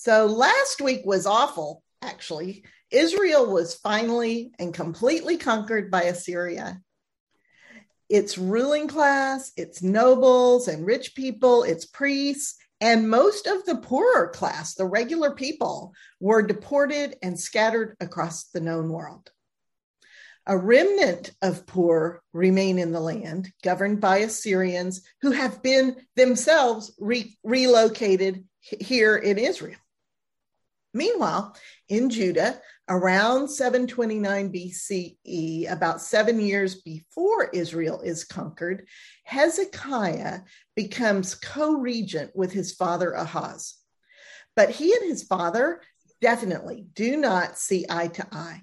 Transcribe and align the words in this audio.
So 0.00 0.26
last 0.26 0.80
week 0.80 1.04
was 1.04 1.26
awful, 1.26 1.82
actually. 2.02 2.64
Israel 2.88 3.52
was 3.52 3.74
finally 3.74 4.52
and 4.56 4.72
completely 4.72 5.38
conquered 5.38 5.90
by 5.90 6.04
Assyria. 6.04 6.80
Its 8.08 8.38
ruling 8.38 8.86
class, 8.86 9.50
its 9.56 9.82
nobles 9.82 10.68
and 10.68 10.86
rich 10.86 11.16
people, 11.16 11.64
its 11.64 11.84
priests, 11.84 12.54
and 12.80 13.10
most 13.10 13.48
of 13.48 13.64
the 13.64 13.74
poorer 13.74 14.28
class, 14.28 14.76
the 14.76 14.84
regular 14.84 15.32
people, 15.32 15.92
were 16.20 16.42
deported 16.42 17.16
and 17.20 17.38
scattered 17.38 17.96
across 17.98 18.44
the 18.50 18.60
known 18.60 18.90
world. 18.90 19.32
A 20.46 20.56
remnant 20.56 21.32
of 21.42 21.66
poor 21.66 22.22
remain 22.32 22.78
in 22.78 22.92
the 22.92 23.00
land, 23.00 23.50
governed 23.64 24.00
by 24.00 24.18
Assyrians 24.18 25.02
who 25.22 25.32
have 25.32 25.60
been 25.60 25.96
themselves 26.14 26.94
re- 27.00 27.36
relocated 27.42 28.44
here 28.60 29.16
in 29.16 29.38
Israel. 29.38 29.74
Meanwhile, 30.98 31.54
in 31.88 32.10
Judah, 32.10 32.60
around 32.88 33.48
729 33.48 34.52
BCE, 34.52 35.70
about 35.70 36.02
seven 36.02 36.40
years 36.40 36.82
before 36.82 37.50
Israel 37.50 38.00
is 38.00 38.24
conquered, 38.24 38.88
Hezekiah 39.22 40.40
becomes 40.74 41.36
co 41.36 41.74
regent 41.74 42.34
with 42.34 42.50
his 42.50 42.72
father 42.72 43.12
Ahaz. 43.12 43.76
But 44.56 44.70
he 44.70 44.92
and 44.92 45.08
his 45.08 45.22
father 45.22 45.82
definitely 46.20 46.84
do 46.94 47.16
not 47.16 47.58
see 47.58 47.86
eye 47.88 48.08
to 48.08 48.26
eye. 48.32 48.62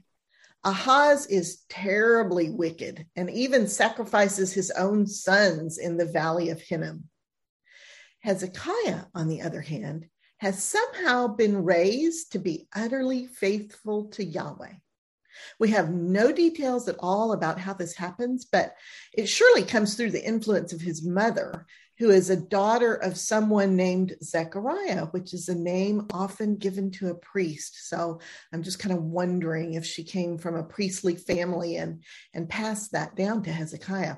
Ahaz 0.65 1.27
is 1.27 1.63
terribly 1.69 2.49
wicked 2.49 3.05
and 3.15 3.29
even 3.29 3.69
sacrifices 3.69 4.51
his 4.51 4.71
own 4.71 5.07
sons 5.07 5.77
in 5.77 5.95
the 5.95 6.05
valley 6.05 6.49
of 6.49 6.59
Hinnom. 6.59 7.05
Hezekiah, 8.19 9.03
on 9.13 9.29
the 9.29 9.43
other 9.43 9.61
hand, 9.61 10.09
has 10.37 10.63
somehow 10.63 11.27
been 11.27 11.63
raised 11.63 12.31
to 12.33 12.39
be 12.39 12.67
utterly 12.75 13.27
faithful 13.27 14.05
to 14.09 14.23
Yahweh. 14.23 14.73
We 15.59 15.69
have 15.71 15.91
no 15.91 16.31
details 16.31 16.87
at 16.87 16.97
all 16.99 17.33
about 17.33 17.59
how 17.59 17.73
this 17.73 17.95
happens, 17.95 18.45
but 18.45 18.75
it 19.13 19.27
surely 19.27 19.63
comes 19.63 19.95
through 19.95 20.11
the 20.11 20.25
influence 20.25 20.73
of 20.73 20.81
his 20.81 21.05
mother, 21.05 21.65
who 21.97 22.09
is 22.09 22.29
a 22.29 22.35
daughter 22.35 22.93
of 22.95 23.17
someone 23.17 23.75
named 23.75 24.15
Zechariah, 24.21 25.05
which 25.07 25.33
is 25.33 25.47
a 25.47 25.55
name 25.55 26.07
often 26.11 26.57
given 26.57 26.91
to 26.91 27.09
a 27.09 27.15
priest. 27.15 27.87
So 27.89 28.19
I'm 28.53 28.63
just 28.63 28.79
kind 28.79 28.95
of 28.95 29.03
wondering 29.03 29.73
if 29.73 29.85
she 29.85 30.03
came 30.03 30.37
from 30.37 30.55
a 30.55 30.63
priestly 30.63 31.15
family 31.15 31.77
and, 31.77 32.03
and 32.33 32.49
passed 32.49 32.91
that 32.91 33.15
down 33.15 33.43
to 33.43 33.51
Hezekiah. 33.51 34.17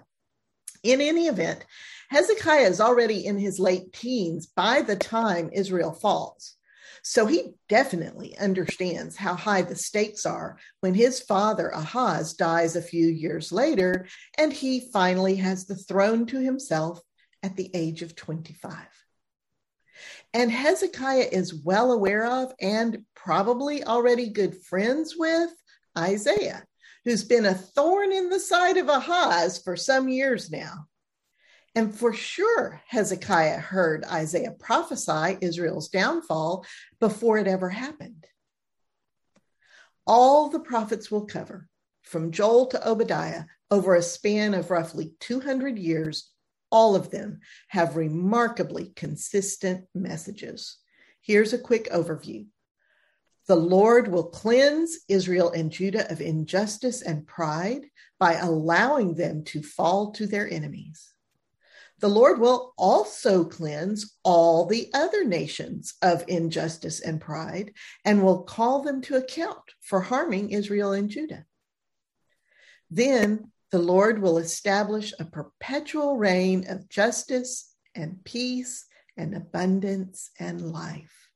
In 0.88 1.02
any 1.02 1.28
event, 1.28 1.66
Hezekiah 2.12 2.70
is 2.70 2.80
already 2.80 3.26
in 3.26 3.38
his 3.38 3.60
late 3.60 3.92
teens 3.92 4.46
by 4.46 4.82
the 4.82 4.96
time 4.96 5.50
Israel 5.52 5.92
falls. 5.92 6.56
So 7.04 7.26
he 7.26 7.56
definitely 7.68 8.38
understands 8.38 9.18
how 9.18 9.36
high 9.36 9.64
the 9.64 9.76
stakes 9.76 10.26
are 10.26 10.58
when 10.80 10.94
his 10.94 11.20
father 11.20 11.68
Ahaz 11.68 12.36
dies 12.36 12.78
a 12.78 12.82
few 12.82 13.06
years 13.06 13.52
later 13.52 14.08
and 14.38 14.54
he 14.54 14.90
finally 14.94 15.36
has 15.36 15.66
the 15.66 15.76
throne 15.76 16.26
to 16.28 16.40
himself 16.40 17.02
at 17.44 17.58
the 17.58 17.70
age 17.74 18.02
of 18.02 18.16
25. 18.16 18.74
And 20.34 20.50
Hezekiah 20.50 21.28
is 21.34 21.54
well 21.54 21.92
aware 21.92 22.26
of 22.26 22.54
and 22.62 23.04
probably 23.14 23.84
already 23.84 24.30
good 24.30 24.56
friends 24.56 25.16
with 25.18 25.50
Isaiah, 25.98 26.64
who's 27.08 27.24
been 27.24 27.46
a 27.46 27.54
thorn 27.54 28.12
in 28.12 28.28
the 28.28 28.40
side 28.40 28.76
of 28.76 28.90
Ahaz 28.90 29.60
for 29.60 29.78
some 29.78 30.10
years 30.10 30.52
now. 30.52 30.88
And 31.74 31.96
for 31.96 32.12
sure, 32.12 32.82
Hezekiah 32.86 33.60
heard 33.60 34.04
Isaiah 34.04 34.52
prophesy 34.52 35.38
Israel's 35.40 35.88
downfall 35.88 36.66
before 37.00 37.38
it 37.38 37.48
ever 37.48 37.70
happened. 37.70 38.28
All 40.06 40.50
the 40.50 40.60
prophets 40.60 41.10
will 41.10 41.26
cover, 41.26 41.70
from 42.02 42.32
Joel 42.32 42.66
to 42.68 42.86
Obadiah, 42.86 43.46
over 43.72 43.96
a 43.96 44.02
span 44.02 44.54
of 44.54 44.70
roughly 44.70 45.14
200 45.22 45.80
years, 45.80 46.30
all 46.74 46.94
of 46.94 47.10
them 47.10 47.40
have 47.70 47.96
remarkably 47.96 48.92
consistent 48.98 49.86
messages. 49.96 50.76
Here's 51.22 51.54
a 51.54 51.58
quick 51.58 51.90
overview 51.90 52.48
the 53.48 53.56
Lord 53.56 54.10
will 54.10 54.26
cleanse 54.26 55.00
Israel 55.08 55.52
and 55.52 55.72
Judah 55.72 56.12
of 56.12 56.20
injustice 56.20 57.02
and 57.02 57.26
pride 57.26 57.86
by 58.20 58.34
allowing 58.34 59.16
them 59.16 59.44
to 59.46 59.64
fall 59.64 60.12
to 60.12 60.28
their 60.28 60.52
enemies. 60.52 61.14
The 62.00 62.10
Lord 62.10 62.40
will 62.40 62.74
also 62.78 63.46
cleanse 63.46 64.18
all 64.24 64.66
the 64.66 64.92
other 64.94 65.24
nations 65.24 65.96
of 66.02 66.26
injustice 66.28 67.00
and 67.00 67.22
pride 67.22 67.72
and 68.06 68.22
will 68.22 68.44
call 68.44 68.84
them 68.84 69.02
to 69.04 69.16
account 69.16 69.64
for 69.82 70.02
harming 70.02 70.52
Israel 70.52 70.92
and 70.92 71.10
Judah. 71.10 71.46
Then 72.92 73.52
the 73.72 73.80
Lord 73.80 74.22
will 74.22 74.38
establish 74.38 75.14
a 75.20 75.26
perpetual 75.26 76.18
reign 76.18 76.70
of 76.70 76.90
justice 76.90 77.74
and 77.96 78.24
peace 78.26 78.86
and 79.16 79.34
abundance 79.34 80.30
and 80.38 80.62
life 80.62 81.27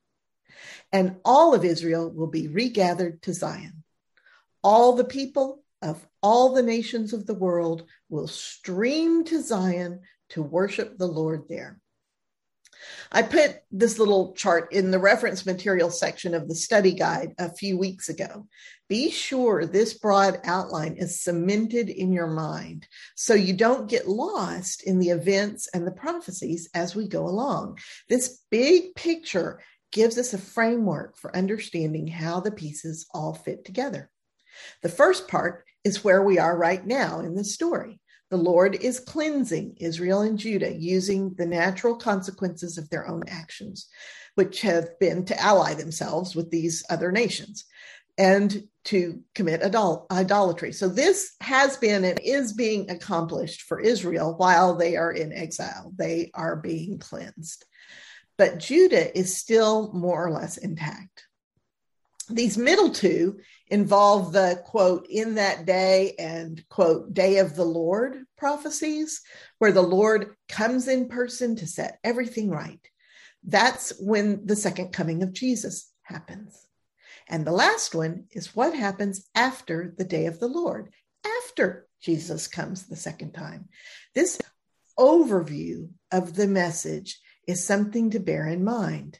and 0.92 1.16
all 1.24 1.54
of 1.54 1.64
Israel 1.64 2.10
will 2.10 2.28
be 2.28 2.48
regathered 2.48 3.22
to 3.22 3.34
Zion. 3.34 3.84
All 4.62 4.94
the 4.94 5.04
people 5.04 5.62
of 5.80 6.06
all 6.22 6.54
the 6.54 6.62
nations 6.62 7.12
of 7.12 7.26
the 7.26 7.34
world 7.34 7.84
will 8.08 8.28
stream 8.28 9.24
to 9.24 9.42
Zion 9.42 10.00
to 10.30 10.42
worship 10.42 10.96
the 10.96 11.06
Lord 11.06 11.44
there. 11.48 11.80
I 13.10 13.22
put 13.22 13.60
this 13.70 13.98
little 13.98 14.32
chart 14.32 14.72
in 14.72 14.90
the 14.90 14.98
reference 14.98 15.46
material 15.46 15.90
section 15.90 16.34
of 16.34 16.48
the 16.48 16.54
study 16.54 16.92
guide 16.92 17.34
a 17.38 17.52
few 17.52 17.78
weeks 17.78 18.08
ago. 18.08 18.46
Be 18.88 19.10
sure 19.10 19.64
this 19.64 19.94
broad 19.94 20.40
outline 20.44 20.94
is 20.94 21.20
cemented 21.20 21.88
in 21.88 22.12
your 22.12 22.26
mind 22.26 22.86
so 23.14 23.34
you 23.34 23.54
don't 23.54 23.88
get 23.88 24.08
lost 24.08 24.82
in 24.82 24.98
the 24.98 25.10
events 25.10 25.68
and 25.72 25.86
the 25.86 25.92
prophecies 25.92 26.68
as 26.74 26.94
we 26.94 27.08
go 27.08 27.26
along. 27.26 27.78
This 28.08 28.40
big 28.50 28.94
picture 28.94 29.60
gives 29.92 30.18
us 30.18 30.32
a 30.32 30.38
framework 30.38 31.16
for 31.16 31.34
understanding 31.36 32.06
how 32.06 32.40
the 32.40 32.50
pieces 32.50 33.06
all 33.14 33.34
fit 33.34 33.64
together. 33.64 34.10
The 34.82 34.88
first 34.88 35.28
part 35.28 35.64
is 35.84 36.04
where 36.04 36.22
we 36.22 36.38
are 36.38 36.56
right 36.56 36.84
now 36.84 37.20
in 37.20 37.34
the 37.34 37.44
story. 37.44 38.00
The 38.30 38.36
Lord 38.38 38.76
is 38.76 38.98
cleansing 38.98 39.76
Israel 39.78 40.22
and 40.22 40.38
Judah 40.38 40.72
using 40.72 41.34
the 41.36 41.46
natural 41.46 41.96
consequences 41.96 42.78
of 42.78 42.88
their 42.88 43.06
own 43.06 43.22
actions, 43.28 43.88
which 44.36 44.62
have 44.62 44.98
been 44.98 45.24
to 45.26 45.38
ally 45.40 45.74
themselves 45.74 46.34
with 46.34 46.50
these 46.50 46.82
other 46.88 47.12
nations 47.12 47.66
and 48.16 48.64
to 48.84 49.20
commit 49.34 49.62
idol- 49.62 50.06
idolatry. 50.10 50.72
So, 50.72 50.88
this 50.88 51.32
has 51.40 51.76
been 51.76 52.04
and 52.04 52.18
is 52.20 52.52
being 52.52 52.90
accomplished 52.90 53.62
for 53.62 53.80
Israel 53.80 54.34
while 54.36 54.74
they 54.76 54.96
are 54.96 55.12
in 55.12 55.32
exile. 55.32 55.92
They 55.96 56.30
are 56.34 56.56
being 56.56 56.98
cleansed 56.98 57.64
but 58.38 58.58
Judah 58.58 59.16
is 59.16 59.36
still 59.36 59.92
more 59.92 60.26
or 60.26 60.30
less 60.30 60.56
intact. 60.56 61.26
These 62.30 62.56
middle 62.56 62.90
two 62.90 63.40
involve 63.68 64.32
the 64.32 64.62
quote, 64.64 65.06
in 65.10 65.34
that 65.34 65.66
day 65.66 66.14
and 66.18 66.62
quote, 66.68 67.12
day 67.12 67.38
of 67.38 67.56
the 67.56 67.64
Lord 67.64 68.24
prophecies, 68.36 69.20
where 69.58 69.72
the 69.72 69.82
Lord 69.82 70.34
comes 70.48 70.88
in 70.88 71.08
person 71.08 71.56
to 71.56 71.66
set 71.66 71.98
everything 72.04 72.50
right. 72.50 72.80
That's 73.44 73.92
when 73.98 74.46
the 74.46 74.56
second 74.56 74.92
coming 74.92 75.22
of 75.22 75.32
Jesus 75.32 75.90
happens. 76.02 76.56
And 77.28 77.44
the 77.44 77.52
last 77.52 77.94
one 77.94 78.24
is 78.30 78.54
what 78.54 78.74
happens 78.74 79.28
after 79.34 79.94
the 79.96 80.04
day 80.04 80.26
of 80.26 80.38
the 80.38 80.48
Lord, 80.48 80.92
after 81.24 81.86
Jesus 82.00 82.46
comes 82.46 82.86
the 82.86 82.96
second 82.96 83.32
time. 83.32 83.68
This 84.14 84.40
overview 84.98 85.88
of 86.10 86.34
the 86.34 86.46
message 86.46 87.20
is 87.46 87.64
something 87.64 88.10
to 88.10 88.20
bear 88.20 88.46
in 88.46 88.64
mind. 88.64 89.18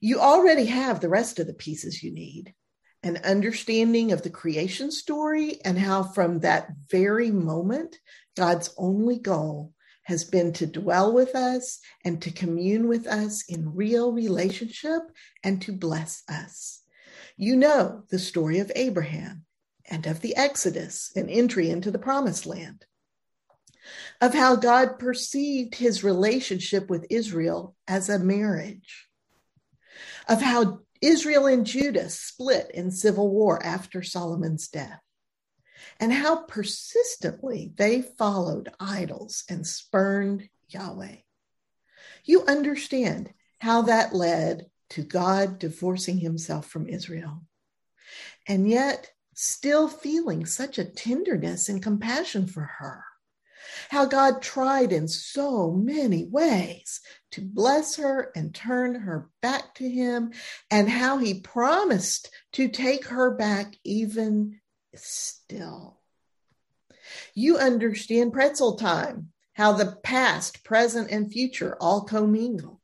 You 0.00 0.20
already 0.20 0.66
have 0.66 1.00
the 1.00 1.08
rest 1.08 1.38
of 1.38 1.46
the 1.46 1.54
pieces 1.54 2.02
you 2.02 2.12
need 2.12 2.54
an 3.02 3.18
understanding 3.24 4.12
of 4.12 4.22
the 4.22 4.30
creation 4.30 4.90
story 4.90 5.58
and 5.64 5.78
how, 5.78 6.02
from 6.02 6.40
that 6.40 6.68
very 6.90 7.30
moment, 7.30 7.98
God's 8.36 8.74
only 8.76 9.18
goal 9.18 9.72
has 10.02 10.24
been 10.24 10.52
to 10.54 10.66
dwell 10.66 11.12
with 11.14 11.34
us 11.34 11.78
and 12.04 12.20
to 12.22 12.30
commune 12.30 12.88
with 12.88 13.06
us 13.06 13.44
in 13.48 13.74
real 13.74 14.12
relationship 14.12 15.02
and 15.42 15.62
to 15.62 15.72
bless 15.72 16.22
us. 16.28 16.82
You 17.36 17.56
know 17.56 18.02
the 18.10 18.18
story 18.18 18.58
of 18.58 18.72
Abraham 18.74 19.44
and 19.88 20.06
of 20.06 20.20
the 20.20 20.36
Exodus 20.36 21.10
and 21.16 21.30
entry 21.30 21.70
into 21.70 21.90
the 21.90 21.98
promised 21.98 22.44
land 22.44 22.84
of 24.20 24.34
how 24.34 24.56
God 24.56 24.98
perceived 24.98 25.74
his 25.74 26.04
relationship 26.04 26.90
with 26.90 27.06
Israel 27.10 27.74
as 27.88 28.08
a 28.08 28.18
marriage, 28.18 29.08
of 30.28 30.42
how 30.42 30.80
Israel 31.00 31.46
and 31.46 31.64
Judah 31.64 32.10
split 32.10 32.70
in 32.72 32.90
civil 32.90 33.30
war 33.30 33.64
after 33.64 34.02
Solomon's 34.02 34.68
death, 34.68 35.00
and 35.98 36.12
how 36.12 36.44
persistently 36.44 37.72
they 37.76 38.02
followed 38.02 38.70
idols 38.78 39.44
and 39.48 39.66
spurned 39.66 40.48
Yahweh. 40.68 41.16
You 42.24 42.44
understand 42.46 43.32
how 43.58 43.82
that 43.82 44.14
led 44.14 44.66
to 44.90 45.02
God 45.02 45.58
divorcing 45.58 46.18
himself 46.18 46.66
from 46.66 46.88
Israel. 46.88 47.42
And 48.46 48.68
yet, 48.68 49.10
still 49.34 49.88
feeling 49.88 50.44
such 50.44 50.78
a 50.78 50.84
tenderness 50.84 51.68
and 51.68 51.82
compassion 51.82 52.46
for 52.46 52.62
her. 52.78 53.04
How 53.88 54.06
God 54.06 54.42
tried 54.42 54.92
in 54.92 55.08
so 55.08 55.70
many 55.70 56.24
ways 56.24 57.00
to 57.32 57.40
bless 57.40 57.96
her 57.96 58.30
and 58.34 58.54
turn 58.54 58.94
her 58.94 59.30
back 59.40 59.74
to 59.76 59.88
Him, 59.88 60.32
and 60.70 60.88
how 60.88 61.18
He 61.18 61.40
promised 61.40 62.30
to 62.52 62.68
take 62.68 63.06
her 63.06 63.30
back 63.30 63.74
even 63.84 64.60
still. 64.94 66.00
You 67.34 67.58
understand 67.58 68.32
pretzel 68.32 68.76
time, 68.76 69.32
how 69.54 69.72
the 69.72 69.96
past, 70.02 70.64
present, 70.64 71.10
and 71.10 71.30
future 71.30 71.76
all 71.80 72.02
commingle. 72.02 72.80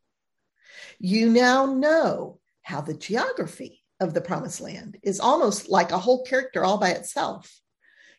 You 0.98 1.30
now 1.30 1.66
know 1.66 2.40
how 2.62 2.80
the 2.80 2.94
geography 2.94 3.82
of 4.00 4.14
the 4.14 4.20
promised 4.20 4.60
land 4.60 4.98
is 5.02 5.20
almost 5.20 5.68
like 5.68 5.90
a 5.90 5.98
whole 5.98 6.24
character 6.24 6.64
all 6.64 6.78
by 6.78 6.90
itself. 6.90 7.60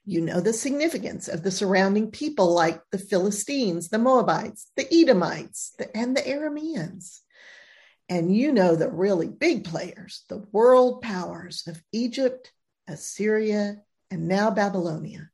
You 0.09 0.21
know 0.21 0.39
the 0.39 0.53
significance 0.53 1.27
of 1.27 1.43
the 1.43 1.51
surrounding 1.51 2.11
people 2.11 2.53
like 2.53 2.81
the 2.93 2.97
Philistines, 2.97 3.89
the 3.89 3.97
Moabites, 3.97 4.71
the 4.77 4.87
Edomites, 4.89 5.73
the, 5.77 5.95
and 5.97 6.15
the 6.15 6.21
Arameans. 6.21 7.19
And 8.07 8.33
you 8.33 8.53
know 8.53 8.77
the 8.77 8.89
really 8.89 9.27
big 9.27 9.65
players, 9.65 10.23
the 10.29 10.45
world 10.53 11.01
powers 11.01 11.67
of 11.67 11.83
Egypt, 11.91 12.53
Assyria, 12.87 13.81
and 14.09 14.29
now 14.29 14.49
Babylonia. 14.49 15.29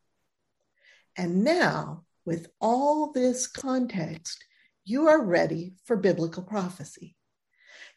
And 1.15 1.43
now, 1.43 2.05
with 2.25 2.47
all 2.59 3.11
this 3.11 3.45
context, 3.45 4.43
you 4.85 5.07
are 5.07 5.23
ready 5.23 5.75
for 5.85 5.95
biblical 5.95 6.41
prophecy. 6.41 7.15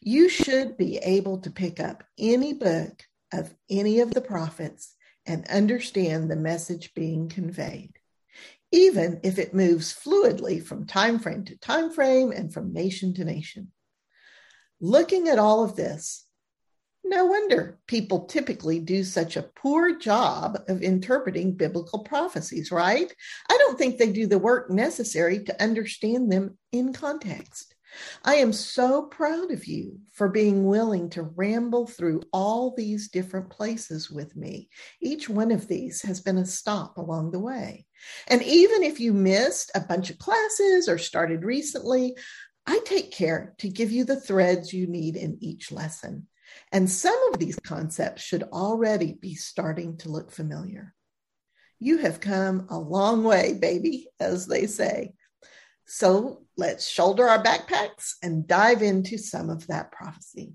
You 0.02 0.28
should 0.28 0.76
be 0.76 0.98
able 0.98 1.38
to 1.38 1.50
pick 1.50 1.80
up 1.80 2.04
any 2.18 2.52
book 2.52 3.02
of 3.32 3.54
any 3.70 4.00
of 4.00 4.12
the 4.12 4.20
prophets 4.20 4.94
and 5.26 5.46
understand 5.48 6.30
the 6.30 6.36
message 6.36 6.94
being 6.94 7.28
conveyed, 7.28 7.92
even 8.72 9.20
if 9.22 9.38
it 9.38 9.54
moves 9.54 9.92
fluidly 9.92 10.62
from 10.62 10.86
time 10.86 11.18
frame 11.18 11.44
to 11.44 11.56
time 11.58 11.90
frame 11.90 12.32
and 12.32 12.52
from 12.52 12.72
nation 12.72 13.14
to 13.14 13.24
nation. 13.24 13.72
Looking 14.80 15.28
at 15.28 15.38
all 15.38 15.64
of 15.64 15.76
this, 15.76 16.26
no 17.08 17.26
wonder 17.26 17.78
people 17.86 18.24
typically 18.24 18.80
do 18.80 19.04
such 19.04 19.36
a 19.36 19.48
poor 19.54 19.96
job 19.96 20.58
of 20.66 20.82
interpreting 20.82 21.54
biblical 21.54 22.00
prophecies, 22.00 22.72
right? 22.72 23.12
I 23.48 23.56
don't 23.58 23.78
think 23.78 23.96
they 23.96 24.10
do 24.10 24.26
the 24.26 24.40
work 24.40 24.70
necessary 24.70 25.44
to 25.44 25.62
understand 25.62 26.32
them 26.32 26.58
in 26.72 26.92
context. 26.92 27.75
I 28.24 28.36
am 28.36 28.52
so 28.52 29.02
proud 29.02 29.50
of 29.50 29.66
you 29.66 30.00
for 30.12 30.28
being 30.28 30.64
willing 30.66 31.10
to 31.10 31.22
ramble 31.22 31.86
through 31.86 32.22
all 32.32 32.74
these 32.76 33.08
different 33.08 33.50
places 33.50 34.10
with 34.10 34.36
me. 34.36 34.68
Each 35.00 35.28
one 35.28 35.50
of 35.50 35.68
these 35.68 36.02
has 36.02 36.20
been 36.20 36.38
a 36.38 36.46
stop 36.46 36.98
along 36.98 37.30
the 37.30 37.38
way. 37.38 37.86
And 38.28 38.42
even 38.42 38.82
if 38.82 39.00
you 39.00 39.12
missed 39.12 39.70
a 39.74 39.80
bunch 39.80 40.10
of 40.10 40.18
classes 40.18 40.88
or 40.88 40.98
started 40.98 41.44
recently, 41.44 42.16
I 42.66 42.80
take 42.84 43.12
care 43.12 43.54
to 43.58 43.68
give 43.68 43.92
you 43.92 44.04
the 44.04 44.20
threads 44.20 44.72
you 44.72 44.86
need 44.86 45.16
in 45.16 45.38
each 45.40 45.70
lesson. 45.70 46.26
And 46.72 46.90
some 46.90 47.32
of 47.32 47.38
these 47.38 47.58
concepts 47.58 48.22
should 48.22 48.44
already 48.44 49.14
be 49.14 49.34
starting 49.34 49.96
to 49.98 50.08
look 50.08 50.30
familiar. 50.30 50.94
You 51.78 51.98
have 51.98 52.20
come 52.20 52.66
a 52.70 52.78
long 52.78 53.22
way, 53.22 53.54
baby, 53.54 54.08
as 54.18 54.46
they 54.46 54.66
say. 54.66 55.14
So 55.86 56.42
let's 56.56 56.88
shoulder 56.88 57.28
our 57.28 57.42
backpacks 57.42 58.14
and 58.22 58.46
dive 58.46 58.82
into 58.82 59.18
some 59.18 59.50
of 59.50 59.68
that 59.68 59.92
prophecy. 59.92 60.54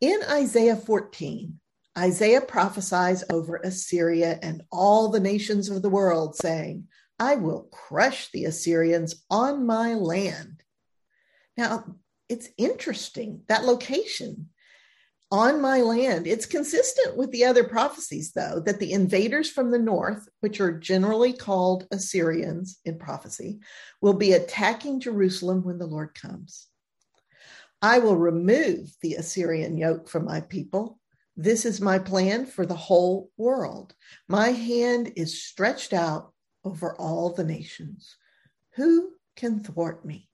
In 0.00 0.20
Isaiah 0.30 0.76
14, 0.76 1.58
Isaiah 1.96 2.42
prophesies 2.42 3.24
over 3.30 3.56
Assyria 3.56 4.38
and 4.42 4.62
all 4.70 5.08
the 5.08 5.20
nations 5.20 5.68
of 5.70 5.82
the 5.82 5.88
world, 5.88 6.36
saying, 6.36 6.86
I 7.18 7.34
will 7.36 7.68
crush 7.72 8.30
the 8.30 8.44
Assyrians 8.44 9.24
on 9.30 9.66
my 9.66 9.94
land. 9.94 10.62
Now, 11.56 11.96
it's 12.28 12.48
interesting 12.56 13.42
that 13.48 13.64
location 13.64 14.50
on 15.30 15.60
my 15.60 15.82
land. 15.82 16.26
It's 16.26 16.46
consistent 16.46 17.16
with 17.16 17.30
the 17.32 17.44
other 17.44 17.64
prophecies, 17.64 18.32
though, 18.32 18.60
that 18.64 18.80
the 18.80 18.92
invaders 18.92 19.50
from 19.50 19.70
the 19.70 19.78
north, 19.78 20.28
which 20.40 20.60
are 20.60 20.72
generally 20.72 21.32
called 21.32 21.86
Assyrians 21.90 22.78
in 22.84 22.98
prophecy, 22.98 23.60
will 24.00 24.14
be 24.14 24.32
attacking 24.32 25.00
Jerusalem 25.00 25.62
when 25.62 25.78
the 25.78 25.86
Lord 25.86 26.14
comes. 26.14 26.66
I 27.82 27.98
will 27.98 28.16
remove 28.16 28.90
the 29.02 29.14
Assyrian 29.14 29.76
yoke 29.76 30.08
from 30.08 30.24
my 30.24 30.40
people. 30.40 30.98
This 31.36 31.64
is 31.64 31.80
my 31.80 31.98
plan 31.98 32.46
for 32.46 32.66
the 32.66 32.74
whole 32.74 33.30
world. 33.36 33.94
My 34.28 34.48
hand 34.48 35.12
is 35.14 35.44
stretched 35.44 35.92
out 35.92 36.32
over 36.64 36.96
all 36.96 37.32
the 37.32 37.44
nations. 37.44 38.16
Who 38.74 39.12
can 39.36 39.60
thwart 39.60 40.04
me? 40.04 40.28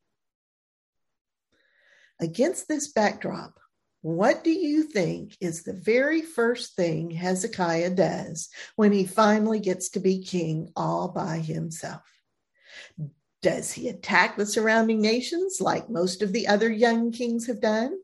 Against 2.20 2.68
this 2.68 2.92
backdrop, 2.92 3.58
what 4.04 4.44
do 4.44 4.50
you 4.50 4.82
think 4.82 5.34
is 5.40 5.62
the 5.62 5.72
very 5.72 6.20
first 6.20 6.76
thing 6.76 7.10
Hezekiah 7.10 7.88
does 7.88 8.50
when 8.76 8.92
he 8.92 9.06
finally 9.06 9.60
gets 9.60 9.88
to 9.90 9.98
be 9.98 10.22
king 10.22 10.68
all 10.76 11.08
by 11.08 11.38
himself? 11.38 12.02
Does 13.40 13.72
he 13.72 13.88
attack 13.88 14.36
the 14.36 14.44
surrounding 14.44 15.00
nations 15.00 15.56
like 15.58 15.88
most 15.88 16.20
of 16.20 16.34
the 16.34 16.48
other 16.48 16.70
young 16.70 17.12
kings 17.12 17.46
have 17.46 17.62
done? 17.62 17.96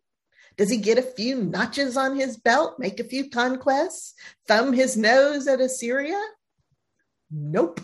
Does 0.56 0.70
he 0.70 0.78
get 0.78 0.96
a 0.96 1.02
few 1.02 1.42
notches 1.42 1.98
on 1.98 2.16
his 2.16 2.38
belt, 2.38 2.78
make 2.78 2.98
a 2.98 3.04
few 3.04 3.28
conquests, 3.28 4.14
thumb 4.48 4.72
his 4.72 4.96
nose 4.96 5.46
at 5.46 5.60
Assyria? 5.60 6.18
Nope. 7.30 7.78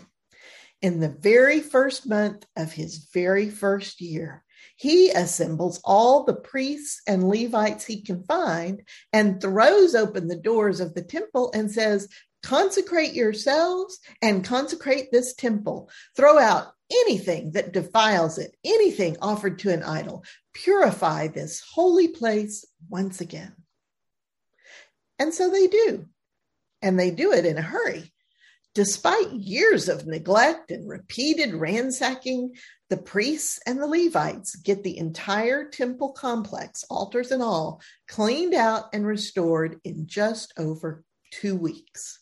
In 0.81 1.01
the 1.01 1.09
very 1.09 1.59
first 1.59 2.07
month 2.07 2.47
of 2.55 2.73
his 2.73 3.09
very 3.13 3.51
first 3.51 4.01
year, 4.01 4.43
he 4.77 5.09
assembles 5.09 5.81
all 5.83 6.23
the 6.23 6.35
priests 6.35 7.01
and 7.07 7.27
Levites 7.27 7.83
he 7.83 8.01
can 8.01 8.23
find 8.23 8.83
and 9.11 9.41
throws 9.41 9.95
open 9.95 10.27
the 10.27 10.35
doors 10.35 10.79
of 10.79 10.93
the 10.93 11.01
temple 11.01 11.51
and 11.53 11.71
says, 11.71 12.07
Consecrate 12.43 13.13
yourselves 13.13 13.99
and 14.21 14.45
consecrate 14.45 15.11
this 15.11 15.33
temple. 15.33 15.89
Throw 16.15 16.37
out 16.37 16.67
anything 16.91 17.51
that 17.53 17.73
defiles 17.73 18.37
it, 18.37 18.55
anything 18.63 19.17
offered 19.19 19.59
to 19.59 19.73
an 19.73 19.81
idol. 19.81 20.23
Purify 20.53 21.27
this 21.27 21.59
holy 21.73 22.07
place 22.07 22.63
once 22.87 23.19
again. 23.19 23.55
And 25.17 25.33
so 25.33 25.49
they 25.49 25.65
do. 25.67 26.05
And 26.83 26.99
they 26.99 27.09
do 27.09 27.33
it 27.33 27.47
in 27.47 27.57
a 27.57 27.63
hurry. 27.63 28.13
Despite 28.77 29.31
years 29.31 29.89
of 29.89 30.05
neglect 30.05 30.69
and 30.69 30.87
repeated 30.87 31.55
ransacking, 31.55 32.53
the 32.89 32.97
priests 32.97 33.59
and 33.65 33.81
the 33.81 33.87
Levites 33.87 34.55
get 34.55 34.83
the 34.83 34.99
entire 34.99 35.67
temple 35.67 36.11
complex, 36.11 36.83
altars 36.87 37.31
and 37.31 37.41
all, 37.41 37.81
cleaned 38.07 38.53
out 38.53 38.93
and 38.93 39.03
restored 39.03 39.81
in 39.83 40.05
just 40.05 40.53
over 40.59 41.03
two 41.31 41.55
weeks. 41.55 42.19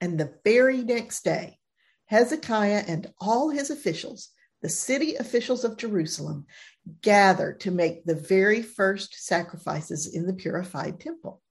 And 0.00 0.18
the 0.18 0.32
very 0.44 0.82
next 0.82 1.24
day, 1.24 1.58
Hezekiah 2.06 2.84
and 2.88 3.12
all 3.20 3.50
his 3.50 3.68
officials, 3.68 4.30
the 4.62 4.70
city 4.70 5.16
officials 5.16 5.62
of 5.62 5.76
Jerusalem, 5.76 6.46
gather 7.02 7.52
to 7.60 7.70
make 7.70 8.06
the 8.06 8.14
very 8.14 8.62
first 8.62 9.26
sacrifices 9.26 10.06
in 10.06 10.26
the 10.26 10.32
purified 10.32 11.00
temple. 11.00 11.42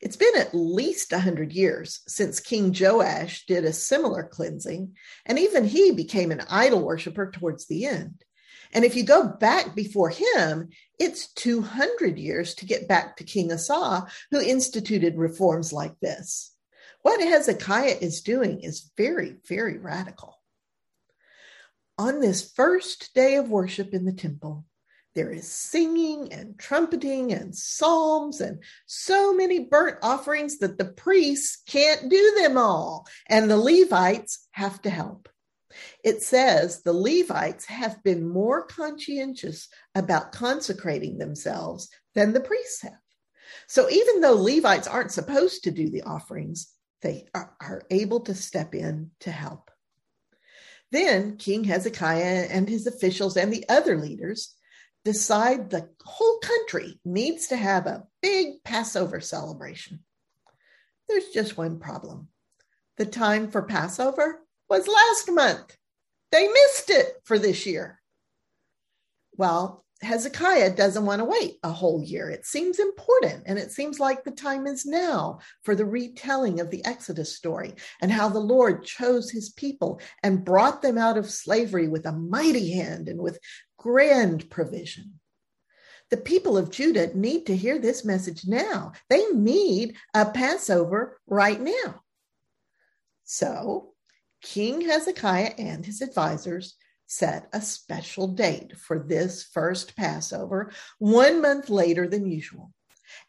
It's 0.00 0.16
been 0.16 0.36
at 0.36 0.54
least 0.54 1.12
100 1.12 1.52
years 1.52 2.00
since 2.08 2.40
King 2.40 2.74
Joash 2.78 3.44
did 3.46 3.64
a 3.64 3.72
similar 3.72 4.22
cleansing, 4.22 4.96
and 5.26 5.38
even 5.38 5.64
he 5.66 5.92
became 5.92 6.30
an 6.30 6.42
idol 6.48 6.82
worshiper 6.82 7.30
towards 7.30 7.66
the 7.66 7.84
end. 7.84 8.24
And 8.72 8.84
if 8.84 8.96
you 8.96 9.02
go 9.02 9.28
back 9.28 9.74
before 9.74 10.10
him, 10.10 10.70
it's 10.98 11.32
200 11.34 12.18
years 12.18 12.54
to 12.56 12.66
get 12.66 12.88
back 12.88 13.16
to 13.16 13.24
King 13.24 13.52
Asa, 13.52 14.06
who 14.30 14.40
instituted 14.40 15.16
reforms 15.16 15.72
like 15.72 15.98
this. 16.00 16.54
What 17.02 17.20
Hezekiah 17.20 17.96
is 18.00 18.22
doing 18.22 18.60
is 18.60 18.90
very, 18.96 19.36
very 19.48 19.78
radical. 19.78 20.36
On 21.98 22.20
this 22.20 22.50
first 22.52 23.12
day 23.14 23.36
of 23.36 23.50
worship 23.50 23.92
in 23.92 24.06
the 24.06 24.12
temple, 24.12 24.64
there 25.14 25.30
is 25.30 25.50
singing 25.50 26.32
and 26.32 26.58
trumpeting 26.58 27.32
and 27.32 27.54
psalms 27.54 28.40
and 28.40 28.62
so 28.86 29.34
many 29.34 29.60
burnt 29.60 29.98
offerings 30.02 30.58
that 30.58 30.78
the 30.78 30.84
priests 30.84 31.62
can't 31.66 32.08
do 32.08 32.34
them 32.38 32.56
all, 32.56 33.06
and 33.28 33.50
the 33.50 33.56
Levites 33.56 34.46
have 34.52 34.80
to 34.82 34.90
help. 34.90 35.28
It 36.04 36.22
says 36.22 36.82
the 36.82 36.92
Levites 36.92 37.66
have 37.66 38.02
been 38.02 38.28
more 38.28 38.66
conscientious 38.66 39.68
about 39.94 40.32
consecrating 40.32 41.18
themselves 41.18 41.88
than 42.14 42.32
the 42.32 42.40
priests 42.40 42.82
have. 42.82 42.92
So 43.66 43.88
even 43.90 44.20
though 44.20 44.34
Levites 44.34 44.88
aren't 44.88 45.12
supposed 45.12 45.64
to 45.64 45.70
do 45.70 45.90
the 45.90 46.02
offerings, 46.02 46.72
they 47.02 47.26
are, 47.34 47.54
are 47.60 47.82
able 47.90 48.20
to 48.20 48.34
step 48.34 48.74
in 48.74 49.10
to 49.20 49.30
help. 49.30 49.70
Then 50.92 51.36
King 51.36 51.64
Hezekiah 51.64 52.48
and 52.50 52.68
his 52.68 52.86
officials 52.86 53.36
and 53.36 53.52
the 53.52 53.64
other 53.68 53.96
leaders 53.96 54.54
decide 55.04 55.70
the 55.70 55.88
whole 56.04 56.38
country 56.38 57.00
needs 57.04 57.48
to 57.48 57.56
have 57.56 57.86
a 57.86 58.04
big 58.22 58.62
Passover 58.64 59.20
celebration. 59.20 60.00
There's 61.08 61.28
just 61.28 61.56
one 61.56 61.78
problem. 61.78 62.28
The 62.98 63.06
time 63.06 63.50
for 63.50 63.62
Passover 63.62 64.40
was 64.68 64.86
last 64.86 65.30
month. 65.30 65.76
They 66.30 66.46
missed 66.46 66.90
it 66.90 67.14
for 67.24 67.38
this 67.38 67.66
year. 67.66 68.00
Well, 69.36 69.84
Hezekiah 70.02 70.76
doesn't 70.76 71.04
want 71.04 71.18
to 71.18 71.26
wait 71.26 71.58
a 71.62 71.70
whole 71.70 72.02
year. 72.02 72.30
It 72.30 72.46
seems 72.46 72.78
important, 72.78 73.42
and 73.44 73.58
it 73.58 73.70
seems 73.70 74.00
like 74.00 74.24
the 74.24 74.30
time 74.30 74.66
is 74.66 74.86
now 74.86 75.40
for 75.62 75.74
the 75.74 75.84
retelling 75.84 76.60
of 76.60 76.70
the 76.70 76.82
Exodus 76.86 77.36
story 77.36 77.74
and 78.00 78.10
how 78.10 78.30
the 78.30 78.38
Lord 78.38 78.84
chose 78.84 79.30
his 79.30 79.50
people 79.50 80.00
and 80.22 80.44
brought 80.44 80.80
them 80.80 80.96
out 80.96 81.18
of 81.18 81.30
slavery 81.30 81.86
with 81.88 82.06
a 82.06 82.12
mighty 82.12 82.72
hand 82.72 83.08
and 83.08 83.20
with 83.20 83.38
grand 83.80 84.50
provision. 84.50 85.18
The 86.10 86.18
people 86.18 86.58
of 86.58 86.70
Judah 86.70 87.16
need 87.16 87.46
to 87.46 87.56
hear 87.56 87.78
this 87.78 88.04
message 88.04 88.46
now. 88.46 88.92
They 89.08 89.24
need 89.30 89.96
a 90.12 90.26
Passover 90.26 91.18
right 91.26 91.58
now. 91.58 92.02
So, 93.24 93.94
King 94.42 94.82
Hezekiah 94.82 95.54
and 95.56 95.86
his 95.86 96.02
advisors 96.02 96.76
set 97.06 97.48
a 97.54 97.62
special 97.62 98.28
date 98.28 98.76
for 98.76 98.98
this 98.98 99.44
first 99.44 99.96
Passover, 99.96 100.72
one 100.98 101.40
month 101.40 101.70
later 101.70 102.06
than 102.06 102.30
usual. 102.30 102.72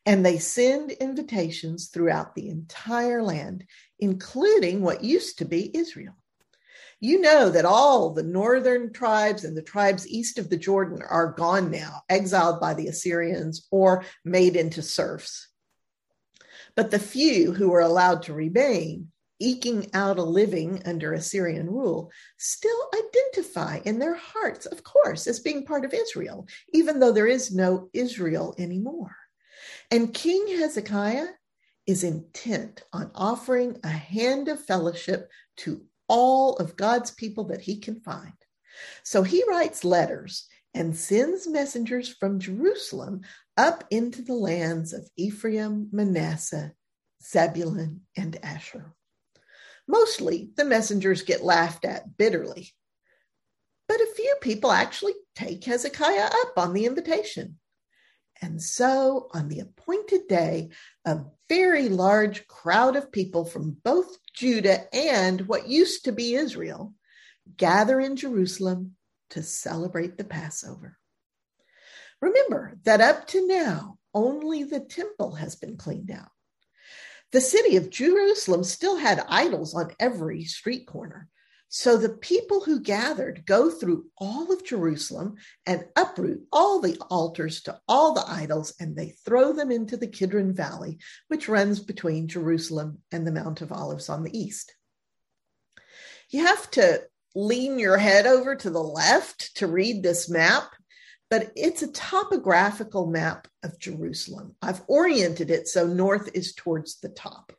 And 0.05 0.25
they 0.25 0.37
send 0.37 0.91
invitations 0.91 1.87
throughout 1.87 2.35
the 2.35 2.49
entire 2.49 3.23
land, 3.23 3.65
including 3.99 4.81
what 4.81 5.03
used 5.03 5.37
to 5.37 5.45
be 5.45 5.75
Israel. 5.75 6.20
You 7.01 7.19
know 7.19 7.49
that 7.49 7.65
all 7.65 8.11
the 8.11 8.23
northern 8.23 8.93
tribes 8.93 9.43
and 9.43 9.57
the 9.57 9.61
tribes 9.61 10.07
east 10.07 10.37
of 10.37 10.49
the 10.49 10.57
Jordan 10.57 11.01
are 11.01 11.33
gone 11.33 11.71
now, 11.71 12.03
exiled 12.09 12.61
by 12.61 12.75
the 12.75 12.87
Assyrians 12.87 13.67
or 13.71 14.05
made 14.23 14.55
into 14.55 14.81
serfs. 14.81 15.49
But 16.75 16.91
the 16.91 16.99
few 16.99 17.51
who 17.51 17.69
were 17.69 17.81
allowed 17.81 18.23
to 18.23 18.33
remain 18.33 19.11
eking 19.41 19.89
out 19.93 20.19
a 20.19 20.23
living 20.23 20.81
under 20.85 21.13
Assyrian 21.13 21.67
rule, 21.67 22.11
still 22.37 22.77
identify 22.93 23.79
in 23.83 23.97
their 23.99 24.13
hearts, 24.13 24.67
of 24.67 24.83
course, 24.83 25.27
as 25.27 25.39
being 25.39 25.65
part 25.65 25.83
of 25.83 25.93
Israel, 25.93 26.47
even 26.73 26.99
though 26.99 27.11
there 27.11 27.27
is 27.27 27.51
no 27.51 27.89
Israel 27.91 28.53
anymore. 28.57 29.15
And 29.89 30.13
King 30.13 30.45
Hezekiah 30.47 31.27
is 31.87 32.03
intent 32.03 32.83
on 32.93 33.11
offering 33.15 33.79
a 33.83 33.89
hand 33.89 34.47
of 34.47 34.63
fellowship 34.63 35.29
to 35.57 35.83
all 36.11 36.57
of 36.57 36.75
God's 36.75 37.09
people 37.09 37.45
that 37.45 37.61
he 37.61 37.79
can 37.79 38.01
find. 38.01 38.33
So 39.03 39.23
he 39.23 39.43
writes 39.47 39.85
letters 39.85 40.45
and 40.73 40.95
sends 40.95 41.47
messengers 41.47 42.09
from 42.09 42.39
Jerusalem 42.39 43.21
up 43.55 43.85
into 43.89 44.21
the 44.21 44.33
lands 44.33 44.91
of 44.91 45.09
Ephraim, 45.15 45.87
Manasseh, 45.93 46.73
Zebulun, 47.23 48.01
and 48.17 48.37
Asher. 48.43 48.93
Mostly 49.87 50.51
the 50.57 50.65
messengers 50.65 51.21
get 51.21 51.43
laughed 51.43 51.85
at 51.85 52.17
bitterly. 52.17 52.73
But 53.87 54.01
a 54.01 54.13
few 54.15 54.35
people 54.41 54.71
actually 54.71 55.13
take 55.35 55.63
Hezekiah 55.63 56.29
up 56.29 56.53
on 56.57 56.73
the 56.73 56.85
invitation. 56.85 57.57
And 58.41 58.61
so, 58.61 59.29
on 59.33 59.49
the 59.49 59.59
appointed 59.59 60.27
day, 60.27 60.69
a 61.05 61.19
very 61.47 61.89
large 61.89 62.47
crowd 62.47 62.95
of 62.95 63.11
people 63.11 63.45
from 63.45 63.77
both 63.83 64.17
Judah 64.33 64.93
and 64.93 65.41
what 65.41 65.67
used 65.67 66.05
to 66.05 66.11
be 66.11 66.33
Israel 66.33 66.93
gather 67.57 67.99
in 67.99 68.15
Jerusalem 68.15 68.95
to 69.31 69.43
celebrate 69.43 70.17
the 70.17 70.23
Passover. 70.23 70.97
Remember 72.21 72.77
that 72.83 73.01
up 73.01 73.27
to 73.27 73.47
now, 73.47 73.97
only 74.13 74.63
the 74.63 74.79
temple 74.79 75.35
has 75.35 75.55
been 75.55 75.77
cleaned 75.77 76.11
out. 76.11 76.29
The 77.31 77.41
city 77.41 77.77
of 77.77 77.89
Jerusalem 77.89 78.63
still 78.63 78.97
had 78.97 79.23
idols 79.27 79.73
on 79.73 79.91
every 79.99 80.43
street 80.43 80.85
corner. 80.85 81.29
So 81.73 81.95
the 81.95 82.09
people 82.09 82.59
who 82.59 82.81
gathered 82.81 83.45
go 83.45 83.71
through 83.71 84.07
all 84.17 84.51
of 84.51 84.65
Jerusalem 84.65 85.35
and 85.65 85.85
uproot 85.95 86.43
all 86.51 86.81
the 86.81 86.97
altars 87.09 87.61
to 87.63 87.79
all 87.87 88.13
the 88.13 88.25
idols, 88.27 88.73
and 88.77 88.93
they 88.93 89.15
throw 89.25 89.53
them 89.53 89.71
into 89.71 89.95
the 89.95 90.07
Kidron 90.07 90.53
Valley, 90.53 90.99
which 91.29 91.47
runs 91.47 91.79
between 91.79 92.27
Jerusalem 92.27 92.97
and 93.13 93.25
the 93.25 93.31
Mount 93.31 93.61
of 93.61 93.71
Olives 93.71 94.09
on 94.09 94.23
the 94.23 94.37
east. 94.37 94.75
You 96.29 96.45
have 96.45 96.69
to 96.71 97.03
lean 97.35 97.79
your 97.79 97.97
head 97.97 98.27
over 98.27 98.53
to 98.53 98.69
the 98.69 98.83
left 98.83 99.55
to 99.55 99.67
read 99.67 100.03
this 100.03 100.29
map 100.29 100.73
but 101.31 101.49
it's 101.55 101.81
a 101.81 101.91
topographical 101.93 103.07
map 103.07 103.47
of 103.63 103.79
Jerusalem. 103.79 104.53
I've 104.61 104.81
oriented 104.87 105.49
it 105.49 105.69
so 105.69 105.87
north 105.87 106.29
is 106.33 106.53
towards 106.53 106.99
the 106.99 107.07
top. 107.07 107.53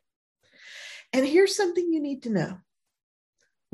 And 1.11 1.25
here's 1.25 1.57
something 1.57 1.91
you 1.91 1.99
need 1.99 2.21
to 2.23 2.29
know. 2.29 2.57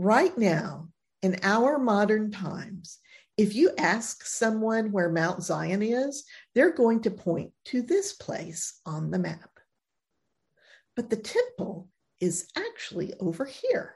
Right 0.01 0.37
now, 0.37 0.87
in 1.21 1.35
our 1.43 1.77
modern 1.77 2.31
times, 2.31 2.99
if 3.35 3.53
you 3.53 3.71
ask 3.77 4.23
someone 4.23 4.93
where 4.93 5.11
Mount 5.11 5.43
Zion 5.43 5.81
is, 5.81 6.23
they're 6.55 6.71
going 6.71 7.01
to 7.01 7.11
point 7.11 7.51
to 7.65 7.81
this 7.81 8.13
place 8.13 8.79
on 8.85 9.11
the 9.11 9.19
map. 9.19 9.59
But 10.95 11.09
the 11.09 11.17
temple 11.17 11.89
is 12.21 12.47
actually 12.55 13.13
over 13.19 13.43
here. 13.43 13.95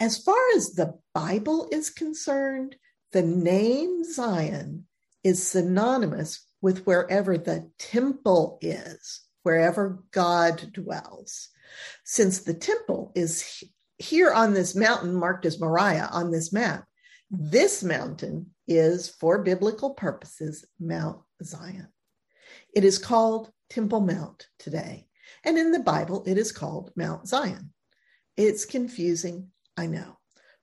As 0.00 0.18
far 0.18 0.42
as 0.56 0.70
the 0.70 0.98
Bible 1.14 1.68
is 1.70 1.88
concerned, 1.88 2.74
the 3.12 3.22
name 3.22 4.02
Zion 4.02 4.88
is 5.22 5.46
synonymous 5.46 6.44
with 6.60 6.86
wherever 6.86 7.38
the 7.38 7.70
temple 7.78 8.58
is, 8.60 9.20
wherever 9.44 10.02
God 10.10 10.72
dwells. 10.72 11.50
Since 12.02 12.40
the 12.40 12.54
temple 12.54 13.12
is 13.14 13.62
here 14.00 14.32
on 14.32 14.54
this 14.54 14.74
mountain 14.74 15.14
marked 15.14 15.44
as 15.44 15.60
Moriah 15.60 16.08
on 16.10 16.30
this 16.30 16.52
map, 16.52 16.86
this 17.30 17.84
mountain 17.84 18.50
is, 18.66 19.08
for 19.08 19.42
biblical 19.42 19.94
purposes, 19.94 20.64
Mount 20.80 21.20
Zion. 21.44 21.88
It 22.74 22.84
is 22.84 22.98
called 22.98 23.52
Temple 23.68 24.00
Mount 24.00 24.48
today. 24.58 25.06
And 25.44 25.58
in 25.58 25.70
the 25.70 25.80
Bible, 25.80 26.24
it 26.26 26.38
is 26.38 26.50
called 26.50 26.90
Mount 26.96 27.28
Zion. 27.28 27.72
It's 28.36 28.64
confusing, 28.64 29.50
I 29.76 29.86
know. 29.86 30.18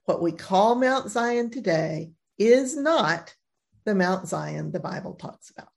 What 0.06 0.22
we 0.22 0.32
call 0.32 0.75
Mount 0.75 1.10
Zion 1.10 1.51
today 1.51 2.12
is 2.39 2.75
not 2.75 3.36
the 3.86 3.94
Mount 3.94 4.27
Zion 4.27 4.72
the 4.72 4.79
Bible 4.79 5.13
talks 5.13 5.51
about. 5.51 5.67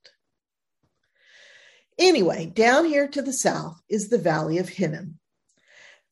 Anyway, 1.99 2.47
down 2.47 2.85
here 2.85 3.07
to 3.07 3.21
the 3.21 3.33
south 3.33 3.79
is 3.87 4.09
the 4.09 4.17
Valley 4.17 4.57
of 4.57 4.67
Hinnom. 4.67 5.19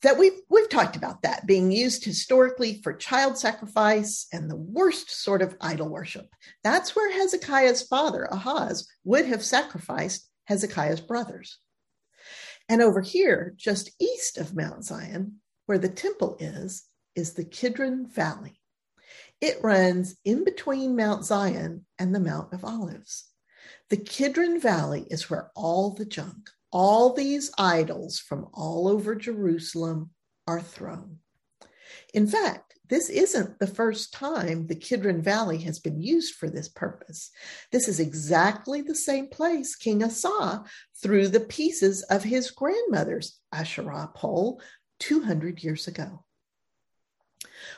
That 0.01 0.17
we've 0.17 0.39
we've 0.49 0.69
talked 0.69 0.95
about 0.95 1.23
that 1.23 1.45
being 1.45 1.71
used 1.71 2.05
historically 2.05 2.81
for 2.81 2.93
child 2.93 3.37
sacrifice 3.37 4.27
and 4.31 4.49
the 4.49 4.55
worst 4.55 5.11
sort 5.11 5.41
of 5.41 5.57
idol 5.59 5.89
worship. 5.89 6.27
That's 6.63 6.95
where 6.95 7.11
Hezekiah's 7.11 7.81
father, 7.83 8.23
Ahaz, 8.31 8.87
would 9.03 9.25
have 9.25 9.43
sacrificed 9.43 10.29
Hezekiah's 10.45 11.01
brothers. 11.01 11.59
And 12.69 12.81
over 12.81 13.01
here, 13.01 13.53
just 13.57 13.91
east 13.99 14.37
of 14.37 14.55
Mount 14.55 14.85
Zion, 14.85 15.41
where 15.65 15.79
the 15.79 15.89
temple 15.89 16.37
is, 16.39 16.85
is 17.15 17.33
the 17.33 17.43
Kidron 17.43 18.07
Valley. 18.07 18.59
It 19.41 19.63
runs 19.63 20.15
in 20.23 20.43
between 20.43 20.95
Mount 20.95 21.25
Zion 21.25 21.85
and 21.97 22.13
the 22.13 22.19
Mount 22.19 22.53
of 22.53 22.63
Olives. 22.63 23.25
The 23.89 23.97
Kidron 23.97 24.59
Valley 24.59 25.07
is 25.09 25.29
where 25.29 25.51
all 25.55 25.91
the 25.91 26.05
junk, 26.05 26.49
all 26.71 27.13
these 27.13 27.51
idols 27.57 28.19
from 28.19 28.47
all 28.53 28.88
over 28.88 29.15
Jerusalem 29.15 30.11
are 30.47 30.61
thrown. 30.61 31.17
In 32.13 32.27
fact, 32.27 32.69
this 32.89 33.09
isn't 33.09 33.59
the 33.59 33.67
first 33.67 34.13
time 34.13 34.65
the 34.65 34.75
Kidron 34.75 35.21
Valley 35.21 35.59
has 35.59 35.79
been 35.79 36.01
used 36.01 36.35
for 36.35 36.49
this 36.49 36.67
purpose. 36.67 37.29
This 37.71 37.88
is 37.88 37.99
exactly 37.99 38.81
the 38.81 38.95
same 38.95 39.27
place 39.27 39.75
King 39.75 40.03
Asa 40.03 40.63
threw 41.01 41.27
the 41.27 41.39
pieces 41.39 42.01
of 42.03 42.23
his 42.23 42.49
grandmother's 42.49 43.39
Asherah 43.53 44.09
pole 44.15 44.59
200 44.99 45.63
years 45.63 45.88
ago. 45.88 46.25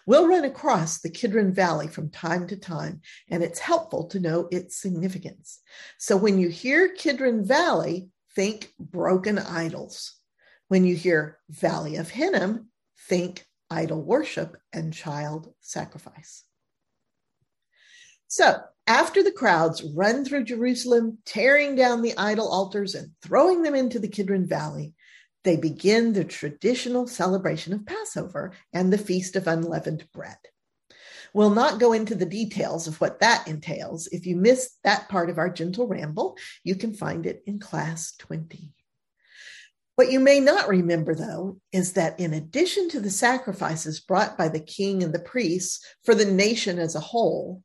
We'll 0.05 0.27
run 0.27 0.45
across 0.45 0.99
the 0.99 1.09
Kidron 1.09 1.53
Valley 1.53 1.87
from 1.87 2.09
time 2.09 2.47
to 2.47 2.55
time, 2.55 3.01
and 3.29 3.43
it's 3.43 3.59
helpful 3.59 4.07
to 4.07 4.19
know 4.19 4.47
its 4.49 4.77
significance. 4.77 5.59
So 5.97 6.15
when 6.15 6.39
you 6.39 6.49
hear 6.49 6.89
Kidron 6.89 7.45
Valley, 7.45 8.09
think 8.35 8.73
broken 8.79 9.37
idols. 9.37 10.15
When 10.67 10.85
you 10.85 10.95
hear 10.95 11.39
Valley 11.49 11.97
of 11.97 12.09
Hinnom, 12.09 12.69
think 13.09 13.45
idol 13.69 14.01
worship 14.01 14.57
and 14.71 14.93
child 14.93 15.53
sacrifice. 15.61 16.43
So, 18.27 18.61
after 18.87 19.23
the 19.23 19.31
crowds 19.31 19.83
run 19.83 20.23
through 20.23 20.45
Jerusalem, 20.45 21.17
tearing 21.25 21.75
down 21.75 22.01
the 22.01 22.17
idol 22.17 22.47
altars 22.47 22.95
and 22.95 23.11
throwing 23.21 23.61
them 23.61 23.75
into 23.75 23.99
the 23.99 24.07
Kidron 24.07 24.45
Valley, 24.45 24.93
they 25.43 25.57
begin 25.57 26.13
the 26.13 26.23
traditional 26.23 27.07
celebration 27.07 27.73
of 27.73 27.85
Passover 27.85 28.53
and 28.73 28.91
the 28.91 28.97
Feast 28.97 29.35
of 29.35 29.47
Unleavened 29.47 30.07
Bread. 30.13 30.37
We'll 31.33 31.51
not 31.51 31.79
go 31.79 31.93
into 31.93 32.15
the 32.15 32.25
details 32.25 32.87
of 32.87 32.99
what 32.99 33.19
that 33.21 33.47
entails. 33.47 34.07
If 34.07 34.25
you 34.25 34.35
missed 34.35 34.71
that 34.83 35.07
part 35.09 35.29
of 35.29 35.37
our 35.37 35.49
gentle 35.49 35.87
ramble, 35.87 36.37
you 36.63 36.75
can 36.75 36.93
find 36.93 37.25
it 37.25 37.41
in 37.45 37.59
class 37.59 38.13
20. 38.17 38.73
What 39.95 40.11
you 40.11 40.19
may 40.19 40.39
not 40.39 40.67
remember, 40.67 41.13
though, 41.13 41.59
is 41.71 41.93
that 41.93 42.19
in 42.19 42.33
addition 42.33 42.89
to 42.89 42.99
the 42.99 43.09
sacrifices 43.09 43.99
brought 43.99 44.37
by 44.37 44.47
the 44.47 44.59
king 44.59 45.03
and 45.03 45.13
the 45.13 45.19
priests 45.19 45.85
for 46.03 46.15
the 46.15 46.25
nation 46.25 46.79
as 46.79 46.95
a 46.95 46.99
whole, 46.99 47.63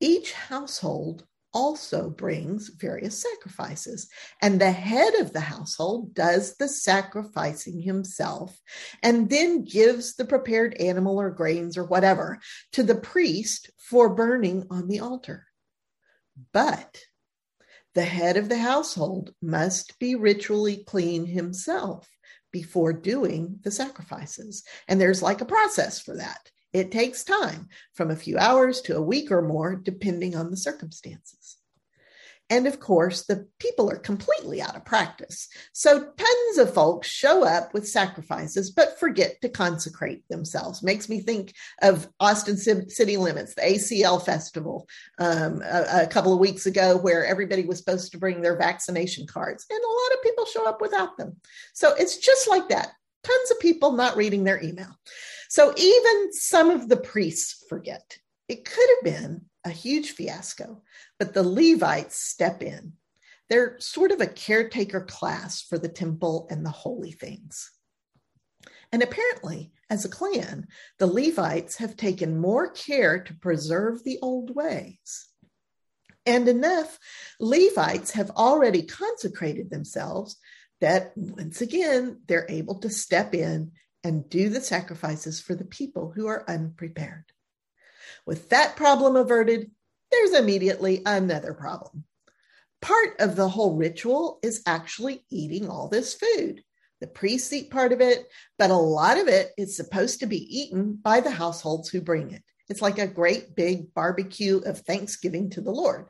each 0.00 0.32
household 0.32 1.24
also 1.52 2.10
brings 2.10 2.68
various 2.68 3.22
sacrifices. 3.22 4.08
And 4.42 4.60
the 4.60 4.70
head 4.70 5.14
of 5.14 5.32
the 5.32 5.40
household 5.40 6.14
does 6.14 6.56
the 6.56 6.68
sacrificing 6.68 7.80
himself 7.80 8.58
and 9.02 9.30
then 9.30 9.64
gives 9.64 10.14
the 10.14 10.24
prepared 10.24 10.74
animal 10.74 11.20
or 11.20 11.30
grains 11.30 11.76
or 11.76 11.84
whatever 11.84 12.38
to 12.72 12.82
the 12.82 12.94
priest 12.94 13.70
for 13.78 14.14
burning 14.14 14.66
on 14.70 14.88
the 14.88 15.00
altar. 15.00 15.46
But 16.52 17.02
the 17.94 18.04
head 18.04 18.36
of 18.36 18.48
the 18.48 18.58
household 18.58 19.34
must 19.42 19.98
be 19.98 20.14
ritually 20.14 20.84
clean 20.86 21.26
himself 21.26 22.08
before 22.52 22.92
doing 22.92 23.58
the 23.62 23.70
sacrifices. 23.70 24.62
And 24.86 25.00
there's 25.00 25.22
like 25.22 25.40
a 25.40 25.46
process 25.46 26.00
for 26.00 26.16
that. 26.16 26.50
It 26.72 26.92
takes 26.92 27.24
time 27.24 27.68
from 27.94 28.10
a 28.10 28.16
few 28.16 28.38
hours 28.38 28.80
to 28.82 28.96
a 28.96 29.02
week 29.02 29.30
or 29.30 29.42
more, 29.42 29.76
depending 29.76 30.36
on 30.36 30.50
the 30.50 30.56
circumstances. 30.56 31.58
And 32.50 32.66
of 32.66 32.80
course, 32.80 33.26
the 33.26 33.46
people 33.58 33.90
are 33.90 33.98
completely 33.98 34.62
out 34.62 34.74
of 34.74 34.84
practice. 34.84 35.48
So 35.74 35.98
tons 35.98 36.58
of 36.58 36.72
folks 36.72 37.06
show 37.06 37.44
up 37.44 37.74
with 37.74 37.86
sacrifices, 37.86 38.70
but 38.70 38.98
forget 38.98 39.40
to 39.42 39.50
consecrate 39.50 40.26
themselves. 40.28 40.82
Makes 40.82 41.10
me 41.10 41.20
think 41.20 41.52
of 41.82 42.08
Austin 42.20 42.56
City 42.56 43.18
Limits, 43.18 43.54
the 43.54 43.62
ACL 43.62 44.24
Festival 44.24 44.88
um, 45.18 45.62
a, 45.62 46.04
a, 46.04 46.06
couple 46.06 46.32
of 46.32 46.38
weeks 46.38 46.64
ago, 46.64 46.96
where 46.96 47.26
everybody 47.26 47.66
was 47.66 47.78
supposed 47.78 48.12
to 48.12 48.18
bring 48.18 48.40
their 48.40 48.56
vaccination 48.56 49.26
cards, 49.26 49.66
and 49.68 49.78
a 49.78 49.86
lot 49.86 50.14
of 50.14 50.22
people 50.22 50.46
show 50.46 50.66
up 50.66 50.80
without 50.80 51.18
them. 51.18 51.36
So 51.74 51.94
it's 51.96 52.16
just 52.16 52.48
like 52.48 52.70
that. 52.70 52.92
Tons 53.24 53.50
of 53.50 53.60
people 53.60 53.92
not 53.92 54.16
reading 54.16 54.44
their 54.44 54.62
email. 54.62 54.96
So 55.48 55.72
even 55.76 56.32
some 56.32 56.70
of 56.70 56.88
the 56.88 56.96
priests 56.96 57.64
forget. 57.68 58.18
It 58.48 58.64
could 58.64 58.88
have 58.96 59.14
been 59.14 59.46
a 59.64 59.70
huge 59.70 60.12
fiasco, 60.12 60.82
but 61.18 61.34
the 61.34 61.42
Levites 61.42 62.16
step 62.16 62.62
in. 62.62 62.94
They're 63.48 63.80
sort 63.80 64.10
of 64.10 64.20
a 64.20 64.26
caretaker 64.26 65.00
class 65.00 65.62
for 65.62 65.78
the 65.78 65.88
temple 65.88 66.46
and 66.50 66.64
the 66.64 66.70
holy 66.70 67.12
things. 67.12 67.70
And 68.92 69.02
apparently, 69.02 69.72
as 69.90 70.04
a 70.04 70.08
clan, 70.10 70.68
the 70.98 71.06
Levites 71.06 71.76
have 71.76 71.96
taken 71.96 72.38
more 72.38 72.70
care 72.70 73.18
to 73.22 73.34
preserve 73.34 74.04
the 74.04 74.18
old 74.20 74.54
ways. 74.54 75.28
And 76.26 76.46
enough 76.46 76.98
Levites 77.40 78.12
have 78.12 78.30
already 78.30 78.82
consecrated 78.82 79.70
themselves 79.70 80.36
that 80.80 81.12
once 81.16 81.62
again, 81.62 82.20
they're 82.26 82.46
able 82.50 82.80
to 82.80 82.90
step 82.90 83.34
in 83.34 83.72
and 84.04 84.28
do 84.28 84.48
the 84.48 84.60
sacrifices 84.60 85.40
for 85.40 85.54
the 85.54 85.64
people 85.64 86.12
who 86.14 86.26
are 86.26 86.48
unprepared. 86.48 87.24
With 88.26 88.48
that 88.50 88.76
problem 88.76 89.16
averted, 89.16 89.70
there's 90.10 90.32
immediately 90.32 91.02
another 91.04 91.54
problem. 91.54 92.04
Part 92.80 93.20
of 93.20 93.36
the 93.36 93.48
whole 93.48 93.76
ritual 93.76 94.38
is 94.42 94.62
actually 94.66 95.24
eating 95.30 95.68
all 95.68 95.88
this 95.88 96.14
food. 96.14 96.62
The 97.00 97.06
priests 97.06 97.52
eat 97.52 97.70
part 97.70 97.92
of 97.92 98.00
it, 98.00 98.28
but 98.58 98.70
a 98.70 98.76
lot 98.76 99.18
of 99.18 99.28
it 99.28 99.52
is 99.56 99.76
supposed 99.76 100.20
to 100.20 100.26
be 100.26 100.60
eaten 100.60 100.94
by 100.94 101.20
the 101.20 101.30
households 101.30 101.88
who 101.88 102.00
bring 102.00 102.30
it. 102.30 102.42
It's 102.68 102.82
like 102.82 102.98
a 102.98 103.06
great 103.06 103.54
big 103.54 103.94
barbecue 103.94 104.58
of 104.58 104.80
thanksgiving 104.80 105.50
to 105.50 105.60
the 105.60 105.70
Lord. 105.70 106.08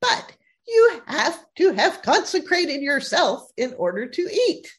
But 0.00 0.32
you 0.66 1.00
have 1.06 1.44
to 1.56 1.72
have 1.72 2.02
consecrated 2.02 2.80
yourself 2.80 3.48
in 3.56 3.74
order 3.74 4.06
to 4.08 4.22
eat. 4.22 4.70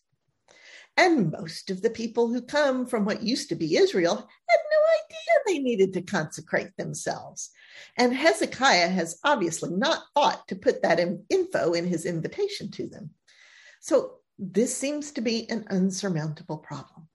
And 0.97 1.31
most 1.31 1.69
of 1.69 1.81
the 1.81 1.89
people 1.89 2.29
who 2.29 2.41
come 2.41 2.85
from 2.85 3.03
what 3.03 3.21
used 3.21 3.49
to 3.49 3.55
be 3.55 3.75
Israel 3.75 4.15
had 4.15 4.59
no 4.71 4.77
idea 5.03 5.57
they 5.57 5.59
needed 5.59 5.93
to 5.93 6.01
consecrate 6.01 6.75
themselves. 6.77 7.51
And 7.97 8.13
Hezekiah 8.13 8.87
has 8.89 9.19
obviously 9.23 9.71
not 9.71 10.03
thought 10.13 10.47
to 10.47 10.55
put 10.55 10.81
that 10.83 10.99
in 10.99 11.25
info 11.29 11.73
in 11.73 11.85
his 11.85 12.05
invitation 12.05 12.71
to 12.71 12.87
them. 12.87 13.09
So 13.81 14.19
this 14.39 14.75
seems 14.75 15.11
to 15.11 15.21
be 15.21 15.49
an 15.49 15.65
unsurmountable 15.69 16.57
problem. 16.57 17.07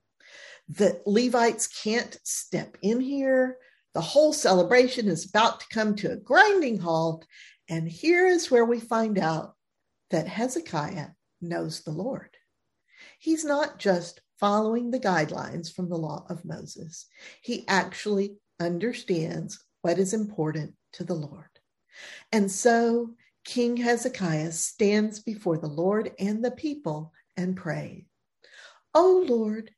The 0.68 1.00
Levites 1.06 1.66
can't 1.66 2.16
step 2.22 2.76
in 2.82 3.00
here. 3.00 3.56
The 3.94 4.00
whole 4.00 4.32
celebration 4.32 5.08
is 5.08 5.28
about 5.28 5.60
to 5.60 5.66
come 5.72 5.96
to 5.96 6.12
a 6.12 6.16
grinding 6.16 6.78
halt. 6.78 7.26
And 7.68 7.88
here 7.88 8.26
is 8.26 8.50
where 8.50 8.64
we 8.64 8.78
find 8.78 9.18
out 9.18 9.54
that 10.10 10.28
Hezekiah 10.28 11.08
knows 11.40 11.82
the 11.82 11.90
Lord. 11.90 12.36
He's 13.20 13.44
not 13.44 13.78
just 13.78 14.22
following 14.38 14.90
the 14.90 14.98
guidelines 14.98 15.70
from 15.70 15.90
the 15.90 15.98
law 15.98 16.24
of 16.30 16.46
Moses, 16.46 17.06
he 17.42 17.68
actually 17.68 18.38
understands 18.58 19.62
what 19.82 19.98
is 19.98 20.14
important 20.14 20.72
to 20.94 21.04
the 21.04 21.14
Lord. 21.14 21.50
And 22.32 22.50
so 22.50 23.10
King 23.44 23.76
Hezekiah 23.76 24.52
stands 24.52 25.20
before 25.20 25.58
the 25.58 25.68
Lord 25.68 26.12
and 26.18 26.42
the 26.42 26.50
people 26.50 27.12
and 27.36 27.54
prays, 27.54 28.04
O 28.94 29.22
Lord, 29.28 29.70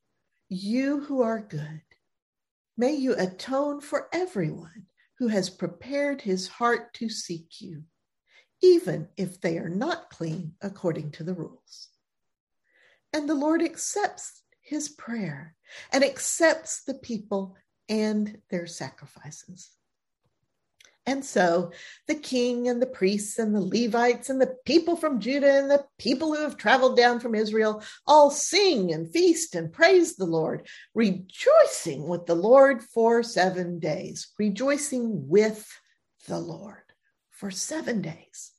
you 0.49 1.01
who 1.01 1.23
are 1.23 1.41
good, 1.41 1.83
may 2.77 2.93
you 2.93 3.17
atone 3.19 3.81
for 3.81 4.09
everyone 4.13 4.87
who 5.19 5.27
has 5.27 5.51
prepared 5.51 6.23
his 6.23 6.47
heart 6.47 6.95
to 6.95 7.09
seek 7.09 7.61
you, 7.61 7.83
even 8.63 9.09
if 9.17 9.41
they 9.41 9.59
are 9.59 9.69
not 9.69 10.11
clean 10.11 10.55
according 10.63 11.11
to 11.11 11.25
the 11.25 11.35
rules. 11.35 11.89
And 13.13 13.29
the 13.29 13.35
Lord 13.35 13.63
accepts 13.63 14.43
his 14.61 14.89
prayer 14.89 15.55
and 15.93 16.03
accepts 16.03 16.83
the 16.85 16.95
people 16.95 17.57
and 17.89 18.39
their 18.51 18.67
sacrifices. 18.67 19.71
And 21.05 21.25
so 21.25 21.73
the 22.07 22.15
king 22.15 22.69
and 22.69 22.81
the 22.81 22.87
priests 22.87 23.39
and 23.39 23.55
the 23.55 23.61
Levites 23.61 24.31
and 24.31 24.41
the 24.41 24.55
people 24.65 24.95
from 24.95 25.19
Judah 25.19 25.59
and 25.59 25.69
the 25.69 25.85
people 25.99 26.33
who 26.33 26.43
have 26.43 26.57
traveled 26.57 26.97
down 26.97 27.19
from 27.19 27.35
Israel 27.35 27.83
all 28.07 28.31
sing 28.31 28.93
and 28.93 29.13
feast 29.13 29.57
and 29.57 29.73
praise 29.73 30.15
the 30.15 30.27
Lord, 30.27 30.69
rejoicing 30.95 32.07
with 32.07 32.27
the 32.27 32.37
Lord 32.37 32.83
for 32.83 33.25
seven 33.25 33.81
days, 33.81 34.29
rejoicing 34.39 35.29
with 35.29 35.69
the 36.29 36.39
Lord 36.39 36.85
for 37.31 37.51
seven 37.51 38.01
days. 38.01 38.52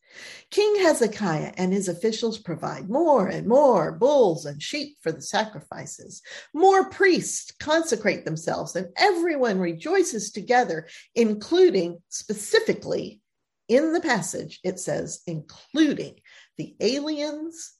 King 0.53 0.81
Hezekiah 0.81 1.53
and 1.57 1.73
his 1.73 1.87
officials 1.87 2.37
provide 2.37 2.87
more 2.87 3.27
and 3.27 3.47
more 3.47 3.91
bulls 3.91 4.45
and 4.45 4.61
sheep 4.61 4.97
for 5.01 5.11
the 5.11 5.19
sacrifices. 5.19 6.21
More 6.53 6.91
priests 6.91 7.51
consecrate 7.59 8.23
themselves, 8.23 8.75
and 8.75 8.89
everyone 8.95 9.57
rejoices 9.57 10.31
together, 10.31 10.87
including 11.15 12.03
specifically 12.09 13.19
in 13.67 13.93
the 13.93 13.99
passage, 13.99 14.59
it 14.63 14.79
says, 14.79 15.23
including 15.25 16.19
the 16.57 16.75
aliens, 16.79 17.73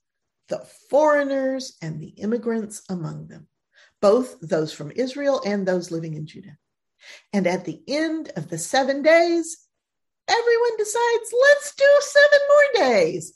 the 0.49 0.65
foreigners, 0.89 1.77
and 1.79 2.01
the 2.01 2.15
immigrants 2.17 2.81
among 2.89 3.27
them, 3.27 3.47
both 4.01 4.39
those 4.41 4.73
from 4.73 4.91
Israel 4.95 5.43
and 5.45 5.67
those 5.67 5.91
living 5.91 6.15
in 6.15 6.25
Judah. 6.25 6.57
And 7.33 7.45
at 7.45 7.65
the 7.65 7.83
end 7.87 8.31
of 8.35 8.49
the 8.49 8.57
seven 8.57 9.03
days, 9.03 9.62
everyone 10.27 10.77
decides, 10.77 11.33
let's 11.41 11.75
do 11.75 11.85
seven 11.99 12.39
more 12.49 12.89
days. 12.89 13.33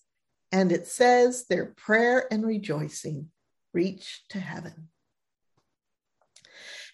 And 0.51 0.71
it 0.71 0.87
says 0.87 1.45
their 1.45 1.73
prayer 1.77 2.27
and 2.31 2.45
rejoicing 2.45 3.29
reach 3.73 4.23
to 4.29 4.39
heaven. 4.39 4.89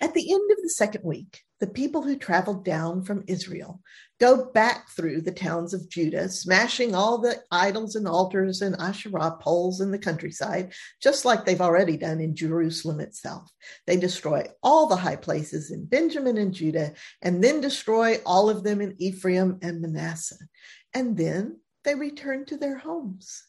At 0.01 0.13
the 0.13 0.34
end 0.34 0.51
of 0.51 0.58
the 0.62 0.69
second 0.69 1.03
week, 1.03 1.41
the 1.60 1.67
people 1.67 2.01
who 2.01 2.17
traveled 2.17 2.65
down 2.65 3.03
from 3.03 3.23
Israel 3.27 3.82
go 4.23 4.45
back 4.51 4.89
through 4.89 5.19
the 5.19 5.33
towns 5.33 5.73
of 5.73 5.89
Judah, 5.89 6.29
smashing 6.29 6.95
all 6.95 7.17
the 7.17 7.43
idols 7.51 7.97
and 7.97 8.07
altars 8.07 8.62
and 8.62 8.73
Asherah 8.79 9.36
poles 9.41 9.81
in 9.81 9.91
the 9.91 9.99
countryside, 9.99 10.71
just 11.01 11.25
like 11.25 11.43
they've 11.43 11.59
already 11.59 11.97
done 11.97 12.21
in 12.21 12.33
Jerusalem 12.33 13.01
itself. 13.01 13.51
They 13.86 13.97
destroy 13.97 14.45
all 14.63 14.88
the 14.88 14.95
high 14.95 15.17
places 15.17 15.71
in 15.71 15.88
Benjamin 15.88 16.38
and 16.38 16.53
Judah, 16.53 16.93
and 17.21 17.43
then 17.43 17.59
destroy 17.59 18.19
all 18.25 18.49
of 18.49 18.63
them 18.63 18.79
in 18.79 18.95
Ephraim 18.97 19.59
and 19.62 19.81
Manasseh. 19.81 20.47
And 20.93 21.17
then 21.17 21.59
they 21.83 21.95
return 21.95 22.45
to 22.45 22.55
their 22.55 22.77
homes. 22.77 23.43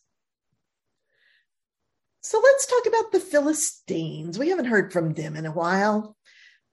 So 2.20 2.40
let's 2.42 2.66
talk 2.66 2.87
about 2.87 3.12
the 3.12 3.20
Philistines. 3.20 4.40
We 4.40 4.48
haven't 4.48 4.64
heard 4.64 4.92
from 4.92 5.14
them 5.14 5.37
in 5.37 5.46
a 5.46 5.52
while. 5.52 6.16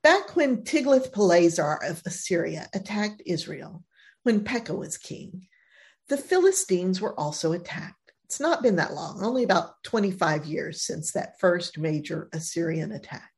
Back 0.02 0.36
when 0.36 0.64
Tiglath-Pileser 0.64 1.84
of 1.88 2.02
Assyria 2.04 2.68
attacked 2.74 3.22
Israel, 3.28 3.84
when 4.24 4.44
Pekah 4.44 4.76
was 4.76 4.98
king, 4.98 5.48
the 6.10 6.18
Philistines 6.18 7.02
were 7.02 7.18
also 7.20 7.54
attacked. 7.54 7.96
It's 8.26 8.40
not 8.40 8.64
been 8.64 8.78
that 8.78 8.94
long, 8.94 9.24
only 9.24 9.44
about 9.44 9.84
25 9.84 10.46
years 10.46 10.82
since 10.82 11.12
that 11.12 11.40
first 11.40 11.78
major 11.78 12.30
Assyrian 12.32 12.92
attack. 12.92 13.30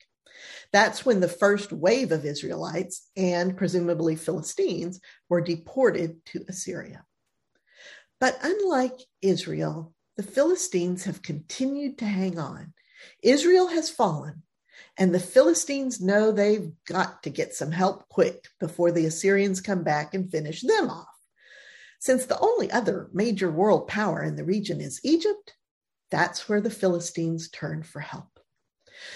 That's 0.72 1.06
when 1.06 1.20
the 1.20 1.28
first 1.28 1.72
wave 1.72 2.12
of 2.12 2.26
Israelites 2.26 3.08
and 3.16 3.56
presumably 3.56 4.16
Philistines 4.16 5.00
were 5.30 5.42
deported 5.42 6.26
to 6.28 6.46
Assyria. 6.48 7.06
But 8.20 8.38
unlike 8.42 9.00
Israel, 9.22 9.94
the 10.16 10.24
Philistines 10.24 11.06
have 11.06 11.22
continued 11.22 11.98
to 12.00 12.06
hang 12.06 12.40
on. 12.40 12.74
Israel 13.22 13.68
has 13.68 13.90
fallen, 13.90 14.44
and 14.98 15.14
the 15.14 15.20
Philistines 15.20 16.00
know 16.00 16.32
they've 16.32 16.72
got 16.88 17.24
to 17.24 17.30
get 17.30 17.54
some 17.54 17.72
help 17.72 18.08
quick 18.10 18.48
before 18.60 18.92
the 18.92 19.06
Assyrians 19.06 19.62
come 19.62 19.84
back 19.84 20.14
and 20.14 20.32
finish 20.32 20.62
them 20.62 20.90
off. 20.90 21.08
Since 22.00 22.26
the 22.26 22.40
only 22.40 22.72
other 22.72 23.10
major 23.14 23.50
world 23.50 23.88
power 23.88 24.22
in 24.24 24.36
the 24.36 24.44
region 24.44 24.82
is 24.82 25.00
Egypt, 25.04 25.56
that's 26.12 26.48
where 26.48 26.62
the 26.62 26.70
Philistines 26.70 27.50
turn 27.50 27.82
for 27.82 28.02
help. 28.02 28.40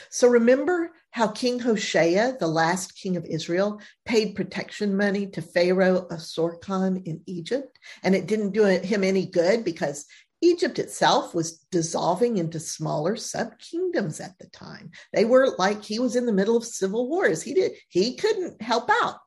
So 0.09 0.27
remember 0.27 0.91
how 1.11 1.27
King 1.27 1.59
Hoshea, 1.59 2.37
the 2.39 2.47
last 2.47 2.95
king 2.95 3.15
of 3.17 3.25
Israel, 3.25 3.79
paid 4.05 4.35
protection 4.35 4.97
money 4.97 5.27
to 5.27 5.41
Pharaoh 5.41 6.07
of 6.09 6.19
Osorkon 6.19 7.05
in 7.05 7.21
Egypt, 7.25 7.77
and 8.03 8.15
it 8.15 8.27
didn't 8.27 8.51
do 8.51 8.65
him 8.65 9.03
any 9.03 9.25
good 9.25 9.63
because 9.63 10.05
Egypt 10.41 10.77
itself 10.79 11.33
was 11.33 11.59
dissolving 11.71 12.37
into 12.37 12.59
smaller 12.59 13.15
sub 13.15 13.57
kingdoms 13.59 14.19
at 14.19 14.37
the 14.39 14.47
time. 14.47 14.91
They 15.13 15.25
were 15.25 15.55
like 15.57 15.83
he 15.83 15.99
was 15.99 16.15
in 16.15 16.25
the 16.25 16.33
middle 16.33 16.55
of 16.55 16.65
civil 16.65 17.09
wars. 17.09 17.41
He 17.41 17.53
did 17.53 17.73
he 17.89 18.15
couldn't 18.15 18.61
help 18.61 18.89
out. 19.03 19.17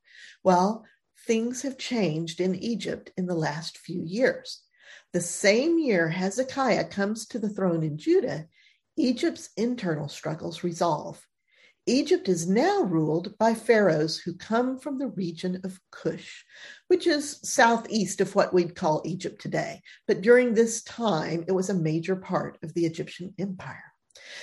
Well, 0.45 0.85
things 1.27 1.63
have 1.63 1.79
changed 1.79 2.41
in 2.41 2.55
Egypt 2.55 3.13
in 3.17 3.27
the 3.27 3.35
last 3.35 3.79
few 3.79 4.03
years. 4.05 4.63
The 5.13 5.21
same 5.21 5.79
year 5.79 6.09
Hezekiah 6.09 6.85
comes 6.89 7.27
to 7.29 7.39
the 7.39 7.49
throne 7.49 7.83
in 7.83 7.99
Judah, 7.99 8.47
Egypt's 8.97 9.51
internal 9.57 10.09
struggles 10.09 10.63
resolve. 10.63 11.27
Egypt 11.87 12.29
is 12.29 12.49
now 12.49 12.83
ruled 12.83 13.37
by 13.39 13.55
pharaohs 13.55 14.19
who 14.19 14.35
come 14.35 14.79
from 14.79 14.99
the 14.99 15.09
region 15.09 15.61
of 15.65 15.81
Cush, 15.91 16.45
which 16.89 17.07
is 17.07 17.41
southeast 17.43 18.21
of 18.21 18.35
what 18.35 18.53
we'd 18.53 18.75
call 18.75 19.03
Egypt 19.05 19.41
today. 19.41 19.83
But 20.07 20.21
during 20.21 20.55
this 20.55 20.83
time, 20.83 21.45
it 21.49 21.53
was 21.53 21.71
a 21.71 21.75
major 21.75 22.17
part 22.17 22.59
of 22.63 22.75
the 22.75 22.85
Egyptian 22.85 23.35
empire. 23.39 23.93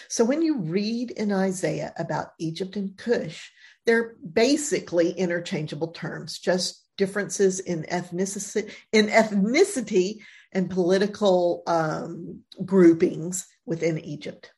So 0.10 0.26
when 0.26 0.42
you 0.42 0.60
read 0.60 1.12
in 1.12 1.32
Isaiah 1.32 1.94
about 1.98 2.30
Egypt 2.40 2.76
and 2.76 2.98
Cush, 2.98 3.52
they're 3.86 4.16
basically 4.34 5.12
interchangeable 5.12 5.90
terms, 5.90 6.40
just 6.40 6.84
differences 6.98 7.60
in 7.60 7.84
ethnicity, 7.84 8.72
in 8.92 9.08
ethnicity 9.08 10.20
and 10.52 10.70
political 10.70 11.64
um, 11.68 12.42
groupings 12.66 13.48
within 13.66 14.00
Egypt. 14.00 14.52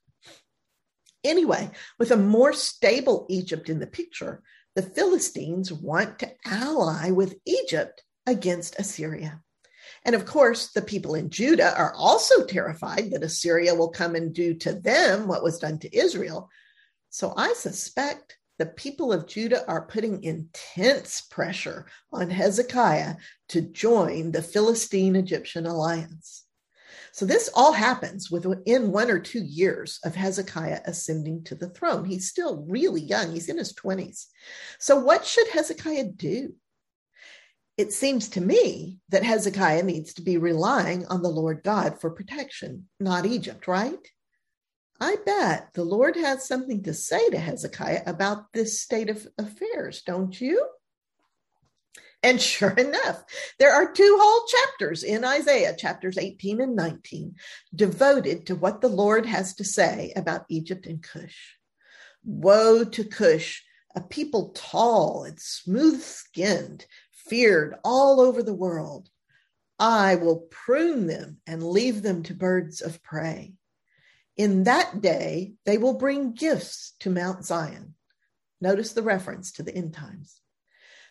Anyway, 1.23 1.69
with 1.97 2.11
a 2.11 2.17
more 2.17 2.53
stable 2.53 3.25
Egypt 3.29 3.69
in 3.69 3.79
the 3.79 3.87
picture, 3.87 4.41
the 4.75 4.81
Philistines 4.81 5.73
want 5.73 6.19
to 6.19 6.31
ally 6.45 7.11
with 7.11 7.35
Egypt 7.45 8.03
against 8.25 8.79
Assyria. 8.79 9.41
And 10.05 10.15
of 10.15 10.25
course, 10.25 10.71
the 10.71 10.81
people 10.81 11.15
in 11.15 11.29
Judah 11.29 11.75
are 11.75 11.93
also 11.93 12.45
terrified 12.45 13.11
that 13.11 13.23
Assyria 13.23 13.75
will 13.75 13.89
come 13.89 14.15
and 14.15 14.33
do 14.33 14.53
to 14.55 14.73
them 14.73 15.27
what 15.27 15.43
was 15.43 15.59
done 15.59 15.79
to 15.79 15.97
Israel. 15.97 16.49
So 17.09 17.33
I 17.35 17.53
suspect 17.53 18.37
the 18.59 18.67
people 18.67 19.11
of 19.11 19.27
Judah 19.27 19.67
are 19.67 19.87
putting 19.87 20.23
intense 20.23 21.21
pressure 21.21 21.87
on 22.11 22.29
Hezekiah 22.29 23.15
to 23.49 23.61
join 23.61 24.31
the 24.31 24.41
Philistine 24.41 25.15
Egyptian 25.15 25.65
alliance. 25.65 26.45
So 27.11 27.25
this 27.25 27.49
all 27.53 27.73
happens 27.73 28.29
within 28.31 28.91
one 28.91 29.09
or 29.09 29.19
two 29.19 29.43
years 29.43 29.99
of 30.03 30.15
Hezekiah 30.15 30.81
ascending 30.85 31.43
to 31.45 31.55
the 31.55 31.69
throne. 31.69 32.05
He's 32.05 32.29
still 32.29 32.65
really 32.67 33.01
young, 33.01 33.31
he's 33.31 33.49
in 33.49 33.57
his 33.57 33.73
20s. 33.73 34.25
So, 34.79 34.99
what 34.99 35.25
should 35.25 35.47
Hezekiah 35.47 36.11
do? 36.15 36.53
It 37.77 37.93
seems 37.93 38.29
to 38.29 38.41
me 38.41 38.99
that 39.09 39.23
Hezekiah 39.23 39.83
needs 39.83 40.13
to 40.15 40.21
be 40.21 40.37
relying 40.37 41.05
on 41.05 41.21
the 41.21 41.29
Lord 41.29 41.61
God 41.63 41.99
for 42.01 42.09
protection, 42.09 42.89
not 42.99 43.25
Egypt, 43.25 43.67
right? 43.67 44.05
I 44.99 45.15
bet 45.25 45.69
the 45.73 45.85
Lord 45.85 46.17
has 46.17 46.45
something 46.45 46.83
to 46.83 46.93
say 46.93 47.29
to 47.29 47.39
Hezekiah 47.39 48.03
about 48.05 48.51
this 48.53 48.81
state 48.81 49.09
of 49.09 49.25
affairs, 49.37 50.01
don't 50.05 50.39
you? 50.39 50.67
And 52.21 52.41
sure 52.41 52.71
enough, 52.71 53.23
there 53.59 53.71
are 53.71 53.91
two 53.91 54.17
whole 54.19 54.45
chapters 54.47 55.03
in 55.03 55.23
Isaiah, 55.23 55.75
chapters 55.75 56.17
18 56.17 56.59
and 56.59 56.75
19, 56.75 57.35
devoted 57.73 58.45
to 58.47 58.55
what 58.55 58.81
the 58.81 58.89
Lord 58.89 59.25
has 59.25 59.53
to 59.55 59.63
say 59.63 60.11
about 60.15 60.45
Egypt 60.49 60.85
and 60.85 61.01
Cush. 61.01 61.55
Woe 62.25 62.83
to 62.83 63.03
Cush, 63.05 63.63
a 63.95 64.01
people 64.01 64.49
tall 64.49 65.23
and 65.23 65.39
smooth 65.39 66.01
skinned, 66.01 66.85
feared 67.11 67.75
all 67.85 68.19
over 68.19 68.43
the 68.43 68.53
world. 68.53 69.09
I 69.79 70.15
will 70.15 70.47
prune 70.51 71.07
them 71.07 71.37
and 71.47 71.63
leave 71.63 72.01
them 72.01 72.23
to 72.23 72.33
birds 72.33 72.81
of 72.81 73.01
prey. 73.01 73.53
In 74.35 74.65
that 74.65 75.01
day, 75.01 75.53
they 75.65 75.77
will 75.77 75.93
bring 75.93 76.33
gifts 76.33 76.95
to 76.99 77.09
Mount 77.09 77.45
Zion. 77.45 77.95
Notice 78.59 78.91
the 78.91 79.03
reference 79.03 79.53
to 79.53 79.63
the 79.63 79.73
end 79.73 79.93
times. 79.93 80.41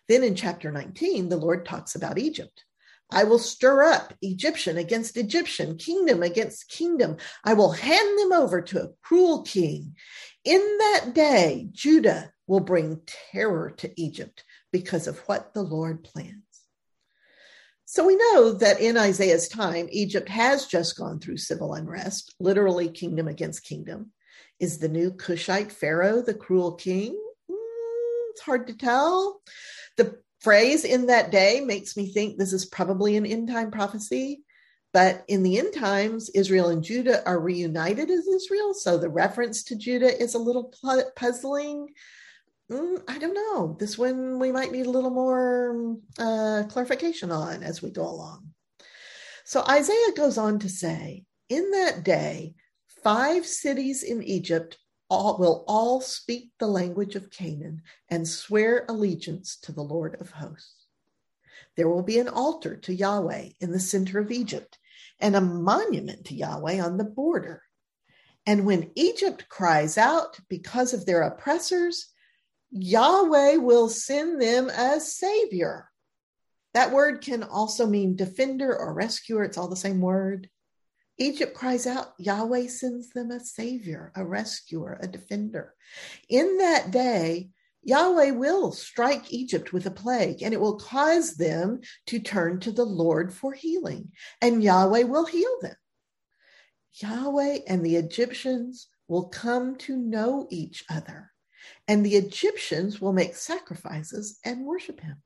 Then 0.09 0.25
in 0.25 0.35
chapter 0.35 0.71
19, 0.71 1.29
the 1.29 1.37
Lord 1.37 1.67
talks 1.67 1.95
about 1.95 2.19
Egypt. 2.19 2.65
I 3.11 3.25
will 3.25 3.39
stir 3.39 3.85
up 3.85 4.13
Egyptian 4.21 4.77
against 4.77 5.17
Egyptian, 5.17 5.77
kingdom 5.77 6.23
against 6.23 6.69
kingdom. 6.69 7.17
I 7.45 7.55
will 7.55 7.73
hand 7.73 8.19
them 8.19 8.33
over 8.33 8.61
to 8.61 8.83
a 8.83 8.91
cruel 9.03 9.43
king. 9.43 9.97
In 10.45 10.61
that 10.61 11.13
day, 11.15 11.69
Judah 11.73 12.33
will 12.47 12.61
bring 12.61 13.01
terror 13.33 13.71
to 13.79 14.01
Egypt 14.01 14.45
because 14.73 15.07
of 15.07 15.19
what 15.21 15.55
the 15.55 15.63
Lord 15.63 16.05
plans. 16.05 16.43
So 17.87 18.07
we 18.07 18.17
know 18.17 18.53
that 18.53 18.81
in 18.81 18.99
Isaiah's 18.99 19.49
time, 19.49 19.89
Egypt 19.91 20.29
has 20.29 20.67
just 20.67 20.99
gone 20.99 21.21
through 21.21 21.39
civil 21.39 21.73
unrest, 21.73 22.35
literally 22.39 22.91
kingdom 22.91 23.29
against 23.29 23.65
kingdom. 23.65 24.13
Is 24.61 24.79
the 24.79 24.91
new 24.91 25.13
Cushite 25.13 25.73
Pharaoh 25.73 26.21
the 26.21 26.35
cruel 26.35 26.73
king? 26.73 27.13
Mm, 27.51 28.31
it's 28.31 28.43
hard 28.43 28.67
to 28.67 28.77
tell. 28.77 29.41
The 29.99 30.19
phrase 30.41 30.85
in 30.85 31.07
that 31.07 31.31
day 31.31 31.61
makes 31.61 31.97
me 31.97 32.11
think 32.11 32.39
this 32.39 32.55
is 32.55 32.65
probably 32.65 33.17
an 33.17 33.27
end 33.27 33.49
time 33.49 33.71
prophecy. 33.71 34.41
But 34.95 35.25
in 35.29 35.43
the 35.43 35.59
end 35.59 35.75
times, 35.75 36.31
Israel 36.31 36.71
and 36.71 36.83
Judah 36.83 37.23
are 37.29 37.39
reunited 37.39 38.11
as 38.11 38.27
Israel. 38.27 38.73
So 38.73 38.97
the 38.97 39.11
reference 39.11 39.63
to 39.65 39.77
Judah 39.77 40.19
is 40.19 40.35
a 40.35 40.39
little 40.39 40.73
puzzling 41.15 41.89
mm, 42.71 43.03
I 43.09 43.19
don't 43.19 43.35
know. 43.35 43.77
This 43.79 43.99
one 43.99 44.39
we 44.39 44.53
might 44.53 44.73
need 44.73 44.87
a 44.87 44.91
little 44.91 45.11
more 45.11 45.97
uh, 46.19 46.65
clarification 46.69 47.31
on 47.31 47.63
as 47.63 47.83
we 47.83 47.91
go 47.91 48.03
along. 48.09 48.51
So 49.45 49.65
Isaiah 49.69 50.13
goes 50.15 50.37
on 50.37 50.59
to 50.61 50.69
say, 50.69 51.25
in 51.49 51.71
that 51.71 52.05
day, 52.05 52.55
five 53.03 53.47
cities 53.47 54.03
in 54.03 54.23
Egypt 54.23 54.77
all, 55.11 55.39
will 55.39 55.65
all 55.67 56.01
speak 56.01 56.51
the 56.59 56.67
language 56.67 57.17
of 57.17 57.31
Canaan 57.31 57.83
and 58.09 58.27
swear 58.27 58.85
allegiance 58.89 59.57
to 59.63 59.73
the 59.73 59.83
Lord 59.83 60.21
of 60.21 60.31
hosts. 60.31 60.87
There 61.77 61.89
will 61.89 62.03
be 62.03 62.19
an 62.19 62.29
altar 62.29 62.77
to 62.77 62.95
Yahweh 62.95 63.51
in 63.61 63.73
the 63.73 63.81
center 63.81 64.19
of 64.19 64.31
Egypt 64.31 64.79
and 65.21 65.37
a 65.37 65.41
monument 65.41 66.27
to 66.27 66.35
Yahweh 66.35 66.81
on 66.81 66.97
the 66.97 67.05
border. 67.05 67.63
And 68.47 68.65
when 68.65 68.91
Egypt 68.95 69.49
cries 69.49 69.99
out 69.99 70.39
because 70.49 70.95
of 70.95 71.07
their 71.07 71.23
oppressors, 71.23 72.09
Yahweh 72.71 73.57
will 73.57 73.89
send 73.89 74.41
them 74.41 74.69
a 74.71 75.01
savior. 75.01 75.89
That 76.75 76.93
word 76.93 77.23
can 77.23 77.43
also 77.43 77.87
mean 77.87 78.17
defender 78.17 78.77
or 78.77 78.93
rescuer. 78.93 79.45
It's 79.45 79.59
all 79.59 79.69
the 79.69 79.77
same 79.77 80.01
word. 80.01 80.49
Egypt 81.19 81.55
cries 81.55 81.87
out, 81.87 82.15
Yahweh 82.19 82.69
sends 82.69 83.11
them 83.11 83.31
a 83.31 83.41
savior, 83.41 84.13
a 84.15 84.25
rescuer, 84.25 84.99
a 85.03 85.07
defender. 85.07 85.75
In 86.29 86.59
that 86.59 86.91
day, 86.91 87.51
Yahweh 87.83 88.31
will 88.31 88.73
strike 88.73 89.33
Egypt 89.33 89.73
with 89.73 89.87
a 89.87 89.91
plague, 89.91 90.43
and 90.43 90.55
it 90.55 90.61
will 90.61 90.79
cause 90.79 91.35
them 91.35 91.81
to 92.07 92.19
turn 92.19 92.61
to 92.61 92.73
the 92.73 92.85
Lord 92.85 93.33
for 93.33 93.53
healing, 93.53 94.13
and 94.41 94.63
Yahweh 94.63 95.05
will 95.05 95.27
heal 95.27 95.57
them. 95.61 95.77
Yahweh 96.95 97.61
and 97.67 97.85
the 97.85 97.97
Egyptians 97.97 98.89
will 99.07 99.29
come 99.29 99.77
to 99.77 99.97
know 99.97 100.47
each 100.51 100.85
other 100.91 101.33
and 101.87 102.05
the 102.05 102.17
Egyptians 102.17 103.01
will 103.01 103.13
make 103.13 103.35
sacrifices 103.35 104.39
and 104.45 104.65
worship 104.65 105.01
him. 105.01 105.23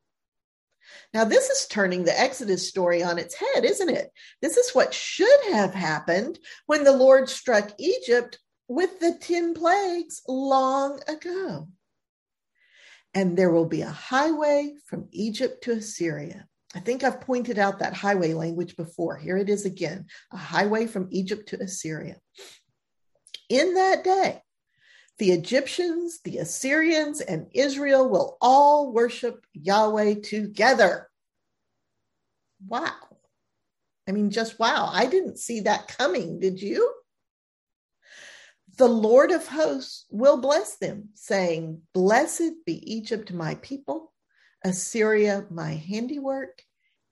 Now, 1.14 1.24
this 1.24 1.48
is 1.50 1.66
turning 1.66 2.04
the 2.04 2.18
Exodus 2.18 2.68
story 2.68 3.02
on 3.02 3.18
its 3.18 3.34
head, 3.34 3.64
isn't 3.64 3.88
it? 3.88 4.10
This 4.40 4.56
is 4.56 4.74
what 4.74 4.94
should 4.94 5.40
have 5.52 5.74
happened 5.74 6.38
when 6.66 6.84
the 6.84 6.92
Lord 6.96 7.28
struck 7.28 7.70
Egypt 7.78 8.38
with 8.68 9.00
the 9.00 9.18
10 9.20 9.54
plagues 9.54 10.22
long 10.26 11.00
ago. 11.08 11.68
And 13.14 13.36
there 13.36 13.50
will 13.50 13.66
be 13.66 13.82
a 13.82 13.90
highway 13.90 14.74
from 14.86 15.08
Egypt 15.12 15.64
to 15.64 15.72
Assyria. 15.72 16.46
I 16.74 16.80
think 16.80 17.04
I've 17.04 17.20
pointed 17.20 17.58
out 17.58 17.80
that 17.80 17.92
highway 17.92 18.32
language 18.32 18.76
before. 18.76 19.16
Here 19.16 19.36
it 19.36 19.50
is 19.50 19.66
again 19.66 20.06
a 20.32 20.38
highway 20.38 20.86
from 20.86 21.08
Egypt 21.10 21.50
to 21.50 21.60
Assyria. 21.60 22.16
In 23.50 23.74
that 23.74 24.02
day, 24.02 24.40
The 25.18 25.32
Egyptians, 25.32 26.20
the 26.24 26.38
Assyrians, 26.38 27.20
and 27.20 27.46
Israel 27.52 28.08
will 28.08 28.38
all 28.40 28.92
worship 28.92 29.46
Yahweh 29.52 30.14
together. 30.22 31.08
Wow. 32.66 32.94
I 34.08 34.12
mean, 34.12 34.30
just 34.30 34.58
wow. 34.58 34.88
I 34.92 35.06
didn't 35.06 35.38
see 35.38 35.60
that 35.60 35.88
coming. 35.96 36.40
Did 36.40 36.60
you? 36.60 36.92
The 38.78 38.88
Lord 38.88 39.30
of 39.30 39.46
hosts 39.46 40.06
will 40.10 40.40
bless 40.40 40.76
them, 40.76 41.10
saying, 41.14 41.82
Blessed 41.92 42.64
be 42.64 42.92
Egypt, 42.92 43.32
my 43.32 43.56
people, 43.56 44.12
Assyria, 44.64 45.46
my 45.50 45.74
handiwork, 45.74 46.62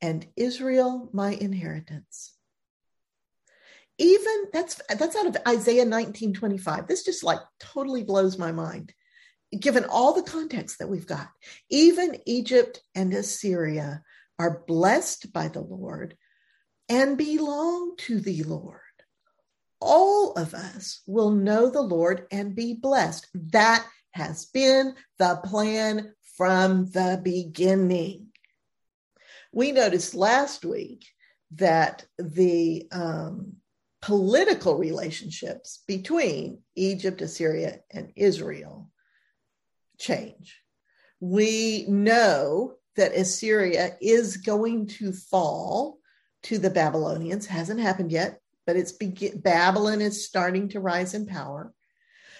and 0.01 0.27
Israel, 0.37 1.11
my 1.13 1.33
inheritance. 1.33 2.33
Even 4.01 4.47
that's 4.51 4.81
that's 4.89 5.15
out 5.15 5.27
of 5.27 5.37
Isaiah 5.47 5.85
1925. 5.85 6.87
This 6.87 7.05
just 7.05 7.23
like 7.23 7.41
totally 7.59 8.03
blows 8.03 8.39
my 8.39 8.51
mind, 8.51 8.95
given 9.57 9.85
all 9.85 10.15
the 10.15 10.23
context 10.23 10.79
that 10.79 10.89
we've 10.89 11.07
got. 11.07 11.29
Even 11.69 12.17
Egypt 12.25 12.81
and 12.95 13.13
Assyria 13.13 14.03
are 14.39 14.65
blessed 14.67 15.35
by 15.35 15.49
the 15.49 15.61
Lord 15.61 16.17
and 16.89 17.19
belong 17.19 17.95
to 17.99 18.21
the 18.21 18.43
Lord. 18.45 18.81
All 19.83 20.33
of 20.33 20.55
us 20.55 21.03
will 21.07 21.31
know 21.31 21.69
the 21.69 21.83
Lord 21.83 22.27
and 22.33 22.55
be 22.55 22.73
blessed. 22.73 23.29
That 23.53 23.87
has 24.13 24.47
been 24.47 24.95
the 25.19 25.41
plan 25.45 26.15
from 26.39 26.87
the 26.87 27.21
beginning. 27.23 28.29
We 29.53 29.73
noticed 29.73 30.15
last 30.15 30.65
week 30.65 31.05
that 31.53 32.07
the 32.19 32.87
um, 32.93 33.60
political 34.03 34.77
relationships 34.77 35.83
between 35.87 36.61
Egypt, 36.75 37.21
Assyria, 37.21 37.81
and 37.91 38.13
Israel 38.17 38.91
change. 39.99 40.61
We 41.21 41.85
know 41.89 42.75
that 42.97 43.15
Assyria 43.15 43.97
is 44.01 44.39
going 44.39 44.87
to 44.87 45.13
fall 45.13 45.99
to 46.45 46.59
the 46.59 46.71
Babylonians. 46.71 47.47
Hasn't 47.47 47.81
happened 47.81 48.11
yet, 48.11 48.41
but 48.67 48.77
it's 48.77 48.93
Babylon 48.93 50.01
is 50.01 50.27
starting 50.27 50.69
to 50.71 50.81
rise 50.81 51.15
in 51.15 51.27
power. 51.27 51.73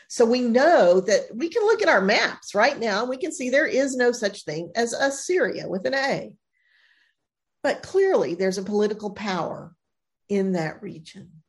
So 0.09 0.25
we 0.25 0.41
know 0.41 1.01
that 1.01 1.27
we 1.35 1.51
can 1.51 1.63
look 1.63 1.83
at 1.83 1.89
our 1.89 2.01
maps 2.01 2.55
right 2.55 2.79
now. 2.79 3.05
We 3.05 3.17
can 3.17 3.31
see 3.31 3.49
there 3.49 3.67
is 3.67 3.97
no 3.97 4.11
such 4.11 4.45
thing 4.45 4.73
as 4.75 4.93
Assyria 4.93 5.69
with 5.69 5.87
an 5.87 5.95
A. 5.95 6.33
But 7.63 7.83
clearly, 7.83 8.35
there's 8.35 8.59
a 8.59 8.63
political 8.65 9.11
power 9.11 9.75
in 10.29 10.53
that 10.53 10.83
region, 10.83 11.40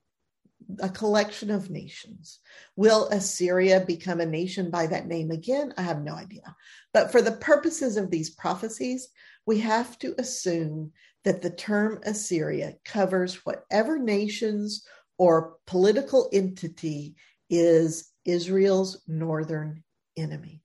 a 0.79 0.89
collection 0.89 1.51
of 1.51 1.69
nations. 1.69 2.39
Will 2.75 3.07
Assyria 3.09 3.83
become 3.85 4.21
a 4.21 4.25
nation 4.25 4.69
by 4.69 4.87
that 4.87 5.07
name 5.07 5.31
again? 5.31 5.73
I 5.77 5.81
have 5.83 6.01
no 6.01 6.13
idea. 6.13 6.55
But 6.93 7.11
for 7.11 7.21
the 7.21 7.31
purposes 7.31 7.97
of 7.97 8.11
these 8.11 8.29
prophecies, 8.29 9.09
we 9.45 9.59
have 9.59 9.97
to 9.99 10.15
assume 10.17 10.91
that 11.23 11.41
the 11.41 11.49
term 11.49 11.99
Assyria 12.03 12.75
covers 12.85 13.45
whatever 13.45 13.99
nations 13.99 14.85
or 15.17 15.57
political 15.67 16.29
entity 16.33 17.15
is 17.49 18.09
Israel's 18.25 19.01
northern 19.07 19.83
enemy. 20.17 20.61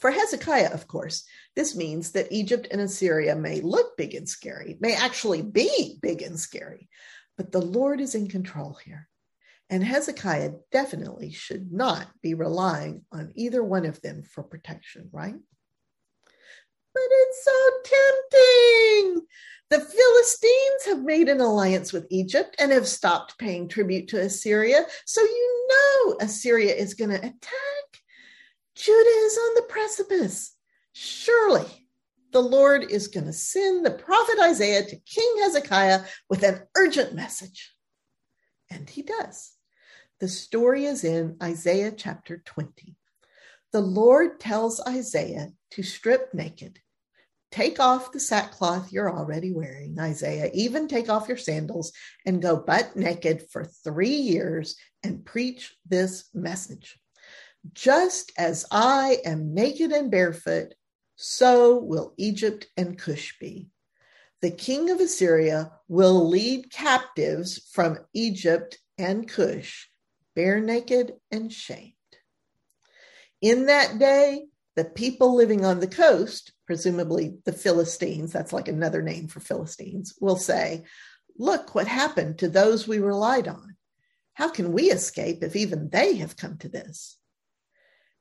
For 0.00 0.10
Hezekiah, 0.10 0.72
of 0.72 0.86
course, 0.88 1.24
this 1.54 1.76
means 1.76 2.12
that 2.12 2.32
Egypt 2.32 2.68
and 2.70 2.80
Assyria 2.80 3.36
may 3.36 3.60
look 3.60 3.98
big 3.98 4.14
and 4.14 4.26
scary, 4.26 4.78
may 4.80 4.94
actually 4.94 5.42
be 5.42 5.98
big 6.00 6.22
and 6.22 6.40
scary, 6.40 6.88
but 7.40 7.52
the 7.52 7.62
Lord 7.62 8.02
is 8.02 8.14
in 8.14 8.28
control 8.28 8.78
here. 8.84 9.08
And 9.70 9.82
Hezekiah 9.82 10.50
definitely 10.70 11.32
should 11.32 11.72
not 11.72 12.06
be 12.20 12.34
relying 12.34 13.06
on 13.12 13.32
either 13.34 13.64
one 13.64 13.86
of 13.86 13.98
them 14.02 14.24
for 14.24 14.42
protection, 14.42 15.08
right? 15.10 15.36
But 16.92 17.02
it's 17.02 17.42
so 17.42 17.70
tempting. 19.14 19.26
The 19.70 19.80
Philistines 19.80 20.84
have 20.84 21.02
made 21.02 21.30
an 21.30 21.40
alliance 21.40 21.94
with 21.94 22.06
Egypt 22.10 22.56
and 22.58 22.72
have 22.72 22.86
stopped 22.86 23.38
paying 23.38 23.68
tribute 23.68 24.08
to 24.08 24.20
Assyria. 24.20 24.84
So 25.06 25.22
you 25.22 25.68
know 25.70 26.16
Assyria 26.20 26.74
is 26.74 26.92
going 26.92 27.12
to 27.12 27.16
attack. 27.16 28.02
Judah 28.74 29.24
is 29.24 29.38
on 29.38 29.54
the 29.54 29.66
precipice. 29.66 30.54
Surely 30.92 31.79
the 32.32 32.40
Lord 32.40 32.90
is 32.90 33.08
going 33.08 33.26
to 33.26 33.32
send 33.32 33.84
the 33.84 33.90
prophet 33.90 34.38
Isaiah 34.42 34.84
to 34.84 34.96
King 34.96 35.34
Hezekiah 35.42 36.02
with 36.28 36.42
an 36.42 36.62
urgent 36.76 37.14
message. 37.14 37.74
And 38.70 38.88
he 38.88 39.02
does. 39.02 39.52
The 40.20 40.28
story 40.28 40.84
is 40.84 41.02
in 41.02 41.36
Isaiah 41.42 41.92
chapter 41.92 42.42
20. 42.44 42.96
The 43.72 43.80
Lord 43.80 44.40
tells 44.40 44.80
Isaiah 44.86 45.48
to 45.72 45.82
strip 45.82 46.34
naked. 46.34 46.78
Take 47.50 47.80
off 47.80 48.12
the 48.12 48.20
sackcloth 48.20 48.92
you're 48.92 49.10
already 49.10 49.52
wearing, 49.52 49.98
Isaiah. 49.98 50.50
Even 50.54 50.86
take 50.86 51.08
off 51.08 51.26
your 51.26 51.36
sandals 51.36 51.92
and 52.24 52.42
go 52.42 52.56
butt 52.56 52.94
naked 52.94 53.46
for 53.50 53.64
three 53.64 54.14
years 54.14 54.76
and 55.02 55.24
preach 55.24 55.74
this 55.88 56.28
message. 56.32 56.96
Just 57.72 58.32
as 58.38 58.66
I 58.70 59.18
am 59.24 59.52
naked 59.52 59.90
and 59.90 60.10
barefoot, 60.10 60.74
so 61.22 61.76
will 61.76 62.14
Egypt 62.16 62.66
and 62.78 62.98
Cush 62.98 63.38
be. 63.38 63.68
The 64.40 64.50
king 64.50 64.88
of 64.88 65.00
Assyria 65.00 65.70
will 65.86 66.26
lead 66.30 66.70
captives 66.70 67.60
from 67.72 67.98
Egypt 68.14 68.78
and 68.96 69.28
Cush, 69.28 69.90
bare 70.34 70.60
naked 70.60 71.12
and 71.30 71.52
shamed. 71.52 71.92
In 73.42 73.66
that 73.66 73.98
day, 73.98 74.46
the 74.76 74.86
people 74.86 75.34
living 75.34 75.62
on 75.62 75.80
the 75.80 75.86
coast, 75.86 76.52
presumably 76.66 77.36
the 77.44 77.52
Philistines, 77.52 78.32
that's 78.32 78.54
like 78.54 78.68
another 78.68 79.02
name 79.02 79.28
for 79.28 79.40
Philistines, 79.40 80.14
will 80.22 80.36
say, 80.36 80.84
Look 81.36 81.74
what 81.74 81.86
happened 81.86 82.38
to 82.38 82.48
those 82.48 82.88
we 82.88 82.98
relied 82.98 83.46
on. 83.46 83.76
How 84.32 84.48
can 84.48 84.72
we 84.72 84.84
escape 84.90 85.42
if 85.42 85.54
even 85.54 85.90
they 85.90 86.16
have 86.16 86.38
come 86.38 86.56
to 86.58 86.68
this? 86.70 87.18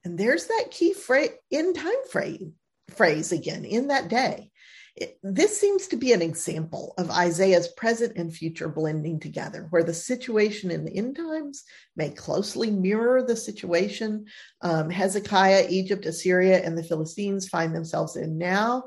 And 0.03 0.17
there's 0.17 0.47
that 0.47 0.67
key 0.71 0.93
phrase, 0.93 1.31
in 1.49 1.73
time 1.73 2.07
frame, 2.09 2.55
phrase 2.93 3.31
again, 3.31 3.65
in 3.65 3.87
that 3.87 4.09
day. 4.09 4.51
It, 4.95 5.17
this 5.23 5.57
seems 5.57 5.87
to 5.87 5.95
be 5.95 6.11
an 6.11 6.21
example 6.21 6.93
of 6.97 7.09
Isaiah's 7.09 7.69
present 7.69 8.17
and 8.17 8.33
future 8.33 8.67
blending 8.67 9.19
together, 9.19 9.67
where 9.69 9.83
the 9.83 9.93
situation 9.93 10.71
in 10.71 10.83
the 10.83 10.95
end 10.95 11.15
times 11.15 11.63
may 11.95 12.09
closely 12.09 12.69
mirror 12.69 13.23
the 13.23 13.35
situation 13.35 14.25
um, 14.61 14.89
Hezekiah, 14.89 15.67
Egypt, 15.69 16.05
Assyria, 16.05 16.61
and 16.63 16.77
the 16.77 16.83
Philistines 16.83 17.47
find 17.47 17.73
themselves 17.73 18.17
in 18.17 18.37
now. 18.37 18.85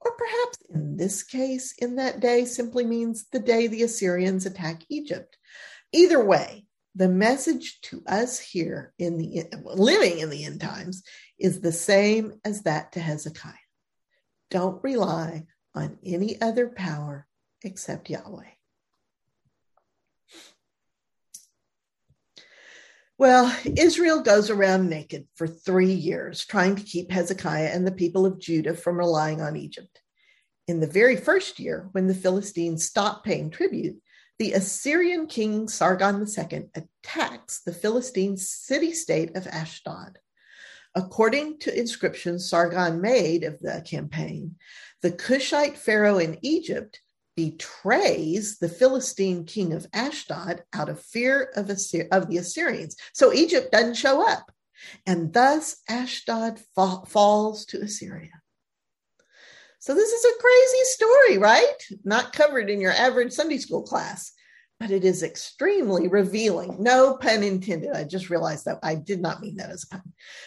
Or 0.00 0.12
perhaps 0.16 0.58
in 0.74 0.96
this 0.96 1.22
case, 1.22 1.74
in 1.78 1.96
that 1.96 2.20
day, 2.20 2.44
simply 2.44 2.84
means 2.84 3.26
the 3.30 3.38
day 3.38 3.68
the 3.68 3.84
Assyrians 3.84 4.46
attack 4.46 4.82
Egypt. 4.88 5.38
Either 5.92 6.22
way, 6.24 6.66
the 6.94 7.08
message 7.08 7.80
to 7.82 8.02
us 8.06 8.38
here 8.38 8.92
in 8.98 9.18
the 9.18 9.44
living 9.64 10.20
in 10.20 10.30
the 10.30 10.44
end 10.44 10.60
times 10.60 11.02
is 11.38 11.60
the 11.60 11.72
same 11.72 12.34
as 12.44 12.62
that 12.62 12.92
to 12.92 13.00
Hezekiah. 13.00 13.52
Don't 14.50 14.82
rely 14.84 15.44
on 15.74 15.98
any 16.04 16.40
other 16.40 16.68
power 16.68 17.26
except 17.62 18.10
Yahweh. 18.10 18.44
Well, 23.16 23.56
Israel 23.76 24.22
goes 24.22 24.50
around 24.50 24.90
naked 24.90 25.26
for 25.36 25.46
three 25.46 25.92
years, 25.92 26.44
trying 26.44 26.76
to 26.76 26.82
keep 26.82 27.10
Hezekiah 27.10 27.70
and 27.72 27.86
the 27.86 27.92
people 27.92 28.26
of 28.26 28.40
Judah 28.40 28.74
from 28.74 28.98
relying 28.98 29.40
on 29.40 29.56
Egypt. 29.56 30.00
In 30.66 30.80
the 30.80 30.86
very 30.86 31.16
first 31.16 31.60
year, 31.60 31.88
when 31.92 32.08
the 32.08 32.14
Philistines 32.14 32.84
stopped 32.84 33.24
paying 33.24 33.50
tribute, 33.50 33.96
the 34.38 34.52
Assyrian 34.52 35.26
king 35.26 35.68
Sargon 35.68 36.26
II 36.26 36.68
attacks 36.74 37.60
the 37.60 37.72
Philistine 37.72 38.36
city 38.36 38.92
state 38.92 39.36
of 39.36 39.46
Ashdod. 39.46 40.18
According 40.94 41.58
to 41.60 41.76
inscriptions 41.76 42.48
Sargon 42.48 43.00
made 43.00 43.44
of 43.44 43.58
the 43.60 43.84
campaign, 43.88 44.56
the 45.02 45.12
Cushite 45.12 45.76
pharaoh 45.76 46.18
in 46.18 46.38
Egypt 46.42 47.00
betrays 47.36 48.58
the 48.58 48.68
Philistine 48.68 49.44
king 49.44 49.72
of 49.72 49.86
Ashdod 49.92 50.62
out 50.72 50.88
of 50.88 51.00
fear 51.00 51.50
of, 51.56 51.66
Assyri- 51.66 52.08
of 52.12 52.28
the 52.28 52.38
Assyrians. 52.38 52.96
So 53.12 53.32
Egypt 53.32 53.72
doesn't 53.72 53.94
show 53.94 54.26
up. 54.26 54.52
And 55.06 55.32
thus 55.32 55.76
Ashdod 55.88 56.60
fa- 56.74 57.02
falls 57.06 57.66
to 57.66 57.80
Assyria. 57.80 58.30
So 59.84 59.94
this 59.94 60.10
is 60.10 60.24
a 60.24 60.40
crazy 60.40 60.84
story, 60.84 61.38
right? 61.38 61.82
Not 62.04 62.32
covered 62.32 62.70
in 62.70 62.80
your 62.80 62.92
average 62.92 63.32
Sunday 63.32 63.58
school 63.58 63.82
class 63.82 64.32
but 64.80 64.90
it 64.90 65.04
is 65.04 65.22
extremely 65.22 66.08
revealing. 66.08 66.76
No 66.82 67.16
pun 67.16 67.42
intended. 67.42 67.92
I 67.94 68.04
just 68.04 68.28
realized 68.30 68.64
that 68.64 68.80
I 68.82 68.96
did 68.96 69.20
not 69.20 69.40
mean 69.40 69.56
that 69.56 69.70
as 69.70 69.84
a 69.84 69.88
pun. 69.88 70.02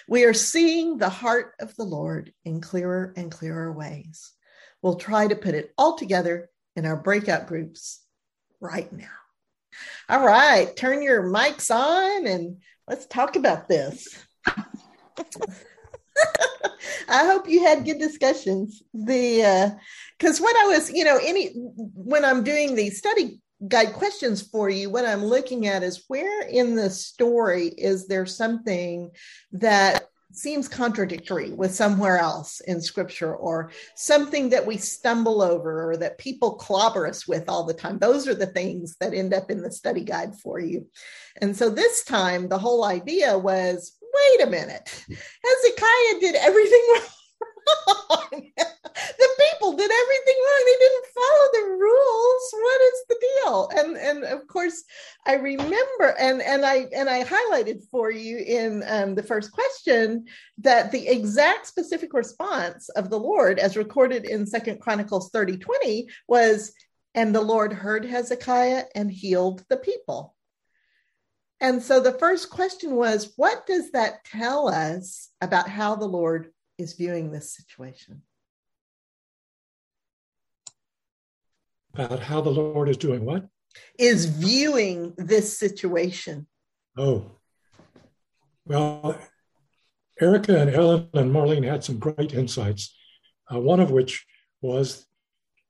We 0.08 0.26
are 0.26 0.34
seeing 0.34 0.98
the 0.98 1.10
heart 1.10 1.54
of 1.60 1.76
the 1.76 1.86
Lord 1.86 2.34
in 2.46 2.62
clearer 2.62 3.14
and 3.16 3.32
clearer 3.32 3.72
ways. 3.72 4.34
We'll 4.82 4.96
try 4.96 5.28
to 5.28 5.36
put 5.36 5.56
it 5.56 5.74
all 5.78 5.98
together 5.98 6.50
in 6.76 6.86
our 6.86 6.98
breakout 6.98 7.48
groups 7.48 8.04
right 8.60 8.92
now. 8.92 9.08
All 10.10 10.24
right, 10.26 10.76
turn 10.76 11.02
your 11.02 11.24
mics 11.24 11.74
on 11.74 12.28
and 12.28 12.58
let's 12.88 13.06
talk 13.06 13.36
about 13.36 13.68
this. 13.68 14.08
I 17.10 17.26
hope 17.26 17.48
you 17.48 17.64
had 17.64 17.86
good 17.86 18.00
discussions. 18.00 18.84
The 18.94 19.72
because 20.18 20.40
uh, 20.40 20.44
what 20.44 20.56
I 20.58 20.68
was, 20.68 20.92
you 20.92 21.04
know, 21.04 21.20
any 21.22 21.50
when 21.76 22.26
I'm 22.26 22.44
doing 22.44 22.76
these 22.76 22.98
study 22.98 23.42
guide 23.68 23.94
questions 23.94 24.42
for 24.42 24.70
you, 24.70 24.90
what 24.90 25.06
I'm 25.06 25.24
looking 25.24 25.68
at 25.68 25.84
is 25.84 26.06
where 26.08 26.42
in 26.44 26.76
the 26.76 26.90
story 26.90 27.68
is 27.70 28.08
there 28.08 28.26
something 28.26 29.10
that 29.54 30.08
seems 30.32 30.68
contradictory 30.68 31.52
with 31.52 31.74
somewhere 31.74 32.20
else 32.20 32.60
in 32.62 32.80
scripture 32.80 33.36
or 33.36 33.72
something 33.96 34.50
that 34.50 34.66
we 34.66 34.78
stumble 34.78 35.42
over 35.42 35.90
or 35.90 35.98
that 35.98 36.18
people 36.20 36.56
clobber 36.56 37.08
us 37.08 37.28
with 37.28 37.50
all 37.50 37.64
the 37.64 37.74
time. 37.74 37.98
Those 37.98 38.28
are 38.28 38.36
the 38.36 38.46
things 38.46 38.96
that 39.00 39.14
end 39.14 39.34
up 39.34 39.50
in 39.50 39.62
the 39.62 39.72
study 39.72 40.04
guide 40.04 40.36
for 40.36 40.60
you. 40.60 40.88
And 41.42 41.56
so 41.56 41.70
this 41.70 42.04
time, 42.04 42.50
the 42.50 42.58
whole 42.58 42.84
idea 42.84 43.38
was 43.38 43.97
wait 44.18 44.48
a 44.48 44.50
minute, 44.50 45.06
Hezekiah 45.10 46.20
did 46.20 46.36
everything 46.36 46.84
wrong. 47.88 48.52
the 48.98 49.30
people 49.40 49.74
did 49.74 49.92
everything 49.92 50.36
wrong. 50.38 50.64
They 50.66 50.86
didn't 50.86 51.06
follow 51.16 51.48
the 51.54 51.78
rules. 51.78 52.54
What 52.54 52.82
is 52.82 53.04
the 53.10 53.20
deal? 53.22 53.70
And 53.76 53.98
and 53.98 54.24
of 54.24 54.48
course, 54.48 54.84
I 55.26 55.36
remember 55.36 56.16
and 56.20 56.42
and 56.42 56.66
I 56.66 56.88
and 56.96 57.10
I 57.10 57.24
highlighted 57.24 57.84
for 57.92 58.12
you 58.12 58.38
in 58.38 58.84
um, 58.88 59.16
the 59.16 59.24
first 59.24 59.52
question 59.52 60.26
that 60.60 60.92
the 60.92 61.08
exact 61.08 61.68
specific 61.68 62.14
response 62.14 62.90
of 62.90 63.10
the 63.10 63.20
Lord, 63.20 63.60
as 63.60 63.78
recorded 63.78 64.26
in 64.26 64.46
Second 64.46 64.80
Chronicles 64.80 65.30
thirty 65.32 65.58
twenty, 65.58 66.08
was, 66.28 66.74
"And 67.16 67.34
the 67.34 67.42
Lord 67.42 67.74
heard 67.74 68.06
Hezekiah 68.06 68.86
and 68.96 69.12
healed 69.12 69.64
the 69.70 69.78
people." 69.78 70.37
And 71.60 71.82
so 71.82 72.00
the 72.00 72.12
first 72.12 72.50
question 72.50 72.96
was, 72.96 73.34
what 73.36 73.66
does 73.66 73.92
that 73.92 74.24
tell 74.24 74.68
us 74.68 75.30
about 75.42 75.68
how 75.68 75.96
the 75.96 76.06
Lord 76.06 76.52
is 76.78 76.94
viewing 76.94 77.32
this 77.32 77.56
situation? 77.56 78.22
About 81.96 82.20
how 82.20 82.42
the 82.42 82.52
Lord 82.52 82.90
is 82.90 82.98
doing 82.98 83.26
what? 83.26 83.48
Is 83.98 84.26
viewing 84.26 85.14
this 85.18 85.58
situation. 85.58 86.48
Oh, 86.96 87.38
well, 88.66 89.20
Erica 90.20 90.60
and 90.60 90.70
Ellen 90.70 91.10
and 91.14 91.32
Marlene 91.32 91.68
had 91.68 91.84
some 91.84 91.98
great 91.98 92.34
insights. 92.34 92.96
Uh, 93.52 93.60
one 93.60 93.80
of 93.80 93.92
which 93.92 94.26
was 94.62 95.06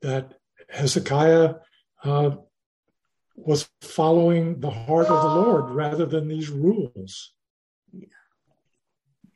that 0.01 0.33
Hezekiah 0.69 1.55
uh, 2.03 2.31
was 3.37 3.69
following 3.81 4.59
the 4.59 4.69
heart 4.69 5.07
of 5.07 5.21
the 5.21 5.41
Lord 5.41 5.71
rather 5.71 6.05
than 6.05 6.27
these 6.27 6.49
rules. 6.49 7.33
Yeah. 7.93 8.07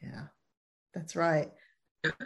Yeah. 0.02 0.24
That's 0.94 1.16
right. 1.16 1.52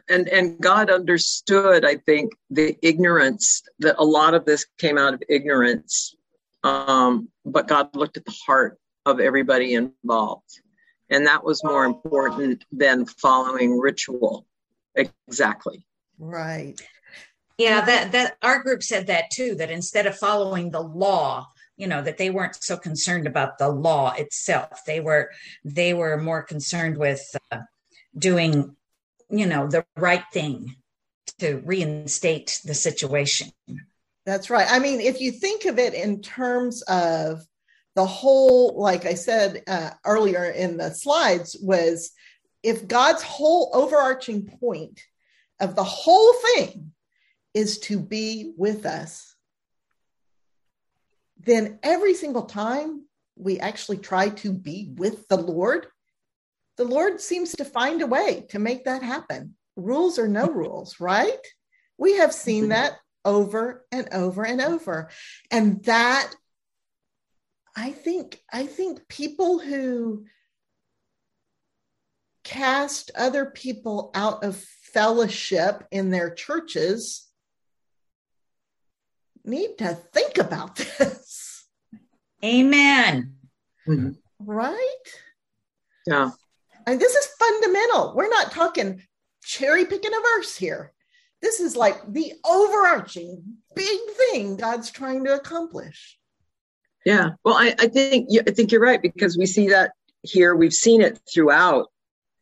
And 0.10 0.30
and 0.30 0.60
God 0.60 0.90
understood, 0.90 1.84
I 1.84 1.98
think, 1.98 2.32
the 2.50 2.78
ignorance 2.82 3.62
that 3.80 3.96
a 4.00 4.06
lot 4.06 4.34
of 4.34 4.46
this 4.46 4.66
came 4.78 4.98
out 4.98 5.14
of 5.14 5.22
ignorance. 5.28 6.16
Um, 6.64 7.30
but 7.46 7.68
God 7.68 7.94
looked 7.94 8.18
at 8.18 8.26
the 8.26 8.36
heart 8.46 8.80
of 9.06 9.20
everybody 9.20 9.74
involved. 9.74 10.62
And 11.10 11.28
that 11.28 11.44
was 11.44 11.64
more 11.64 11.86
important 11.86 12.64
than 12.72 13.06
following 13.06 13.78
ritual. 13.78 14.48
Exactly. 14.96 15.86
Right. 16.18 16.82
Yeah, 17.58 17.82
that 17.86 18.12
that 18.14 18.38
our 18.42 18.64
group 18.64 18.82
said 18.82 19.08
that 19.08 19.30
too. 19.32 19.56
That 19.56 19.72
instead 19.72 20.08
of 20.08 20.18
following 20.18 20.72
the 20.72 20.82
law, 20.82 21.48
you 21.78 21.88
know 21.88 22.02
that 22.02 22.18
they 22.18 22.30
weren't 22.30 22.64
so 22.64 22.78
concerned 22.78 23.28
about 23.28 23.58
the 23.58 23.70
law 23.70 24.14
itself. 24.14 24.82
They 24.86 25.00
were 25.00 25.32
they 25.64 25.94
were 25.94 26.18
more 26.18 26.44
concerned 26.44 26.98
with 26.98 27.24
uh, 27.52 27.60
doing 28.18 28.76
you 29.30 29.46
know 29.46 29.68
the 29.68 29.86
right 29.96 30.24
thing 30.34 30.76
to 31.40 31.58
reinstate 31.66 32.62
the 32.64 32.74
situation. 32.74 33.52
That's 34.26 34.50
right. 34.50 34.68
I 34.70 34.80
mean 34.80 35.02
if 35.02 35.22
you 35.22 35.32
think 35.32 35.66
of 35.66 35.80
it 35.80 35.94
in 35.94 36.22
terms 36.22 36.82
of 36.84 37.46
the 37.96 38.06
whole 38.06 38.80
like 38.80 39.06
i 39.06 39.14
said 39.14 39.64
uh, 39.68 39.92
earlier 40.06 40.46
in 40.46 40.78
the 40.78 40.92
slides 40.92 41.58
was 41.62 42.12
if 42.62 42.88
god's 42.88 43.24
whole 43.24 43.72
overarching 43.74 44.46
point 44.46 45.02
of 45.60 45.76
the 45.76 45.84
whole 45.84 46.34
thing 46.34 46.92
is 47.54 47.80
to 47.80 48.00
be 48.00 48.54
with 48.58 48.86
us 48.86 49.35
then 51.46 51.80
every 51.84 52.16
single 52.16 52.44
time 52.44 53.06
we 53.36 53.60
actually 53.60 53.98
try 53.98 54.30
to 54.30 54.52
be 54.52 54.92
with 54.96 55.28
the 55.28 55.38
Lord, 55.38 55.88
the 56.78 56.84
Lord 56.84 57.22
seems 57.22 57.54
to 57.56 57.66
find 57.66 58.02
a 58.02 58.08
way 58.08 58.46
to 58.50 58.60
make 58.60 58.86
that 58.86 59.04
happen. 59.04 59.56
Rules 59.76 60.20
or 60.20 60.28
no 60.28 60.48
rules, 60.52 61.00
right? 61.00 61.40
We 61.98 62.18
have 62.18 62.34
seen 62.34 62.64
mm-hmm. 62.64 62.72
that 62.72 62.98
over 63.24 63.86
and 63.92 64.10
over 64.12 64.46
and 64.46 64.62
over. 64.62 65.10
And 65.52 65.84
that 65.86 66.32
I 67.76 67.92
think 67.92 68.40
I 68.52 68.66
think 68.66 69.08
people 69.08 69.60
who 69.60 70.26
cast 72.44 73.12
other 73.16 73.46
people 73.46 74.12
out 74.14 74.44
of 74.44 74.64
fellowship 74.94 75.84
in 75.92 76.10
their 76.10 76.30
churches 76.30 77.25
need 79.48 79.78
to 79.80 79.94
think 79.94 80.38
about 80.38 80.76
this. 80.76 81.66
Amen. 82.44 83.36
Mm-hmm. 83.88 84.12
Right? 84.40 85.06
Yeah. 86.06 86.32
And 86.86 87.00
this 87.00 87.16
is 87.16 87.28
fundamental. 87.40 88.14
We're 88.16 88.30
not 88.30 88.52
talking 88.52 89.02
cherry 89.44 89.86
picking 89.86 90.14
a 90.14 90.22
verse 90.38 90.56
here. 90.56 90.92
This 91.42 91.60
is 91.60 91.76
like 91.76 92.02
the 92.12 92.34
overarching 92.46 93.44
big 93.76 94.00
thing 94.18 94.58
God's 94.58 94.92
trying 94.92 95.24
to 95.26 95.36
accomplish. 95.36 96.18
Yeah. 97.06 97.32
Well, 97.44 97.56
I, 97.56 97.76
I 97.80 97.88
think 97.88 98.30
I 98.48 98.52
think 98.52 98.72
you're 98.72 98.82
right 98.82 99.02
because 99.02 99.38
we 99.38 99.46
see 99.46 99.70
that 99.70 99.92
here. 100.24 100.56
We've 100.56 100.74
seen 100.74 101.02
it 101.02 101.20
throughout 101.32 101.92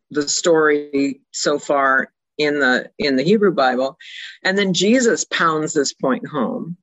the 0.10 0.28
story 0.28 1.22
so 1.32 1.60
far 1.60 2.12
in 2.38 2.60
the 2.60 2.90
in 2.98 3.18
the 3.18 3.24
Hebrew 3.24 3.54
Bible, 3.54 3.98
and 4.44 4.58
then 4.58 4.74
Jesus 4.74 5.26
pounds 5.26 5.74
this 5.74 5.94
point 5.94 6.26
home 6.28 6.78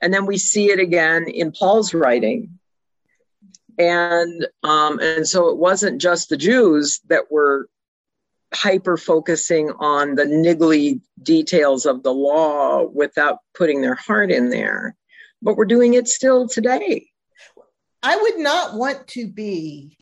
and 0.00 0.12
then 0.12 0.26
we 0.26 0.38
see 0.38 0.70
it 0.70 0.78
again 0.78 1.28
in 1.28 1.52
Paul's 1.52 1.94
writing. 1.94 2.58
And 3.78 4.46
um, 4.62 4.98
and 5.00 5.26
so 5.26 5.48
it 5.48 5.56
wasn't 5.56 6.00
just 6.00 6.28
the 6.28 6.36
Jews 6.36 7.00
that 7.08 7.30
were 7.30 7.68
hyper 8.54 8.96
focusing 8.96 9.70
on 9.78 10.14
the 10.14 10.24
niggly 10.24 11.00
details 11.22 11.86
of 11.86 12.02
the 12.02 12.12
law 12.12 12.84
without 12.84 13.38
putting 13.54 13.80
their 13.80 13.94
heart 13.94 14.30
in 14.30 14.50
there, 14.50 14.94
but 15.40 15.56
we're 15.56 15.64
doing 15.64 15.94
it 15.94 16.08
still 16.08 16.48
today. 16.48 17.08
I 18.02 18.16
would 18.16 18.38
not 18.38 18.74
want 18.74 19.06
to 19.08 19.26
be 19.26 19.96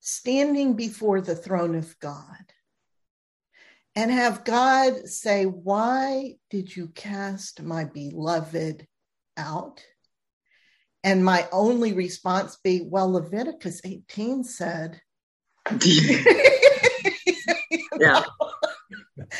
standing 0.00 0.74
before 0.74 1.20
the 1.20 1.36
throne 1.36 1.74
of 1.74 1.98
God 2.00 2.51
and 3.94 4.10
have 4.10 4.44
God 4.44 5.08
say, 5.08 5.44
Why 5.44 6.34
did 6.50 6.74
you 6.74 6.88
cast 6.88 7.62
my 7.62 7.84
beloved 7.84 8.86
out. 9.36 9.84
And 11.04 11.24
my 11.24 11.48
only 11.50 11.92
response 11.92 12.56
be, 12.62 12.82
well, 12.82 13.10
Leviticus 13.10 13.80
18 13.84 14.44
said. 14.44 15.00
yeah. 15.70 15.80
that 19.16 19.34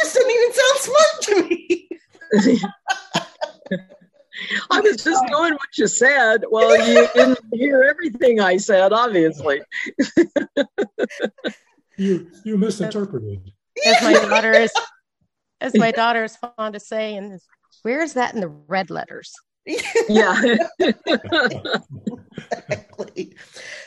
just 0.00 0.14
didn't 0.14 0.30
even 0.30 0.52
sound 0.52 0.78
smart 0.78 1.22
to 1.22 1.48
me. 1.48 1.88
I 4.70 4.80
was 4.80 5.02
just 5.02 5.24
doing 5.26 5.52
what 5.52 5.78
you 5.78 5.86
said. 5.86 6.44
Well, 6.50 6.76
you 6.88 7.08
didn't 7.14 7.40
hear 7.52 7.82
everything 7.82 8.40
I 8.40 8.56
said, 8.56 8.92
obviously. 8.92 9.62
you 11.96 12.30
you 12.44 12.58
misinterpreted. 12.58 13.52
As 13.86 14.02
my 14.02 14.12
daughter 14.28 14.52
is 14.52 14.72
as 15.60 15.74
my 15.76 15.90
daughter 15.90 16.24
is 16.24 16.36
fond 16.36 16.74
of 16.74 16.82
saying, 16.82 17.38
where 17.82 18.02
is 18.02 18.14
that 18.14 18.34
in 18.34 18.40
the 18.40 18.48
red 18.48 18.90
letters? 18.90 19.32
yeah. 20.08 20.56
exactly. 22.50 23.36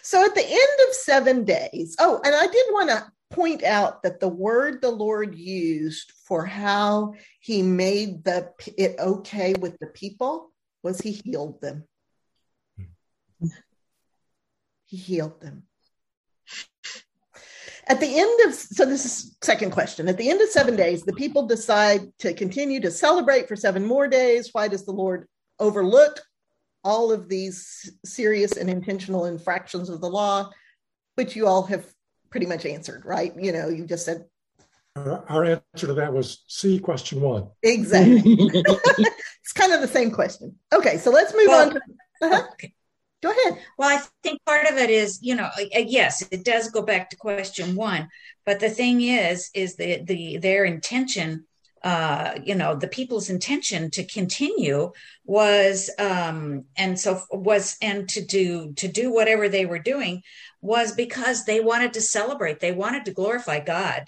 So 0.02 0.24
at 0.24 0.36
the 0.36 0.46
end 0.46 0.90
of 0.90 0.96
seven 0.96 1.44
days, 1.44 1.96
oh, 2.00 2.22
and 2.24 2.34
I 2.34 2.48
did 2.48 2.66
want 2.72 2.90
to 2.90 3.06
point 3.32 3.64
out 3.64 4.04
that 4.04 4.20
the 4.20 4.28
word 4.28 4.82
the 4.82 4.92
Lord 4.92 5.36
used 5.36 6.12
for 6.26 6.46
how 6.46 7.14
he 7.40 7.62
made 7.62 8.24
the 8.24 8.52
it 8.78 8.96
okay 9.00 9.54
with 9.60 9.78
the 9.80 9.88
people 9.88 10.52
was 10.86 11.02
he 11.02 11.12
healed 11.12 11.60
them. 11.62 11.84
He 14.86 14.98
healed 14.98 15.42
them. 15.42 15.64
At 17.88 18.00
the 18.00 18.20
end 18.20 18.48
of, 18.48 18.54
so 18.54 18.86
this 18.86 19.04
is 19.04 19.36
second 19.42 19.72
question. 19.72 20.08
At 20.08 20.18
the 20.18 20.30
end 20.30 20.42
of 20.42 20.50
seven 20.50 20.76
days, 20.76 21.04
the 21.04 21.14
people 21.14 21.48
decide 21.48 22.02
to 22.20 22.36
continue 22.36 22.80
to 22.82 22.92
celebrate 22.92 23.48
for 23.48 23.56
seven 23.56 23.84
more 23.84 24.08
days. 24.08 24.50
Why 24.52 24.68
does 24.68 24.86
the 24.86 24.92
Lord 24.92 25.28
overlook 25.60 26.22
all 26.84 27.12
of 27.12 27.30
these 27.30 27.92
serious 28.06 28.56
and 28.56 28.70
intentional 28.70 29.26
infractions 29.26 29.90
of 29.90 30.02
the 30.02 30.10
law, 30.10 30.52
which 31.16 31.36
you 31.36 31.48
all 31.48 31.64
have 31.64 31.88
pretty 32.30 32.46
much 32.46 32.66
answered, 32.66 33.06
right? 33.06 33.34
You 33.36 33.52
know, 33.52 33.70
you 33.70 33.88
just 33.88 34.06
said. 34.06 34.26
our 34.96 35.46
answer 35.46 35.88
to 35.88 35.96
that 35.96 36.14
was 36.14 36.44
C, 36.48 36.78
question 36.78 37.22
one. 37.22 37.50
Exactly. 37.64 38.64
it's 39.46 39.54
kind 39.54 39.74
of 39.74 39.80
the 39.80 39.88
same 39.88 40.10
question. 40.10 40.56
Okay, 40.74 40.98
so 40.98 41.12
let's 41.12 41.32
move 41.32 41.48
well, 41.48 41.68
on. 41.68 41.74
To, 41.76 41.82
uh-huh. 42.24 42.44
okay. 42.54 42.74
Go 43.22 43.30
ahead. 43.30 43.60
Well, 43.78 43.90
I 43.90 44.02
think 44.24 44.40
part 44.44 44.68
of 44.68 44.78
it 44.78 44.90
is, 44.90 45.20
you 45.22 45.36
know, 45.36 45.50
yes, 45.72 46.28
it 46.32 46.44
does 46.44 46.72
go 46.72 46.82
back 46.82 47.12
to 47.12 47.16
question 47.16 47.76
one, 47.76 48.10
but 48.44 48.60
the 48.60 48.70
thing 48.70 49.02
is, 49.02 49.52
is 49.54 49.76
the 49.76 50.04
the 50.04 50.38
their 50.38 50.66
intention 50.66 51.46
uh, 51.84 52.40
you 52.44 52.56
know, 52.56 52.76
the 52.76 52.88
people's 52.88 53.30
intention 53.30 53.92
to 53.92 54.04
continue 54.04 54.92
was, 55.24 55.92
um, 56.00 56.66
and 56.76 57.00
so 57.00 57.22
was, 57.30 57.78
and 57.80 58.10
to 58.10 58.26
do 58.26 58.74
to 58.74 58.88
do 58.88 59.14
whatever 59.14 59.48
they 59.48 59.68
were 59.68 59.78
doing 59.78 60.24
was 60.62 60.96
because 60.96 61.46
they 61.46 61.60
wanted 61.60 61.94
to 61.94 62.02
celebrate, 62.02 62.60
they 62.60 62.72
wanted 62.72 63.06
to 63.06 63.14
glorify 63.14 63.60
God, 63.60 64.06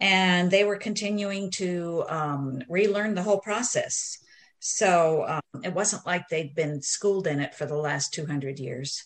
and 0.00 0.50
they 0.50 0.64
were 0.64 0.76
continuing 0.76 1.52
to 1.52 2.04
um, 2.08 2.62
relearn 2.68 3.14
the 3.14 3.22
whole 3.22 3.38
process. 3.38 4.18
So 4.60 5.24
um, 5.26 5.62
it 5.64 5.74
wasn't 5.74 6.06
like 6.06 6.28
they'd 6.28 6.54
been 6.54 6.82
schooled 6.82 7.26
in 7.26 7.40
it 7.40 7.54
for 7.54 7.66
the 7.66 7.76
last 7.76 8.14
200 8.14 8.58
years. 8.58 9.04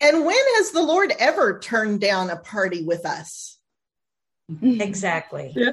And 0.00 0.24
when 0.24 0.36
has 0.56 0.70
the 0.70 0.82
Lord 0.82 1.12
ever 1.18 1.58
turned 1.58 2.00
down 2.00 2.30
a 2.30 2.36
party 2.36 2.84
with 2.84 3.04
us? 3.04 3.58
Exactly. 4.62 5.52
Yeah. 5.56 5.70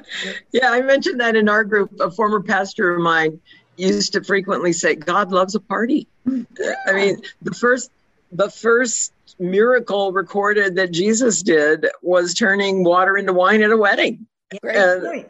yeah, 0.52 0.70
I 0.70 0.80
mentioned 0.80 1.20
that 1.20 1.36
in 1.36 1.48
our 1.48 1.62
group. 1.62 1.92
A 2.00 2.10
former 2.10 2.42
pastor 2.42 2.94
of 2.94 3.02
mine 3.02 3.40
used 3.76 4.12
to 4.14 4.24
frequently 4.24 4.72
say, 4.72 4.94
God 4.94 5.30
loves 5.30 5.54
a 5.54 5.60
party. 5.60 6.08
Yeah. 6.26 6.74
I 6.86 6.92
mean, 6.92 7.22
the 7.42 7.52
first 7.52 7.90
the 8.32 8.50
first 8.50 9.12
miracle 9.38 10.12
recorded 10.12 10.76
that 10.76 10.90
Jesus 10.90 11.42
did 11.42 11.86
was 12.00 12.34
turning 12.34 12.82
water 12.82 13.18
into 13.18 13.32
wine 13.32 13.62
at 13.62 13.70
a 13.70 13.76
wedding. 13.76 14.26
Great 14.62 14.76
and, 14.76 15.02
point. 15.02 15.28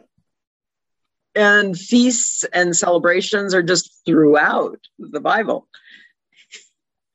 And 1.35 1.77
feasts 1.77 2.43
and 2.53 2.75
celebrations 2.75 3.53
are 3.53 3.63
just 3.63 4.05
throughout 4.05 4.79
the 4.99 5.19
Bible. 5.19 5.67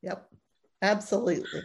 Yep, 0.02 0.28
absolutely. 0.82 1.62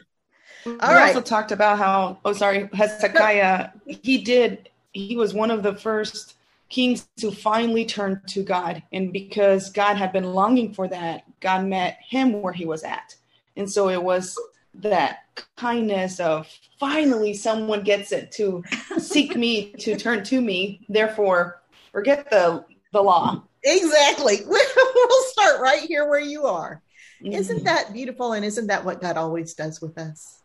We 0.66 0.78
All 0.80 0.94
right. 0.94 1.16
also 1.16 1.22
talked 1.22 1.52
about 1.52 1.78
how, 1.78 2.20
oh, 2.24 2.34
sorry, 2.34 2.70
Hezekiah, 2.74 3.70
he 3.86 4.20
did, 4.20 4.70
he 4.92 5.16
was 5.16 5.34
one 5.34 5.52
of 5.52 5.64
the 5.64 5.76
first 5.76 6.36
kings 6.70 7.08
to 7.18 7.32
finally 7.32 7.86
turn 7.86 8.22
to 8.28 8.44
God. 8.44 8.82
And 8.92 9.12
because 9.12 9.70
God 9.70 9.96
had 9.96 10.12
been 10.12 10.34
longing 10.34 10.74
for 10.74 10.88
that, 10.88 11.24
God 11.40 11.66
met 11.66 11.98
him 12.02 12.42
where 12.42 12.54
he 12.54 12.66
was 12.66 12.84
at. 12.84 13.16
And 13.56 13.70
so 13.70 13.90
it 13.90 14.02
was 14.02 14.38
that 14.76 15.20
kindness 15.56 16.20
of 16.20 16.48
finally 16.80 17.34
someone 17.34 17.84
gets 17.84 18.12
it 18.12 18.32
to 18.32 18.64
seek 18.98 19.36
me 19.36 19.72
to 19.74 19.96
turn 19.96 20.24
to 20.24 20.42
me 20.42 20.84
therefore 20.90 21.62
forget 21.94 22.30
the 22.30 22.66
the 22.92 23.02
law 23.02 23.42
exactly 23.64 24.40
we'll 24.48 25.24
start 25.30 25.62
right 25.62 25.84
here 25.84 26.10
where 26.10 26.20
you 26.20 26.46
are 26.46 26.82
mm-hmm. 27.22 27.34
isn't 27.34 27.64
that 27.64 27.94
beautiful 27.94 28.34
and 28.34 28.44
isn't 28.44 28.68
that 28.68 28.84
what 28.84 29.02
god 29.02 29.16
always 29.16 29.54
does 29.54 29.80
with 29.82 29.98
us 29.98 30.44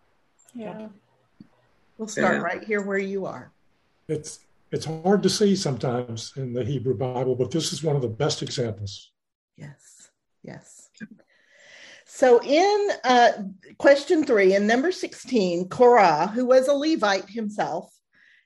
yeah. 0.55 0.89
We'll 1.97 2.09
start 2.09 2.37
yeah. 2.37 2.43
right 2.43 2.65
here 2.65 2.83
where 2.83 2.99
you 2.99 3.27
are. 3.27 3.53
It's 4.09 4.41
it's 4.71 4.85
hard 4.85 5.23
to 5.23 5.31
see 5.31 5.57
sometimes 5.57 6.33
in 6.37 6.53
the 6.53 6.65
Hebrew 6.65 6.97
Bible, 6.97 7.35
but 7.35 7.51
this 7.51 7.73
is 7.73 7.83
one 7.83 7.97
of 7.97 8.03
the 8.03 8.09
best 8.09 8.43
examples. 8.43 9.11
Yes. 9.57 10.11
Yes. 10.43 10.91
So 12.05 12.41
in 12.43 12.89
uh, 13.05 13.33
question 13.79 14.25
three, 14.25 14.55
in 14.55 14.67
number 14.67 14.93
16, 14.93 15.69
Korah, 15.69 16.27
who 16.29 16.47
was 16.47 16.69
a 16.69 16.73
Levite 16.73 17.29
himself, 17.29 17.93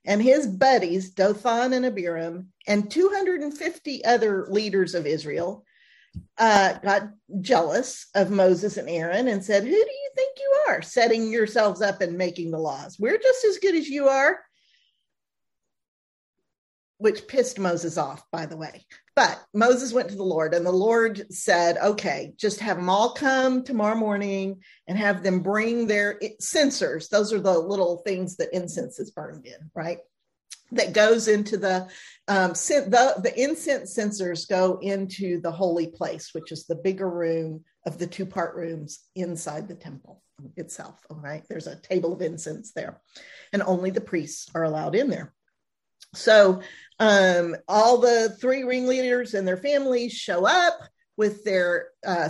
and 0.04 0.22
his 0.22 0.46
buddies, 0.46 1.10
Dathan 1.10 1.72
and 1.72 1.86
Abiram, 1.86 2.48
and 2.66 2.90
250 2.90 4.04
other 4.04 4.46
leaders 4.48 4.94
of 4.94 5.06
Israel, 5.06 5.64
uh, 6.38 6.74
got 6.78 7.10
jealous 7.40 8.08
of 8.14 8.30
Moses 8.30 8.76
and 8.76 8.88
Aaron 8.88 9.28
and 9.28 9.44
said, 9.44 9.62
Who 9.62 9.70
do 9.70 9.76
you 9.76 10.10
think 10.14 10.38
you 10.38 10.60
are 10.68 10.82
setting 10.82 11.30
yourselves 11.30 11.80
up 11.80 12.00
and 12.00 12.18
making 12.18 12.50
the 12.50 12.58
laws? 12.58 12.98
We're 12.98 13.18
just 13.18 13.44
as 13.44 13.58
good 13.58 13.74
as 13.74 13.88
you 13.88 14.08
are. 14.08 14.40
Which 16.98 17.26
pissed 17.26 17.58
Moses 17.58 17.98
off, 17.98 18.22
by 18.30 18.46
the 18.46 18.56
way. 18.56 18.84
But 19.14 19.42
Moses 19.52 19.92
went 19.92 20.08
to 20.08 20.16
the 20.16 20.22
Lord, 20.22 20.54
and 20.54 20.64
the 20.64 20.72
Lord 20.72 21.26
said, 21.30 21.76
Okay, 21.76 22.32
just 22.38 22.60
have 22.60 22.78
them 22.78 22.88
all 22.88 23.12
come 23.12 23.62
tomorrow 23.62 23.94
morning 23.94 24.62
and 24.88 24.96
have 24.96 25.22
them 25.22 25.40
bring 25.40 25.86
their 25.86 26.18
censers. 26.40 27.08
Those 27.08 27.32
are 27.32 27.40
the 27.40 27.58
little 27.58 27.98
things 27.98 28.36
that 28.36 28.54
incense 28.54 28.98
is 28.98 29.10
burned 29.10 29.46
in, 29.46 29.70
right? 29.74 29.98
that 30.72 30.94
goes 30.94 31.28
into 31.28 31.56
the 31.56 31.88
um, 32.28 32.52
the 32.52 33.14
the 33.22 33.40
incense 33.40 33.94
censers 33.94 34.46
go 34.46 34.78
into 34.80 35.40
the 35.40 35.52
holy 35.52 35.86
place, 35.86 36.30
which 36.32 36.50
is 36.50 36.64
the 36.64 36.74
bigger 36.74 37.08
room 37.08 37.62
of 37.86 37.98
the 37.98 38.06
two 38.06 38.26
part 38.26 38.56
rooms 38.56 39.00
inside 39.14 39.68
the 39.68 39.74
temple 39.74 40.22
itself. 40.56 41.00
All 41.10 41.20
right, 41.20 41.44
there's 41.48 41.66
a 41.66 41.80
table 41.80 42.12
of 42.12 42.22
incense 42.22 42.72
there, 42.72 43.00
and 43.52 43.62
only 43.62 43.90
the 43.90 44.00
priests 44.00 44.48
are 44.54 44.64
allowed 44.64 44.94
in 44.94 45.10
there. 45.10 45.34
So 46.14 46.62
um, 46.98 47.56
all 47.68 47.98
the 47.98 48.36
three 48.40 48.64
ringleaders 48.64 49.34
and 49.34 49.46
their 49.46 49.56
families 49.56 50.12
show 50.12 50.46
up 50.46 50.78
with 51.16 51.44
their 51.44 51.88
uh, 52.06 52.28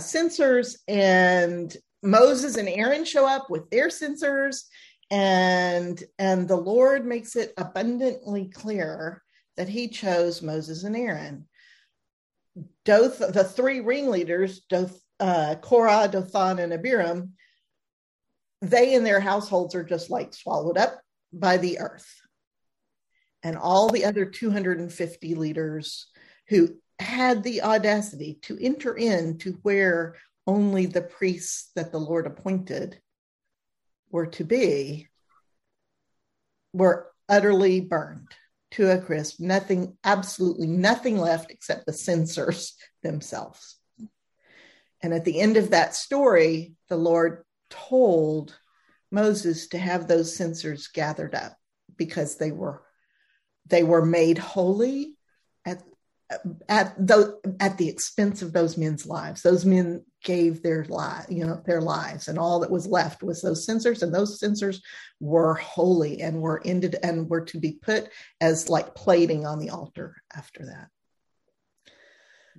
and 0.87 1.75
Moses 2.01 2.57
and 2.57 2.67
Aaron 2.67 3.05
show 3.05 3.25
up 3.25 3.49
with 3.49 3.69
their 3.69 3.89
censers, 3.89 4.65
and 5.09 6.03
and 6.17 6.47
the 6.47 6.55
lord 6.55 7.05
makes 7.05 7.35
it 7.35 7.53
abundantly 7.57 8.45
clear 8.45 9.21
that 9.57 9.69
he 9.69 9.87
chose 9.87 10.41
moses 10.41 10.83
and 10.83 10.95
aaron. 10.95 11.47
Doth, 12.85 13.19
the 13.19 13.43
three 13.43 13.79
ringleaders 13.79 14.61
Doth, 14.69 14.99
uh, 15.19 15.55
korah 15.61 16.07
dathan 16.07 16.59
and 16.59 16.73
abiram 16.73 17.33
they 18.61 18.95
and 18.95 19.05
their 19.05 19.19
households 19.19 19.75
are 19.75 19.83
just 19.83 20.09
like 20.09 20.33
swallowed 20.33 20.77
up 20.77 20.99
by 21.31 21.57
the 21.57 21.79
earth 21.79 22.22
and 23.43 23.57
all 23.57 23.89
the 23.89 24.05
other 24.05 24.25
250 24.25 25.35
leaders 25.35 26.07
who 26.49 26.75
had 26.99 27.43
the 27.43 27.61
audacity 27.61 28.39
to 28.43 28.57
enter 28.59 28.95
in 28.95 29.37
to 29.39 29.59
where 29.63 30.15
only 30.47 30.85
the 30.85 31.01
priests 31.01 31.71
that 31.75 31.91
the 31.91 31.99
lord 31.99 32.27
appointed 32.27 32.99
were 34.09 34.27
to 34.27 34.43
be 34.43 35.07
were 36.73 37.11
utterly 37.29 37.81
burned 37.81 38.29
to 38.73 38.89
a 38.89 38.99
crisp, 38.99 39.39
nothing, 39.39 39.97
absolutely 40.03 40.67
nothing 40.67 41.17
left 41.17 41.51
except 41.51 41.85
the 41.85 41.93
censers 41.93 42.75
themselves. 43.03 43.77
And 45.01 45.13
at 45.13 45.25
the 45.25 45.39
end 45.39 45.57
of 45.57 45.71
that 45.71 45.95
story, 45.95 46.73
the 46.89 46.97
Lord 46.97 47.43
told 47.69 48.57
Moses 49.11 49.67
to 49.69 49.77
have 49.77 50.07
those 50.07 50.35
censers 50.35 50.87
gathered 50.87 51.35
up 51.35 51.55
because 51.97 52.37
they 52.37 52.51
were 52.51 52.82
they 53.65 53.83
were 53.83 54.05
made 54.05 54.37
holy 54.37 55.15
at 55.65 55.81
at 56.67 56.95
the 56.95 57.39
at 57.59 57.77
the 57.77 57.89
expense 57.89 58.41
of 58.41 58.53
those 58.53 58.77
men's 58.77 59.05
lives. 59.05 59.41
Those 59.41 59.65
men 59.65 60.03
gave 60.23 60.63
their 60.63 60.85
life, 60.85 61.25
you 61.29 61.45
know, 61.45 61.61
their 61.65 61.81
lives, 61.81 62.27
and 62.27 62.39
all 62.39 62.59
that 62.61 62.71
was 62.71 62.87
left 62.87 63.23
was 63.23 63.41
those 63.41 63.65
censers, 63.65 64.03
and 64.03 64.13
those 64.13 64.39
censers 64.39 64.81
were 65.19 65.55
holy 65.55 66.21
and 66.21 66.41
were 66.41 66.61
ended 66.65 66.95
and 67.03 67.29
were 67.29 67.45
to 67.45 67.59
be 67.59 67.73
put 67.81 68.09
as 68.41 68.69
like 68.69 68.95
plating 68.95 69.45
on 69.45 69.59
the 69.59 69.69
altar 69.69 70.15
after 70.35 70.65
that. 70.65 70.89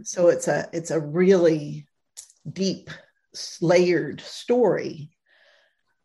So 0.03 0.29
it's 0.29 0.49
a 0.49 0.69
it's 0.73 0.91
a 0.91 1.01
really 1.01 1.87
deep, 2.51 2.91
layered 3.61 4.21
story. 4.21 5.11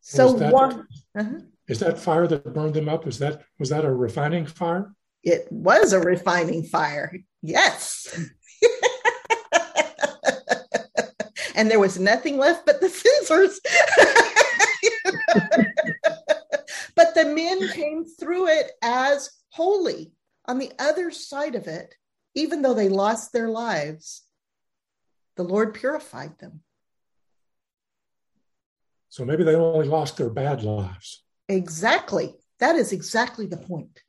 So 0.01 0.31
one 0.31 0.87
uh-huh. 1.17 1.39
Is 1.69 1.79
that 1.79 1.99
fire 1.99 2.27
that 2.27 2.51
burned 2.53 2.73
them 2.73 2.89
up? 2.89 3.07
Is 3.07 3.19
that 3.19 3.43
was 3.59 3.69
that 3.69 3.85
a 3.85 3.93
refining 3.93 4.47
fire? 4.47 4.91
It 5.23 5.47
was 5.51 5.93
a 5.93 5.99
refining 5.99 6.63
fire. 6.63 7.13
Yes. 7.43 8.07
and 11.55 11.69
there 11.69 11.79
was 11.79 11.99
nothing 11.99 12.37
left 12.37 12.65
but 12.65 12.81
the 12.81 12.89
censers. 12.89 13.59
but 16.95 17.13
the 17.13 17.25
men 17.25 17.69
came 17.69 18.03
through 18.03 18.47
it 18.47 18.71
as 18.81 19.29
holy. 19.51 20.11
On 20.47 20.57
the 20.57 20.71
other 20.79 21.11
side 21.11 21.53
of 21.53 21.67
it, 21.67 21.93
even 22.33 22.63
though 22.63 22.73
they 22.73 22.89
lost 22.89 23.31
their 23.31 23.49
lives, 23.49 24.23
the 25.35 25.43
Lord 25.43 25.75
purified 25.75 26.39
them. 26.39 26.61
So 29.09 29.23
maybe 29.23 29.43
they 29.43 29.55
only 29.55 29.87
lost 29.87 30.17
their 30.17 30.29
bad 30.31 30.63
lives. 30.63 31.23
Exactly. 31.49 32.35
That 32.59 32.75
is 32.75 32.93
exactly 32.93 33.47
the 33.47 33.57
point. 33.57 34.01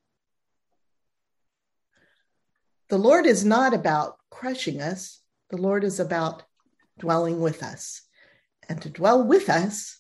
The 2.91 2.99
Lord 2.99 3.27
is 3.27 3.45
not 3.45 3.73
about 3.75 4.17
crushing 4.31 4.81
us, 4.81 5.21
the 5.51 5.57
Lord 5.57 5.83
is 5.85 5.99
about 5.99 6.45
dwelling 6.99 7.41
with 7.41 7.63
us. 7.63 8.03
and 8.69 8.81
to 8.83 8.91
dwell 8.91 9.25
with 9.27 9.49
us, 9.51 9.99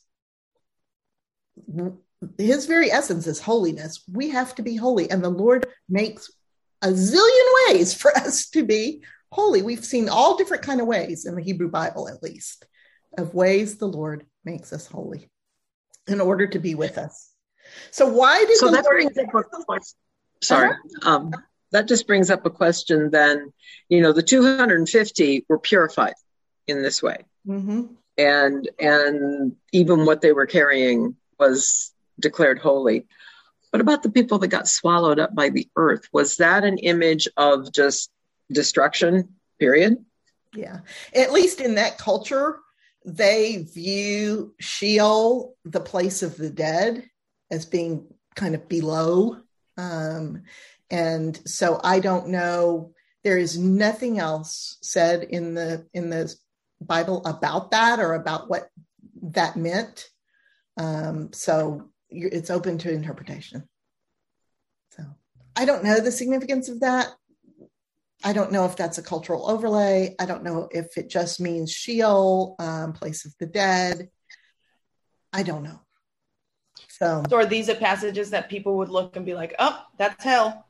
his 2.38 2.66
very 2.66 2.92
essence 2.92 3.26
is 3.26 3.40
holiness. 3.40 4.04
We 4.12 4.30
have 4.30 4.54
to 4.56 4.62
be 4.62 4.76
holy, 4.76 5.10
and 5.10 5.24
the 5.24 5.30
Lord 5.30 5.66
makes 5.88 6.30
a 6.82 6.88
zillion 6.88 7.68
ways 7.68 7.94
for 7.94 8.16
us 8.16 8.48
to 8.50 8.64
be 8.64 9.02
holy. 9.32 9.62
We've 9.62 9.84
seen 9.84 10.08
all 10.08 10.36
different 10.36 10.62
kind 10.62 10.80
of 10.80 10.86
ways 10.86 11.26
in 11.26 11.34
the 11.34 11.42
Hebrew 11.42 11.68
Bible, 11.70 12.08
at 12.08 12.22
least, 12.22 12.64
of 13.18 13.34
ways 13.34 13.78
the 13.78 13.88
Lord 13.88 14.26
makes 14.44 14.72
us 14.72 14.86
holy 14.86 15.30
in 16.06 16.20
order 16.20 16.46
to 16.46 16.58
be 16.60 16.74
with 16.76 16.98
us. 16.98 17.29
So 17.90 18.08
why 18.08 18.44
did 18.44 18.56
so 18.56 18.66
the 18.66 18.72
that 18.72 18.84
Lord? 18.84 18.96
Brings 18.96 19.18
up 19.18 19.26
a 19.26 19.64
question. 19.64 19.98
Sorry, 20.42 20.70
uh-huh. 20.70 21.10
um, 21.10 21.32
that 21.72 21.88
just 21.88 22.06
brings 22.06 22.30
up 22.30 22.46
a 22.46 22.50
question. 22.50 23.10
Then 23.10 23.52
you 23.88 24.00
know 24.00 24.12
the 24.12 24.22
250 24.22 25.46
were 25.48 25.58
purified 25.58 26.14
in 26.66 26.82
this 26.82 27.02
way, 27.02 27.24
mm-hmm. 27.46 27.86
and 28.16 28.70
and 28.78 29.56
even 29.72 30.06
what 30.06 30.20
they 30.20 30.32
were 30.32 30.46
carrying 30.46 31.16
was 31.38 31.92
declared 32.18 32.58
holy. 32.58 33.06
What 33.70 33.80
about 33.80 34.02
the 34.02 34.10
people 34.10 34.38
that 34.38 34.48
got 34.48 34.68
swallowed 34.68 35.18
up 35.18 35.34
by 35.34 35.50
the 35.50 35.68
earth? 35.76 36.08
Was 36.12 36.36
that 36.38 36.64
an 36.64 36.78
image 36.78 37.28
of 37.36 37.72
just 37.72 38.10
destruction, 38.50 39.36
period? 39.58 40.04
Yeah. 40.54 40.80
At 41.14 41.32
least 41.32 41.60
in 41.60 41.76
that 41.76 41.98
culture, 41.98 42.58
they 43.04 43.68
view 43.72 44.54
Sheol, 44.58 45.56
the 45.64 45.80
place 45.80 46.22
of 46.22 46.36
the 46.36 46.50
dead, 46.50 47.08
as 47.50 47.66
being 47.66 48.06
kind 48.34 48.54
of 48.54 48.68
below. 48.68 49.38
Um, 49.76 50.42
and 50.90 51.40
so 51.48 51.80
I 51.82 52.00
don't 52.00 52.28
know. 52.28 52.92
There 53.22 53.38
is 53.38 53.58
nothing 53.58 54.18
else 54.18 54.78
said 54.82 55.24
in 55.24 55.54
the 55.54 55.86
in 55.92 56.10
the 56.10 56.34
Bible 56.80 57.24
about 57.26 57.70
that 57.72 58.00
or 58.00 58.14
about 58.14 58.48
what 58.48 58.70
that 59.22 59.56
meant. 59.56 60.08
Um, 60.76 61.32
so 61.32 61.90
it's 62.08 62.50
open 62.50 62.78
to 62.78 62.92
interpretation. 62.92 63.68
So 64.96 65.04
I 65.54 65.64
don't 65.64 65.84
know 65.84 66.00
the 66.00 66.10
significance 66.10 66.68
of 66.68 66.80
that. 66.80 67.12
I 68.22 68.32
don't 68.32 68.52
know 68.52 68.66
if 68.66 68.76
that's 68.76 68.98
a 68.98 69.02
cultural 69.02 69.48
overlay. 69.48 70.14
I 70.18 70.26
don't 70.26 70.42
know 70.42 70.68
if 70.70 70.96
it 70.98 71.08
just 71.08 71.40
means 71.40 71.72
Sheol, 71.72 72.54
um, 72.58 72.92
place 72.92 73.24
of 73.24 73.34
the 73.38 73.46
dead. 73.46 74.10
I 75.32 75.42
don't 75.42 75.62
know. 75.62 75.80
So, 77.00 77.22
so 77.30 77.36
are 77.36 77.46
these 77.46 77.70
are 77.70 77.74
passages 77.74 78.30
that 78.30 78.50
people 78.50 78.76
would 78.76 78.90
look 78.90 79.16
and 79.16 79.24
be 79.24 79.34
like, 79.34 79.54
"Oh, 79.58 79.84
that's 79.96 80.22
hell." 80.22 80.66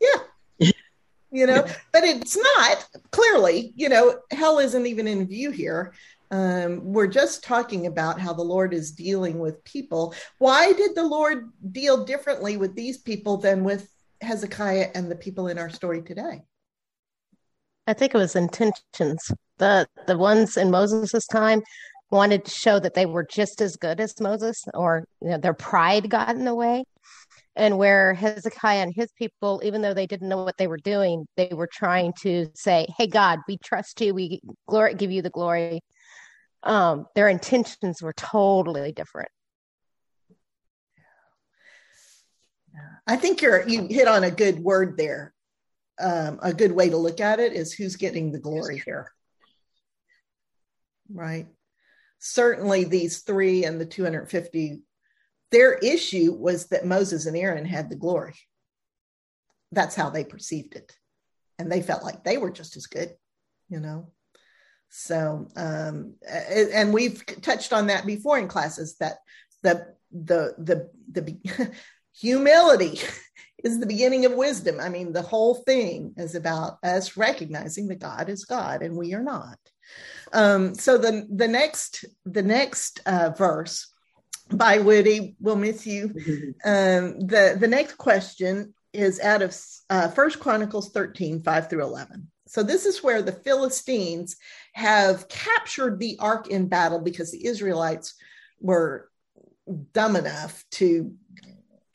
Yeah, 0.00 0.70
you 1.30 1.46
know, 1.46 1.66
but 1.92 2.04
it's 2.04 2.36
not 2.36 2.86
clearly. 3.10 3.72
You 3.74 3.88
know, 3.88 4.18
hell 4.30 4.60
isn't 4.60 4.86
even 4.86 5.08
in 5.08 5.26
view 5.26 5.50
here. 5.50 5.92
Um, 6.30 6.92
we're 6.92 7.08
just 7.08 7.44
talking 7.44 7.86
about 7.86 8.20
how 8.20 8.32
the 8.32 8.44
Lord 8.44 8.72
is 8.72 8.92
dealing 8.92 9.38
with 9.38 9.62
people. 9.64 10.14
Why 10.38 10.72
did 10.72 10.94
the 10.94 11.04
Lord 11.04 11.50
deal 11.72 12.04
differently 12.04 12.56
with 12.56 12.74
these 12.74 12.98
people 12.98 13.36
than 13.36 13.64
with 13.64 13.90
Hezekiah 14.22 14.90
and 14.94 15.10
the 15.10 15.16
people 15.16 15.48
in 15.48 15.58
our 15.58 15.68
story 15.68 16.00
today? 16.00 16.42
I 17.88 17.92
think 17.92 18.14
it 18.14 18.18
was 18.18 18.36
intentions. 18.36 19.32
The 19.58 19.88
the 20.06 20.16
ones 20.16 20.56
in 20.56 20.70
Moses' 20.70 21.26
time 21.26 21.62
wanted 22.12 22.44
to 22.44 22.50
show 22.50 22.78
that 22.78 22.94
they 22.94 23.06
were 23.06 23.24
just 23.24 23.60
as 23.60 23.76
good 23.76 23.98
as 23.98 24.20
Moses, 24.20 24.64
or 24.74 25.04
you 25.20 25.30
know, 25.30 25.38
their 25.38 25.54
pride 25.54 26.08
got 26.08 26.30
in 26.30 26.44
the 26.44 26.54
way. 26.54 26.84
And 27.56 27.76
where 27.78 28.14
Hezekiah 28.14 28.82
and 28.82 28.94
his 28.94 29.10
people, 29.12 29.60
even 29.64 29.82
though 29.82 29.94
they 29.94 30.06
didn't 30.06 30.28
know 30.28 30.42
what 30.42 30.56
they 30.56 30.68
were 30.68 30.78
doing, 30.78 31.26
they 31.36 31.50
were 31.52 31.68
trying 31.70 32.12
to 32.22 32.46
say, 32.54 32.86
"Hey 32.96 33.06
God, 33.06 33.40
we 33.48 33.58
trust 33.58 34.00
you. 34.00 34.14
We 34.14 34.40
glory, 34.68 34.94
give 34.94 35.10
you 35.10 35.22
the 35.22 35.30
glory 35.30 35.80
um, 36.62 37.06
their 37.14 37.28
intentions 37.28 38.02
were 38.02 38.12
totally 38.12 38.92
different. 38.92 39.28
I 43.06 43.16
think 43.16 43.42
you're 43.42 43.68
you 43.68 43.88
hit 43.88 44.06
on 44.06 44.24
a 44.24 44.30
good 44.30 44.60
word 44.60 44.96
there. 44.96 45.34
Um, 46.00 46.38
a 46.42 46.54
good 46.54 46.72
way 46.72 46.88
to 46.88 46.96
look 46.96 47.20
at 47.20 47.40
it 47.40 47.52
is 47.52 47.72
who's 47.72 47.96
getting 47.96 48.32
the 48.32 48.38
glory 48.38 48.82
here, 48.84 49.12
right? 51.12 51.46
Certainly, 52.24 52.84
these 52.84 53.22
three 53.22 53.64
and 53.64 53.80
the 53.80 53.84
250, 53.84 54.80
their 55.50 55.74
issue 55.74 56.32
was 56.32 56.68
that 56.68 56.86
Moses 56.86 57.26
and 57.26 57.36
Aaron 57.36 57.64
had 57.64 57.90
the 57.90 57.96
glory. 57.96 58.36
That's 59.72 59.96
how 59.96 60.08
they 60.08 60.22
perceived 60.22 60.76
it, 60.76 60.96
and 61.58 61.70
they 61.70 61.82
felt 61.82 62.04
like 62.04 62.22
they 62.22 62.38
were 62.38 62.52
just 62.52 62.76
as 62.76 62.86
good, 62.86 63.16
you 63.68 63.80
know. 63.80 64.12
So, 64.88 65.48
um, 65.56 66.14
and 66.30 66.94
we've 66.94 67.26
touched 67.42 67.72
on 67.72 67.88
that 67.88 68.06
before 68.06 68.38
in 68.38 68.46
classes 68.46 68.94
that 68.98 69.16
the 69.64 69.92
the 70.12 70.54
the 70.58 70.90
the 71.10 71.72
humility 72.14 73.00
is 73.64 73.80
the 73.80 73.86
beginning 73.86 74.26
of 74.26 74.34
wisdom. 74.34 74.78
I 74.78 74.90
mean, 74.90 75.12
the 75.12 75.22
whole 75.22 75.56
thing 75.56 76.14
is 76.18 76.36
about 76.36 76.78
us 76.84 77.16
recognizing 77.16 77.88
that 77.88 77.98
God 77.98 78.28
is 78.28 78.44
God 78.44 78.82
and 78.82 78.96
we 78.96 79.12
are 79.12 79.24
not. 79.24 79.58
Um, 80.32 80.74
so 80.74 80.98
the 80.98 81.26
the 81.30 81.48
next 81.48 82.04
the 82.24 82.42
next 82.42 83.00
uh, 83.06 83.30
verse 83.36 83.92
by 84.50 84.78
Woody 84.78 85.36
"We'll 85.40 85.56
miss 85.56 85.86
you. 85.86 86.14
Um, 86.64 87.20
the 87.20 87.56
the 87.58 87.68
next 87.68 87.94
question 87.94 88.74
is 88.92 89.20
out 89.20 89.42
of 89.42 89.56
uh, 89.90 90.08
First 90.08 90.38
Chronicles 90.38 90.90
13, 90.90 91.42
5 91.42 91.70
through 91.70 91.82
11. 91.82 92.30
So 92.46 92.62
this 92.62 92.84
is 92.84 93.02
where 93.02 93.22
the 93.22 93.32
Philistines 93.32 94.36
have 94.74 95.28
captured 95.28 95.98
the 95.98 96.18
ark 96.20 96.48
in 96.48 96.68
battle 96.68 96.98
because 96.98 97.30
the 97.30 97.46
Israelites 97.46 98.14
were 98.60 99.08
dumb 99.92 100.16
enough 100.16 100.64
to 100.72 101.14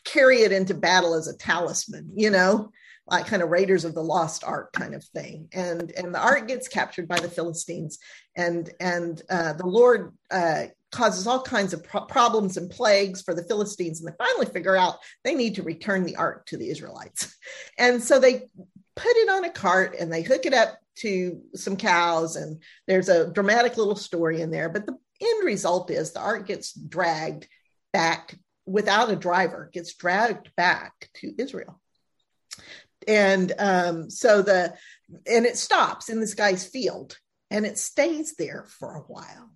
carry 0.03 0.41
it 0.41 0.51
into 0.51 0.73
battle 0.73 1.13
as 1.13 1.27
a 1.27 1.37
talisman, 1.37 2.11
you 2.15 2.31
know, 2.31 2.71
like 3.07 3.27
kind 3.27 3.41
of 3.41 3.49
Raiders 3.49 3.85
of 3.85 3.93
the 3.93 4.03
Lost 4.03 4.43
Ark 4.43 4.73
kind 4.73 4.93
of 4.93 5.03
thing. 5.03 5.49
And 5.53 5.91
and 5.91 6.13
the 6.13 6.19
ark 6.19 6.47
gets 6.47 6.67
captured 6.67 7.07
by 7.07 7.19
the 7.19 7.29
Philistines, 7.29 7.99
and 8.35 8.69
and 8.79 9.21
uh, 9.29 9.53
the 9.53 9.65
Lord 9.65 10.13
uh, 10.31 10.65
causes 10.91 11.27
all 11.27 11.41
kinds 11.41 11.73
of 11.73 11.83
pro- 11.83 12.05
problems 12.05 12.57
and 12.57 12.69
plagues 12.69 13.21
for 13.21 13.33
the 13.33 13.43
Philistines, 13.43 14.01
and 14.01 14.11
they 14.11 14.23
finally 14.23 14.47
figure 14.47 14.75
out 14.75 14.97
they 15.23 15.35
need 15.35 15.55
to 15.55 15.63
return 15.63 16.03
the 16.03 16.15
ark 16.15 16.45
to 16.47 16.57
the 16.57 16.69
Israelites, 16.69 17.35
and 17.77 18.01
so 18.01 18.19
they 18.19 18.49
put 18.95 19.15
it 19.15 19.29
on 19.29 19.43
a 19.43 19.51
cart 19.51 19.95
and 19.99 20.11
they 20.11 20.23
hook 20.23 20.45
it 20.45 20.53
up 20.53 20.77
to 20.95 21.39
some 21.53 21.77
cows. 21.77 22.35
And 22.35 22.63
there's 22.87 23.09
a 23.09 23.31
dramatic 23.31 23.77
little 23.77 23.95
story 23.95 24.41
in 24.41 24.49
there. 24.49 24.69
But 24.69 24.87
the 24.87 24.97
end 25.21 25.45
result 25.45 25.91
is 25.91 26.11
the 26.11 26.19
ark 26.19 26.47
gets 26.47 26.73
dragged 26.73 27.47
back 27.93 28.35
without 28.67 29.09
a 29.09 29.15
driver 29.15 29.69
gets 29.73 29.95
dragged 29.95 30.51
back 30.55 31.09
to 31.15 31.33
israel 31.39 31.79
and 33.07 33.53
um, 33.57 34.09
so 34.09 34.41
the 34.41 34.73
and 35.25 35.45
it 35.45 35.57
stops 35.57 36.09
in 36.09 36.19
this 36.19 36.33
guy's 36.33 36.65
field 36.65 37.17
and 37.49 37.65
it 37.65 37.77
stays 37.77 38.35
there 38.35 38.65
for 38.67 38.95
a 38.95 39.01
while. 39.01 39.51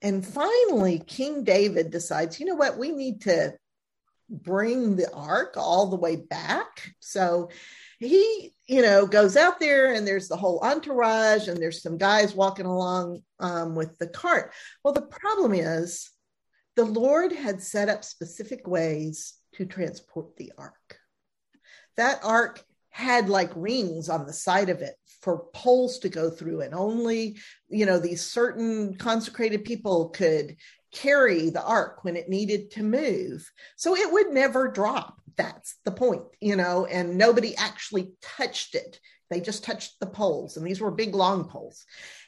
And 0.00 0.24
finally 0.24 1.00
king 1.00 1.44
david 1.44 1.90
decides 1.90 2.38
you 2.38 2.46
know 2.46 2.54
what? 2.54 2.78
We 2.78 2.92
need 2.92 3.22
to 3.22 3.54
bring 4.30 4.96
the 4.96 5.12
ark 5.12 5.54
all 5.56 5.90
the 5.90 5.96
way 5.96 6.16
back. 6.16 6.94
So 7.00 7.50
he 7.98 8.54
you 8.66 8.82
know 8.82 9.06
goes 9.06 9.36
out 9.36 9.58
there 9.60 9.92
and 9.92 10.06
there's 10.06 10.28
the 10.28 10.36
whole 10.36 10.60
entourage 10.60 11.48
and 11.48 11.58
there's 11.58 11.82
some 11.82 11.98
guys 11.98 12.34
walking 12.34 12.66
along 12.66 13.22
um, 13.40 13.74
with 13.74 13.98
the 13.98 14.06
cart. 14.06 14.52
Well 14.84 14.94
the 14.94 15.02
problem 15.02 15.52
is 15.52 16.10
the 16.76 16.84
lord 16.84 17.32
had 17.32 17.62
set 17.62 17.88
up 17.88 18.04
specific 18.04 18.66
ways 18.66 19.34
to 19.54 19.64
transport 19.64 20.36
the 20.36 20.52
ark. 20.58 20.98
That 21.96 22.20
ark 22.24 22.64
had 22.94 23.28
like 23.28 23.50
rings 23.54 24.08
on 24.08 24.24
the 24.26 24.32
side 24.32 24.68
of 24.68 24.80
it 24.80 24.94
for 25.20 25.46
poles 25.52 25.98
to 25.98 26.08
go 26.08 26.30
through 26.30 26.60
and 26.60 26.74
only 26.74 27.36
you 27.68 27.86
know 27.86 27.98
these 27.98 28.24
certain 28.24 28.94
consecrated 28.94 29.64
people 29.64 30.10
could 30.10 30.56
carry 30.92 31.50
the 31.50 31.64
ark 31.64 32.04
when 32.04 32.14
it 32.14 32.28
needed 32.28 32.70
to 32.70 32.82
move 32.84 33.50
so 33.74 33.96
it 33.96 34.12
would 34.12 34.30
never 34.30 34.68
drop 34.68 35.20
that's 35.36 35.76
the 35.84 35.90
point, 35.90 36.22
you 36.40 36.56
know, 36.56 36.86
and 36.86 37.16
nobody 37.18 37.56
actually 37.56 38.12
touched 38.22 38.74
it. 38.74 39.00
They 39.30 39.40
just 39.40 39.64
touched 39.64 39.98
the 40.00 40.06
poles, 40.06 40.56
and 40.56 40.66
these 40.66 40.80
were 40.80 40.90
big, 40.90 41.14
long 41.14 41.48
poles. 41.48 41.84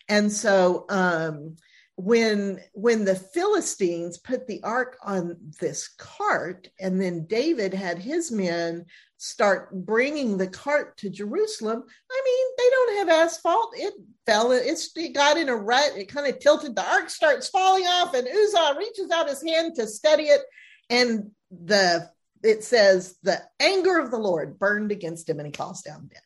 And 0.08 0.32
so, 0.32 0.86
um, 0.88 1.56
when 1.96 2.60
when 2.72 3.04
the 3.04 3.14
Philistines 3.14 4.18
put 4.18 4.46
the 4.46 4.62
ark 4.62 4.98
on 5.02 5.36
this 5.60 5.88
cart, 5.88 6.68
and 6.78 7.00
then 7.00 7.26
David 7.26 7.72
had 7.72 7.98
his 7.98 8.30
men 8.30 8.84
start 9.16 9.74
bringing 9.74 10.36
the 10.36 10.46
cart 10.46 10.98
to 10.98 11.08
Jerusalem, 11.08 11.82
I 12.12 12.22
mean, 12.24 12.46
they 12.58 12.70
don't 12.70 12.98
have 12.98 13.26
asphalt. 13.26 13.72
It 13.76 13.94
fell. 14.26 14.52
It's 14.52 14.90
it 14.94 15.14
got 15.14 15.38
in 15.38 15.48
a 15.48 15.56
rut. 15.56 15.92
It 15.96 16.12
kind 16.12 16.26
of 16.26 16.38
tilted. 16.38 16.76
The 16.76 16.86
ark 16.86 17.08
starts 17.08 17.48
falling 17.48 17.84
off, 17.84 18.14
and 18.14 18.28
Uzzah 18.28 18.76
reaches 18.78 19.10
out 19.10 19.28
his 19.28 19.42
hand 19.42 19.74
to 19.76 19.86
steady 19.86 20.24
it, 20.24 20.42
and 20.90 21.30
the 21.50 22.10
it 22.42 22.62
says 22.62 23.16
the 23.22 23.40
anger 23.58 23.98
of 23.98 24.10
the 24.10 24.18
Lord 24.18 24.58
burned 24.58 24.92
against 24.92 25.28
him 25.28 25.38
and 25.38 25.46
he 25.46 25.52
falls 25.52 25.82
down 25.82 26.08
dead. 26.08 26.20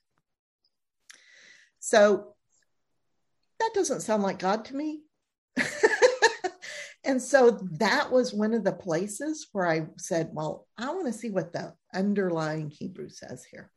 So 1.79 2.35
that 3.59 3.71
doesn't 3.75 4.01
sound 4.01 4.23
like 4.23 4.39
God 4.39 4.67
to 4.67 4.77
me. 4.77 5.03
and 7.05 7.21
so 7.21 7.59
that 7.73 8.11
was 8.11 8.33
one 8.33 8.55
of 8.55 8.65
the 8.65 8.73
places 8.73 9.49
where 9.53 9.67
I 9.67 9.87
said, 9.97 10.31
well, 10.33 10.67
I 10.79 10.93
want 10.93 11.07
to 11.07 11.13
see 11.13 11.31
what 11.31 11.53
the 11.53 11.75
underlying 11.95 12.71
Hebrew 12.71 13.09
says 13.09 13.45
here. 13.45 13.71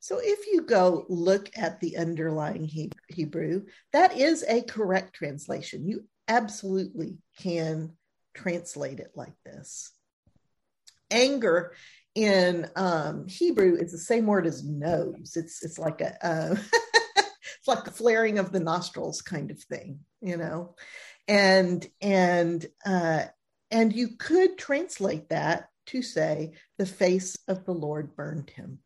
So 0.00 0.18
if 0.20 0.46
you 0.46 0.62
go 0.62 1.04
look 1.08 1.50
at 1.56 1.78
the 1.80 1.98
underlying 1.98 2.64
Hebrew, 3.08 3.66
that 3.92 4.16
is 4.16 4.42
a 4.48 4.62
correct 4.62 5.14
translation. 5.14 5.86
You 5.86 6.04
absolutely 6.26 7.18
can 7.38 7.92
translate 8.34 8.98
it 9.00 9.10
like 9.14 9.34
this. 9.44 9.92
Anger 11.10 11.74
in 12.14 12.68
um, 12.76 13.28
Hebrew 13.28 13.76
is 13.76 13.92
the 13.92 13.98
same 13.98 14.26
word 14.26 14.46
as 14.46 14.64
nose. 14.64 15.34
It's 15.36 15.62
it's 15.62 15.78
like 15.78 16.00
a 16.00 16.26
uh, 16.26 16.56
like 17.70 17.86
flaring 17.92 18.38
of 18.38 18.52
the 18.52 18.60
nostrils 18.60 19.22
kind 19.22 19.50
of 19.50 19.60
thing, 19.62 20.00
you 20.20 20.36
know, 20.36 20.74
and 21.28 21.86
and 22.00 22.66
uh, 22.84 23.24
and 23.70 23.92
you 23.92 24.16
could 24.18 24.58
translate 24.58 25.28
that 25.30 25.68
to 25.86 26.02
say 26.02 26.52
the 26.78 26.86
face 26.86 27.36
of 27.48 27.64
the 27.64 27.72
Lord 27.72 28.14
burned 28.14 28.50
him. 28.50 28.78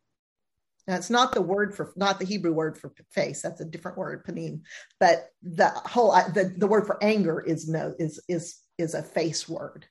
Now 0.87 0.95
it's 0.95 1.09
not 1.09 1.33
the 1.33 1.41
word 1.41 1.75
for 1.75 1.91
not 1.95 2.19
the 2.19 2.25
Hebrew 2.25 2.53
word 2.53 2.77
for 2.77 2.93
face. 3.11 3.41
That's 3.41 3.61
a 3.61 3.65
different 3.65 3.97
word, 3.97 4.25
panim. 4.25 4.61
But 4.99 5.29
the 5.41 5.69
whole 5.69 6.11
the, 6.33 6.53
the 6.57 6.67
word 6.67 6.85
for 6.85 7.03
anger 7.03 7.41
is 7.41 7.67
no 7.67 7.95
is 7.97 8.21
is 8.27 8.59
is 8.77 8.93
a 8.93 9.01
face 9.01 9.49
word, 9.49 9.87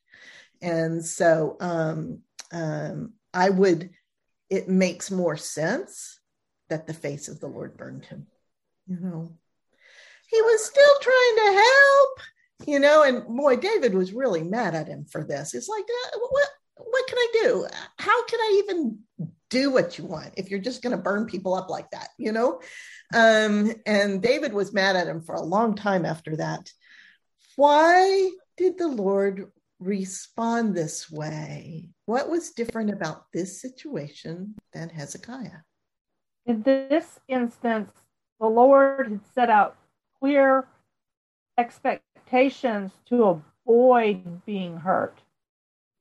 and 0.62 1.04
so 1.04 1.56
um, 1.60 2.20
um, 2.52 3.14
I 3.32 3.50
would. 3.50 3.90
It 4.50 4.68
makes 4.68 5.10
more 5.10 5.36
sense 5.36 6.20
that 6.68 6.86
the 6.86 6.94
face 6.94 7.28
of 7.28 7.40
the 7.40 7.48
Lord 7.48 7.76
burned 7.76 8.04
him. 8.04 8.26
You 8.86 8.98
know, 9.00 9.32
he 10.30 10.42
was 10.42 10.64
still 10.64 10.94
trying 11.00 11.36
to 11.36 11.62
help. 11.62 12.18
You 12.66 12.78
know, 12.78 13.02
and 13.02 13.26
boy, 13.36 13.56
David 13.56 13.94
was 13.94 14.12
really 14.12 14.42
mad 14.42 14.74
at 14.74 14.88
him 14.88 15.04
for 15.04 15.24
this. 15.24 15.54
It's 15.54 15.68
like, 15.68 15.84
uh, 15.84 16.18
what 16.18 16.48
what 16.76 17.06
can 17.06 17.18
I 17.18 17.28
do? 17.42 17.66
How 17.98 18.24
can 18.26 18.40
I 18.40 18.62
even 18.64 18.98
do 19.50 19.70
what 19.70 19.98
you 19.98 20.04
want 20.04 20.32
if 20.36 20.50
you're 20.50 20.60
just 20.60 20.82
going 20.82 20.96
to 20.96 21.02
burn 21.02 21.26
people 21.26 21.54
up 21.54 21.70
like 21.70 21.90
that, 21.90 22.08
you 22.18 22.32
know? 22.32 22.60
Um, 23.14 23.72
and 23.86 24.20
David 24.20 24.52
was 24.52 24.72
mad 24.72 24.96
at 24.96 25.06
him 25.06 25.20
for 25.20 25.34
a 25.36 25.42
long 25.42 25.74
time 25.74 26.04
after 26.04 26.36
that. 26.36 26.70
Why 27.56 28.30
did 28.56 28.78
the 28.78 28.88
Lord 28.88 29.50
respond 29.78 30.74
this 30.74 31.10
way? 31.10 31.90
What 32.06 32.28
was 32.28 32.50
different 32.50 32.90
about 32.90 33.26
this 33.32 33.60
situation 33.60 34.54
than 34.72 34.88
Hezekiah? 34.88 35.62
In 36.46 36.62
this 36.62 37.20
instance, 37.28 37.92
the 38.40 38.46
Lord 38.46 39.08
had 39.08 39.20
set 39.34 39.50
out 39.50 39.76
clear 40.18 40.66
expectations 41.58 42.92
to 43.06 43.42
avoid 43.66 44.44
being 44.44 44.78
hurt 44.78 45.18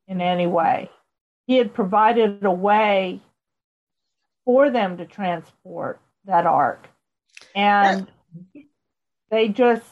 in 0.07 0.21
any 0.21 0.47
way. 0.47 0.89
He 1.47 1.57
had 1.57 1.73
provided 1.73 2.43
a 2.43 2.51
way 2.51 3.21
for 4.45 4.69
them 4.69 4.97
to 4.97 5.05
transport 5.05 5.99
that 6.25 6.45
ark. 6.45 6.87
And 7.55 8.07
they 9.29 9.49
just 9.49 9.85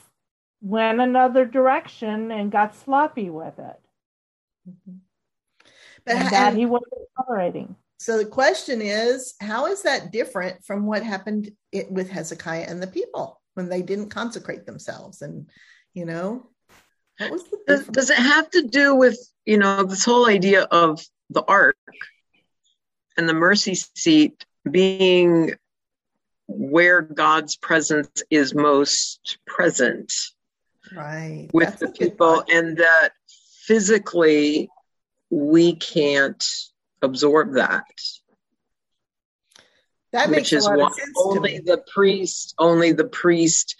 went 0.61 1.01
another 1.01 1.45
direction 1.45 2.31
and 2.31 2.51
got 2.51 2.75
sloppy 2.75 3.29
with 3.29 3.57
it. 3.59 3.79
Mm-hmm. 4.69 4.97
But 6.05 6.15
and 6.15 6.29
that 6.29 6.55
he 6.55 6.65
wasn't 6.65 7.01
tolerating. 7.17 7.75
So 8.01 8.17
the 8.17 8.25
question 8.25 8.81
is, 8.81 9.35
how 9.39 9.67
is 9.67 9.83
that 9.83 10.11
different 10.11 10.65
from 10.65 10.87
what 10.87 11.03
happened 11.03 11.51
it, 11.71 11.91
with 11.91 12.09
Hezekiah 12.09 12.65
and 12.67 12.81
the 12.81 12.87
people 12.87 13.39
when 13.53 13.69
they 13.69 13.83
didn't 13.83 14.09
consecrate 14.09 14.65
themselves? 14.65 15.21
And 15.21 15.47
you 15.93 16.05
know, 16.05 16.49
what 17.19 17.29
was 17.29 17.43
the 17.43 17.59
does, 17.67 17.85
does 17.85 18.09
it 18.09 18.17
have 18.17 18.49
to 18.49 18.63
do 18.63 18.95
with 18.95 19.19
you 19.45 19.59
know 19.59 19.83
this 19.83 20.03
whole 20.03 20.27
idea 20.27 20.63
of 20.63 20.99
the 21.29 21.43
ark 21.43 21.77
and 23.17 23.29
the 23.29 23.35
mercy 23.35 23.75
seat 23.75 24.47
being 24.71 25.53
where 26.47 27.03
God's 27.03 27.55
presence 27.55 28.23
is 28.31 28.55
most 28.55 29.37
present. 29.45 30.11
Right. 30.91 31.49
With 31.53 31.69
That's 31.69 31.81
the 31.81 31.89
people, 31.89 32.43
and 32.51 32.77
that 32.77 33.11
physically 33.67 34.71
we 35.29 35.75
can't 35.75 36.43
absorb 37.01 37.53
that. 37.53 37.85
That 40.11 40.29
makes 40.29 40.51
which 40.51 40.53
is 40.53 40.67
why 40.67 40.89
only 41.17 41.59
the 41.59 41.83
priest, 41.93 42.53
only 42.57 42.91
the 42.91 43.07
priest 43.07 43.75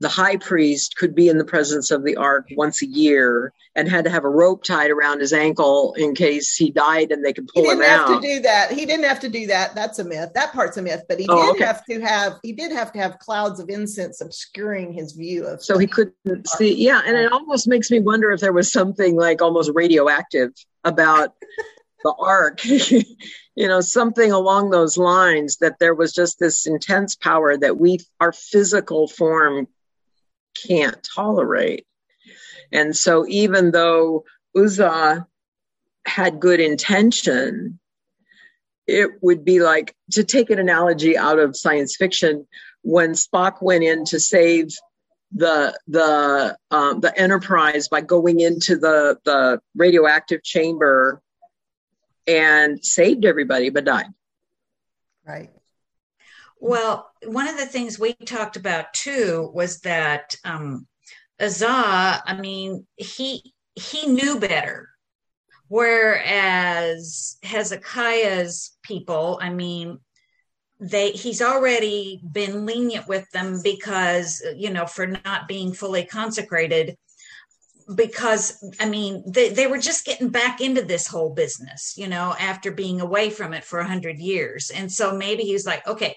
the 0.00 0.08
high 0.08 0.36
priest 0.36 0.96
could 0.96 1.14
be 1.14 1.28
in 1.28 1.36
the 1.36 1.44
presence 1.44 1.90
of 1.90 2.04
the 2.04 2.16
ark 2.16 2.48
once 2.56 2.82
a 2.82 2.86
year 2.86 3.52
and 3.76 3.88
had 3.88 4.04
to 4.04 4.10
have 4.10 4.24
a 4.24 4.28
rope 4.28 4.64
tied 4.64 4.90
around 4.90 5.20
his 5.20 5.32
ankle 5.32 5.94
in 5.96 6.14
case 6.14 6.56
he 6.56 6.70
died 6.70 7.12
and 7.12 7.24
they 7.24 7.34
could 7.34 7.46
pull 7.48 7.70
him 7.70 7.82
out. 7.82 8.08
He 8.08 8.14
didn't 8.14 8.14
have 8.14 8.20
to 8.20 8.20
do 8.20 8.40
that. 8.40 8.72
He 8.72 8.86
didn't 8.86 9.04
have 9.04 9.20
to 9.20 9.28
do 9.28 9.46
that. 9.48 9.74
That's 9.74 9.98
a 9.98 10.04
myth. 10.04 10.30
That 10.34 10.52
part's 10.52 10.78
a 10.78 10.82
myth. 10.82 11.04
But 11.06 11.20
he 11.20 11.26
oh, 11.28 11.46
did 11.46 11.56
okay. 11.56 11.64
have 11.64 11.84
to 11.84 12.00
have 12.00 12.40
he 12.42 12.52
did 12.52 12.72
have 12.72 12.92
to 12.92 12.98
have 12.98 13.18
clouds 13.18 13.60
of 13.60 13.68
incense 13.68 14.22
obscuring 14.22 14.92
his 14.92 15.12
view 15.12 15.46
of. 15.46 15.62
So 15.62 15.76
he 15.76 15.86
couldn't 15.86 16.48
see. 16.48 16.74
Yeah, 16.82 17.02
and 17.06 17.16
it 17.16 17.30
almost 17.30 17.68
makes 17.68 17.90
me 17.90 18.00
wonder 18.00 18.32
if 18.32 18.40
there 18.40 18.54
was 18.54 18.72
something 18.72 19.16
like 19.16 19.42
almost 19.42 19.70
radioactive 19.74 20.52
about 20.82 21.34
the 22.02 22.12
ark. 22.18 22.64
you 22.64 23.04
know, 23.68 23.80
something 23.80 24.32
along 24.32 24.70
those 24.70 24.96
lines 24.96 25.58
that 25.58 25.78
there 25.78 25.94
was 25.94 26.12
just 26.12 26.38
this 26.38 26.66
intense 26.66 27.16
power 27.16 27.56
that 27.56 27.78
we 27.78 27.98
our 28.20 28.32
physical 28.32 29.08
form 29.08 29.66
can't 30.66 31.06
tolerate. 31.14 31.86
And 32.72 32.96
so 32.96 33.26
even 33.26 33.70
though 33.70 34.24
Uzzah 34.56 35.26
had 36.06 36.40
good 36.40 36.60
intention, 36.60 37.78
it 38.86 39.10
would 39.22 39.44
be 39.44 39.60
like 39.60 39.94
to 40.12 40.24
take 40.24 40.50
an 40.50 40.58
analogy 40.58 41.16
out 41.16 41.38
of 41.38 41.56
science 41.56 41.96
fiction 41.96 42.46
when 42.82 43.12
Spock 43.12 43.62
went 43.62 43.84
in 43.84 44.04
to 44.06 44.18
save 44.18 44.68
the 45.32 45.78
the 45.86 46.56
um, 46.70 47.00
the 47.00 47.16
Enterprise 47.16 47.88
by 47.88 48.00
going 48.00 48.40
into 48.40 48.76
the 48.76 49.18
the 49.24 49.60
radioactive 49.76 50.42
chamber 50.42 51.22
and 52.30 52.84
saved 52.84 53.24
everybody, 53.24 53.70
but 53.70 53.84
died. 53.84 54.06
Right. 55.26 55.50
Well, 56.60 57.10
one 57.24 57.48
of 57.48 57.56
the 57.56 57.66
things 57.66 57.98
we 57.98 58.12
talked 58.14 58.56
about 58.56 58.92
too 58.92 59.50
was 59.52 59.80
that 59.80 60.36
um, 60.44 60.86
Uzzah, 61.40 62.22
I 62.24 62.36
mean, 62.38 62.86
he 62.96 63.54
he 63.74 64.06
knew 64.06 64.38
better, 64.38 64.90
whereas 65.68 67.38
Hezekiah's 67.42 68.76
people, 68.82 69.38
I 69.42 69.50
mean, 69.50 69.98
they 70.78 71.10
he's 71.12 71.42
already 71.42 72.22
been 72.30 72.66
lenient 72.66 73.08
with 73.08 73.30
them 73.32 73.60
because 73.62 74.42
you 74.56 74.70
know 74.70 74.86
for 74.86 75.06
not 75.06 75.48
being 75.48 75.72
fully 75.72 76.04
consecrated 76.04 76.96
because 77.94 78.62
i 78.80 78.88
mean 78.88 79.22
they, 79.26 79.50
they 79.50 79.66
were 79.66 79.78
just 79.78 80.04
getting 80.04 80.28
back 80.28 80.60
into 80.60 80.82
this 80.82 81.06
whole 81.06 81.30
business 81.30 81.94
you 81.96 82.08
know 82.08 82.34
after 82.38 82.70
being 82.70 83.00
away 83.00 83.30
from 83.30 83.52
it 83.52 83.64
for 83.64 83.78
a 83.78 83.86
hundred 83.86 84.18
years. 84.18 84.70
And 84.70 84.90
so 84.90 85.16
maybe 85.16 85.42
he's 85.42 85.66
like 85.66 85.86
okay 85.86 86.16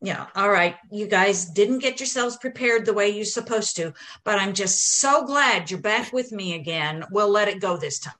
yeah 0.00 0.26
all 0.36 0.48
right 0.48 0.76
you 0.90 1.06
guys 1.06 1.46
didn't 1.46 1.80
get 1.80 1.98
yourselves 1.98 2.36
prepared 2.36 2.86
the 2.86 2.94
way 2.94 3.08
you're 3.08 3.24
supposed 3.24 3.74
to 3.76 3.92
but 4.22 4.38
i'm 4.38 4.54
just 4.54 4.98
so 4.98 5.26
glad 5.26 5.70
you're 5.70 5.80
back 5.80 6.12
with 6.12 6.30
me 6.32 6.54
again. 6.54 7.04
We'll 7.10 7.30
let 7.30 7.48
it 7.48 7.60
go 7.60 7.76
this 7.76 7.98
time 7.98 8.14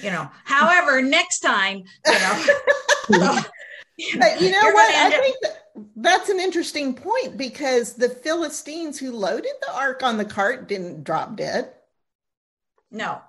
you 0.00 0.10
know. 0.10 0.30
However 0.44 1.02
next 1.02 1.40
time 1.40 1.84
you 2.06 3.18
know 3.18 3.40
but 4.18 4.40
you 4.40 4.50
know 4.50 4.70
what? 4.72 4.94
i 4.94 5.10
think 5.10 5.36
that, 5.42 5.66
that's 5.96 6.28
an 6.28 6.40
interesting 6.40 6.94
point 6.94 7.36
because 7.36 7.94
the 7.94 8.08
philistines 8.08 8.98
who 8.98 9.12
loaded 9.12 9.52
the 9.62 9.74
ark 9.74 10.02
on 10.02 10.16
the 10.18 10.24
cart 10.24 10.68
didn't 10.68 11.04
drop 11.04 11.36
dead 11.36 11.72
no 12.96 13.20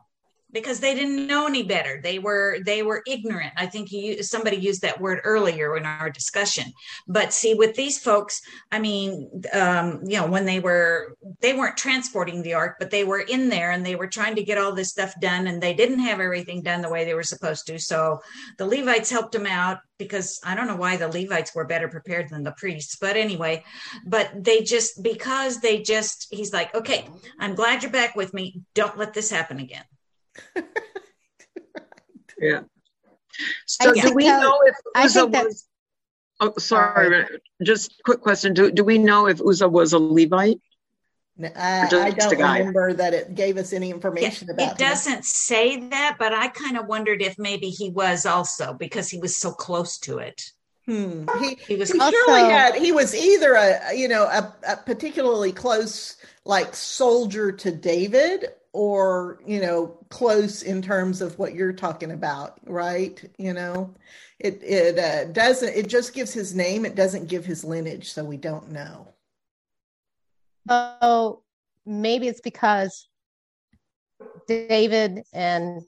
because 0.62 0.80
they 0.80 0.96
didn't 0.96 1.28
know 1.28 1.48
any 1.48 1.64
better. 1.64 2.00
They 2.02 2.20
were 2.20 2.58
they 2.66 2.84
were 2.84 3.04
ignorant. 3.08 3.54
I 3.58 3.66
think 3.66 3.92
you, 3.92 4.24
somebody 4.24 4.58
used 4.58 4.82
that 4.82 5.00
word 5.00 5.22
earlier 5.24 5.78
in 5.78 5.86
our 5.86 6.10
discussion. 6.10 6.74
But 7.08 7.34
see 7.34 7.54
with 7.54 7.76
these 7.76 7.98
folks 8.00 8.42
i 8.72 8.80
mean 8.80 9.30
um, 9.54 10.02
you 10.06 10.18
know 10.18 10.28
when 10.28 10.46
they 10.46 10.60
were 10.60 11.16
they 11.42 11.54
weren't 11.54 11.78
transporting 11.78 12.42
the 12.42 12.54
ark 12.54 12.76
but 12.80 12.92
they 12.92 13.04
were 13.04 13.20
in 13.20 13.50
there 13.50 13.72
and 13.72 13.86
they 13.86 13.96
were 13.96 14.08
trying 14.08 14.36
to 14.36 14.44
get 14.44 14.58
all 14.58 14.74
this 14.74 14.90
stuff 14.90 15.14
done 15.22 15.48
and 15.48 15.62
they 15.62 15.74
didn't 15.74 16.00
have 16.00 16.20
everything 16.20 16.62
done 16.62 16.82
the 16.82 16.90
way 16.90 17.06
they 17.06 17.14
were 17.14 17.24
supposed 17.24 17.68
to. 17.68 17.80
So 17.80 18.20
the 18.58 18.66
levites 18.66 19.10
helped 19.10 19.32
them 19.32 19.46
out 19.46 19.80
because 19.98 20.40
i 20.44 20.54
don't 20.56 20.68
know 20.68 20.76
why 20.76 20.96
the 20.96 21.08
levites 21.08 21.54
were 21.56 21.66
better 21.66 21.88
prepared 21.88 22.30
than 22.30 22.44
the 22.44 22.52
priests 22.52 22.96
but 22.96 23.16
anyway 23.16 23.64
but 24.06 24.32
they 24.44 24.62
just 24.62 25.02
because 25.02 25.60
they 25.60 25.82
just 25.82 26.28
he's 26.30 26.54
like 26.54 26.74
okay 26.76 27.08
i'm 27.40 27.56
glad 27.56 27.82
you're 27.82 27.92
back 27.92 28.16
with 28.16 28.34
me. 28.34 28.62
Don't 28.74 28.98
let 28.98 29.14
this 29.14 29.30
happen 29.30 29.60
again 29.60 29.84
yeah. 32.40 32.62
So 33.66 33.94
do 33.94 34.14
we 34.14 34.26
know 34.28 34.60
if 34.66 34.76
Uzzah 34.96 35.28
was? 35.28 35.68
Oh, 36.40 36.54
sorry. 36.58 37.26
Just 37.64 38.02
quick 38.04 38.22
question. 38.22 38.54
Do 38.54 38.72
do 38.72 38.84
we 38.84 38.98
know 38.98 39.28
if 39.28 39.42
Uzzah 39.42 39.70
was 39.70 39.94
a 39.94 40.00
Levite? 40.00 40.60
I, 41.40 41.88
I 41.92 42.10
don't 42.12 42.32
remember 42.32 42.94
that 42.94 43.14
it 43.14 43.36
gave 43.36 43.58
us 43.58 43.72
any 43.72 43.92
information 43.92 44.48
yeah, 44.48 44.54
about 44.56 44.72
it. 44.72 44.78
doesn't 44.80 45.24
say 45.24 45.88
that, 45.90 46.16
but 46.18 46.34
I 46.34 46.48
kind 46.48 46.78
of 46.78 46.88
wondered 46.88 47.22
if 47.22 47.38
maybe 47.38 47.70
he 47.70 47.92
was 47.92 48.26
also 48.26 48.74
because 48.74 49.10
he 49.10 49.20
was 49.20 49.38
so 49.38 49.52
close 49.52 50.00
to 50.00 50.18
it. 50.18 50.42
Hmm. 50.88 51.28
He, 51.40 51.56
he 51.68 51.76
was 51.76 51.92
he 51.92 52.00
also, 52.00 52.12
surely 52.26 52.50
had 52.50 52.76
he 52.76 52.92
was 52.92 53.14
either 53.14 53.54
a 53.54 53.94
you 53.94 54.08
know 54.08 54.24
a, 54.24 54.56
a 54.68 54.78
particularly 54.78 55.52
close 55.52 56.16
like 56.46 56.74
soldier 56.74 57.52
to 57.52 57.72
David 57.72 58.48
or 58.78 59.40
you 59.44 59.60
know 59.60 59.98
close 60.10 60.62
in 60.62 60.84
terms 60.84 61.20
of 61.20 61.40
what 61.40 61.56
you're 61.56 61.74
talking 61.74 62.12
about 62.12 62.60
right? 62.66 63.28
You 63.40 63.54
know 63.54 63.96
it 64.40 64.62
it 64.62 65.00
uh, 65.00 65.26
doesn't 65.32 65.76
it 65.76 65.88
just 65.88 66.14
gives 66.14 66.32
his 66.32 66.54
name 66.54 66.86
it 66.86 66.94
doesn't 66.94 67.28
give 67.28 67.44
his 67.44 67.64
lineage 67.64 68.12
so 68.12 68.24
we 68.24 68.38
don't 68.38 68.72
know. 68.72 69.08
Oh 70.70 71.42
maybe 71.88 72.28
it's 72.28 72.42
because 72.42 73.08
david 74.48 75.22
and 75.34 75.82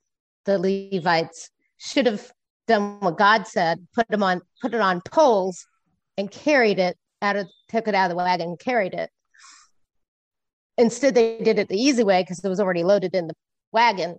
the 0.46 0.58
levites 0.58 1.50
should 1.78 2.06
have 2.06 2.32
done 2.68 3.00
what 3.02 3.18
god 3.18 3.46
said 3.46 3.86
put 3.94 4.08
them 4.08 4.24
on 4.24 4.42
put 4.62 4.74
it 4.74 4.80
on 4.80 5.02
poles 5.02 5.66
and 6.18 6.32
carried 6.32 6.80
it 6.80 6.98
out 7.22 7.36
of 7.36 7.48
took 7.68 7.88
it 7.88 7.96
out 7.96 8.06
of 8.06 8.10
the 8.12 8.16
wagon 8.16 8.48
and 8.48 8.60
carried 8.60 8.94
it 8.94 9.10
instead 10.80 11.14
they 11.14 11.38
did 11.40 11.60
it 11.60 11.68
the 11.68 11.80
easy 11.80 12.04
way 12.04 12.24
because 12.24 12.40
it 12.40 12.50
was 12.50 12.60
already 12.60 12.84
loaded 12.84 13.14
in 13.14 13.28
the 13.28 13.36
wagon. 13.72 14.18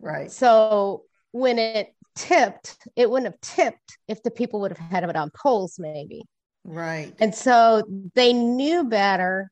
Right. 0.00 0.30
So 0.30 1.02
when 1.32 1.58
it 1.58 1.94
tipped 2.16 2.76
it 2.96 3.08
wouldn't 3.08 3.32
have 3.32 3.40
tipped 3.40 3.98
if 4.08 4.22
the 4.22 4.30
people 4.30 4.60
would 4.60 4.76
have 4.76 4.90
had 4.90 5.04
it 5.04 5.16
on 5.16 5.30
poles 5.30 5.76
maybe. 5.78 6.22
Right. 6.64 7.12
And 7.20 7.34
so 7.34 7.82
they 8.14 8.32
knew 8.32 8.84
better. 8.84 9.50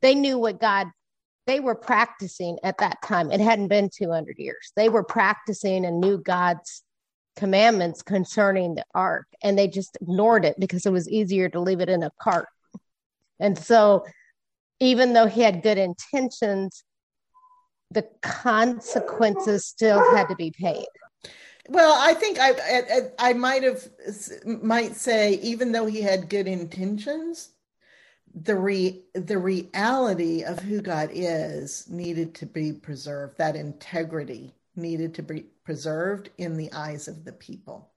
They 0.00 0.14
knew 0.14 0.38
what 0.38 0.60
god 0.60 0.88
they 1.46 1.60
were 1.60 1.74
practicing 1.74 2.58
at 2.62 2.78
that 2.78 3.02
time. 3.02 3.30
It 3.30 3.40
hadn't 3.40 3.68
been 3.68 3.90
200 3.94 4.38
years. 4.38 4.72
They 4.76 4.88
were 4.88 5.04
practicing 5.04 5.84
and 5.84 6.00
knew 6.00 6.18
god's 6.18 6.82
commandments 7.36 8.00
concerning 8.00 8.74
the 8.74 8.84
ark 8.94 9.26
and 9.42 9.58
they 9.58 9.68
just 9.68 9.98
ignored 10.00 10.44
it 10.44 10.58
because 10.58 10.86
it 10.86 10.92
was 10.92 11.08
easier 11.08 11.48
to 11.48 11.60
leave 11.60 11.80
it 11.80 11.88
in 11.88 12.02
a 12.02 12.10
cart. 12.20 12.48
And 13.40 13.58
so 13.58 14.04
even 14.84 15.12
though 15.12 15.26
he 15.26 15.40
had 15.40 15.62
good 15.62 15.78
intentions, 15.78 16.84
the 17.90 18.06
consequences 18.20 19.64
still 19.64 19.98
had 20.14 20.28
to 20.28 20.36
be 20.36 20.50
paid. 20.50 20.86
Well, 21.68 21.96
I 21.98 22.12
think 22.12 22.38
I, 22.38 22.50
I, 22.50 23.30
I 23.30 23.32
might 23.32 23.62
have 23.62 23.88
might 24.44 24.96
say 24.96 25.34
even 25.34 25.72
though 25.72 25.86
he 25.86 26.02
had 26.02 26.28
good 26.28 26.46
intentions, 26.46 27.50
the 28.34 28.56
re 28.56 29.02
the 29.14 29.38
reality 29.38 30.42
of 30.42 30.58
who 30.58 30.82
God 30.82 31.08
is 31.12 31.88
needed 31.88 32.34
to 32.36 32.46
be 32.46 32.72
preserved. 32.72 33.38
That 33.38 33.56
integrity 33.56 34.54
needed 34.76 35.14
to 35.14 35.22
be 35.22 35.46
preserved 35.64 36.28
in 36.36 36.58
the 36.58 36.70
eyes 36.72 37.08
of 37.08 37.24
the 37.24 37.32
people. 37.32 37.90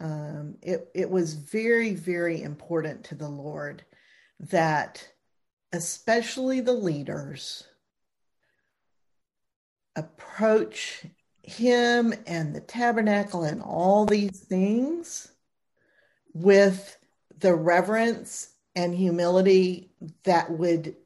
Um, 0.00 0.56
it 0.62 0.88
it 0.94 1.10
was 1.10 1.34
very 1.34 1.94
very 1.94 2.42
important 2.42 3.04
to 3.04 3.14
the 3.14 3.28
Lord 3.28 3.84
that 4.40 5.06
especially 5.72 6.60
the 6.60 6.72
leaders, 6.72 7.64
approach 9.94 11.04
him 11.42 12.12
and 12.26 12.54
the 12.54 12.60
tabernacle 12.60 13.44
and 13.44 13.62
all 13.62 14.04
these 14.04 14.40
things 14.40 15.28
with 16.34 16.98
the 17.38 17.54
reverence 17.54 18.50
and 18.74 18.94
humility 18.94 19.90
that 20.24 20.50
would 20.50 20.96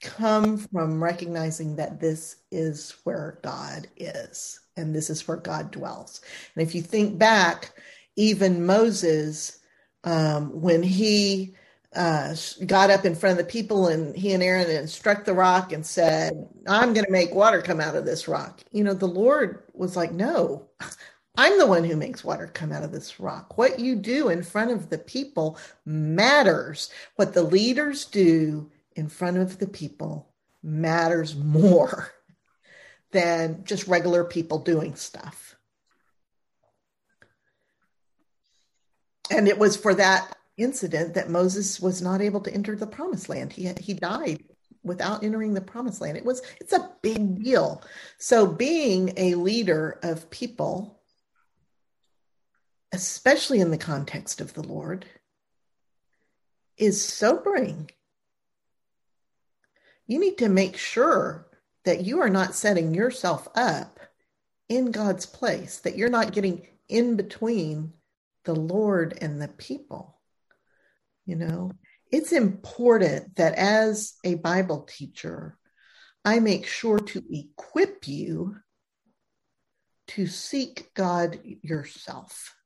come 0.00 0.58
from 0.58 1.02
recognizing 1.02 1.76
that 1.76 2.00
this 2.00 2.36
is 2.50 2.94
where 3.04 3.38
God 3.42 3.88
is 3.96 4.60
and 4.76 4.94
this 4.94 5.10
is 5.10 5.26
where 5.26 5.36
God 5.36 5.70
dwells. 5.70 6.20
And 6.54 6.66
if 6.66 6.74
you 6.74 6.82
think 6.82 7.18
back, 7.18 7.72
even 8.16 8.66
Moses, 8.66 9.58
um, 10.04 10.60
when 10.60 10.82
he 10.82 11.54
uh, 11.94 12.34
got 12.66 12.90
up 12.90 13.04
in 13.04 13.14
front 13.14 13.38
of 13.38 13.44
the 13.44 13.50
people 13.50 13.88
and 13.88 14.14
he 14.14 14.32
and 14.32 14.42
Aaron 14.42 14.70
and 14.70 14.88
struck 14.90 15.24
the 15.24 15.32
rock 15.32 15.72
and 15.72 15.84
said, 15.84 16.32
I'm 16.66 16.92
going 16.92 17.06
to 17.06 17.12
make 17.12 17.34
water 17.34 17.62
come 17.62 17.80
out 17.80 17.96
of 17.96 18.04
this 18.04 18.28
rock. 18.28 18.60
You 18.72 18.84
know, 18.84 18.94
the 18.94 19.06
Lord 19.06 19.62
was 19.72 19.96
like, 19.96 20.12
No, 20.12 20.68
I'm 21.36 21.58
the 21.58 21.66
one 21.66 21.84
who 21.84 21.96
makes 21.96 22.24
water 22.24 22.50
come 22.52 22.72
out 22.72 22.82
of 22.82 22.92
this 22.92 23.20
rock. 23.20 23.56
What 23.56 23.78
you 23.78 23.94
do 23.94 24.28
in 24.28 24.42
front 24.42 24.72
of 24.72 24.90
the 24.90 24.98
people 24.98 25.56
matters. 25.86 26.90
What 27.16 27.32
the 27.32 27.44
leaders 27.44 28.04
do 28.04 28.70
in 28.96 29.08
front 29.08 29.38
of 29.38 29.58
the 29.58 29.68
people 29.68 30.28
matters 30.62 31.36
more 31.36 32.10
than 33.12 33.62
just 33.64 33.86
regular 33.86 34.24
people 34.24 34.58
doing 34.58 34.94
stuff. 34.94 35.56
And 39.30 39.46
it 39.46 39.58
was 39.58 39.76
for 39.76 39.94
that 39.94 40.37
incident 40.58 41.14
that 41.14 41.30
Moses 41.30 41.80
was 41.80 42.02
not 42.02 42.20
able 42.20 42.40
to 42.40 42.52
enter 42.52 42.76
the 42.76 42.86
promised 42.86 43.28
land. 43.28 43.52
He 43.52 43.72
he 43.80 43.94
died 43.94 44.44
without 44.82 45.24
entering 45.24 45.54
the 45.54 45.60
promised 45.60 46.00
land. 46.00 46.16
It 46.16 46.24
was 46.24 46.42
it's 46.60 46.72
a 46.72 46.90
big 47.02 47.42
deal. 47.42 47.82
So 48.18 48.46
being 48.46 49.12
a 49.16 49.34
leader 49.34 49.98
of 50.02 50.30
people 50.30 50.98
especially 52.92 53.60
in 53.60 53.70
the 53.70 53.78
context 53.78 54.40
of 54.40 54.54
the 54.54 54.62
Lord 54.62 55.04
is 56.76 57.04
sobering. 57.04 57.90
You 60.06 60.18
need 60.18 60.38
to 60.38 60.48
make 60.48 60.76
sure 60.76 61.46
that 61.84 62.04
you 62.04 62.20
are 62.22 62.30
not 62.30 62.54
setting 62.54 62.94
yourself 62.94 63.48
up 63.54 64.00
in 64.68 64.90
God's 64.90 65.26
place, 65.26 65.78
that 65.78 65.96
you're 65.96 66.08
not 66.08 66.32
getting 66.32 66.66
in 66.88 67.16
between 67.16 67.92
the 68.44 68.54
Lord 68.54 69.18
and 69.20 69.40
the 69.40 69.48
people. 69.48 70.17
You 71.28 71.36
know, 71.36 71.72
it's 72.10 72.32
important 72.32 73.36
that 73.36 73.52
as 73.54 74.14
a 74.24 74.36
Bible 74.36 74.88
teacher, 74.88 75.58
I 76.24 76.40
make 76.40 76.66
sure 76.66 76.98
to 76.98 77.22
equip 77.30 78.08
you 78.08 78.56
to 80.08 80.26
seek 80.26 80.88
God 80.94 81.38
yourself. 81.44 82.56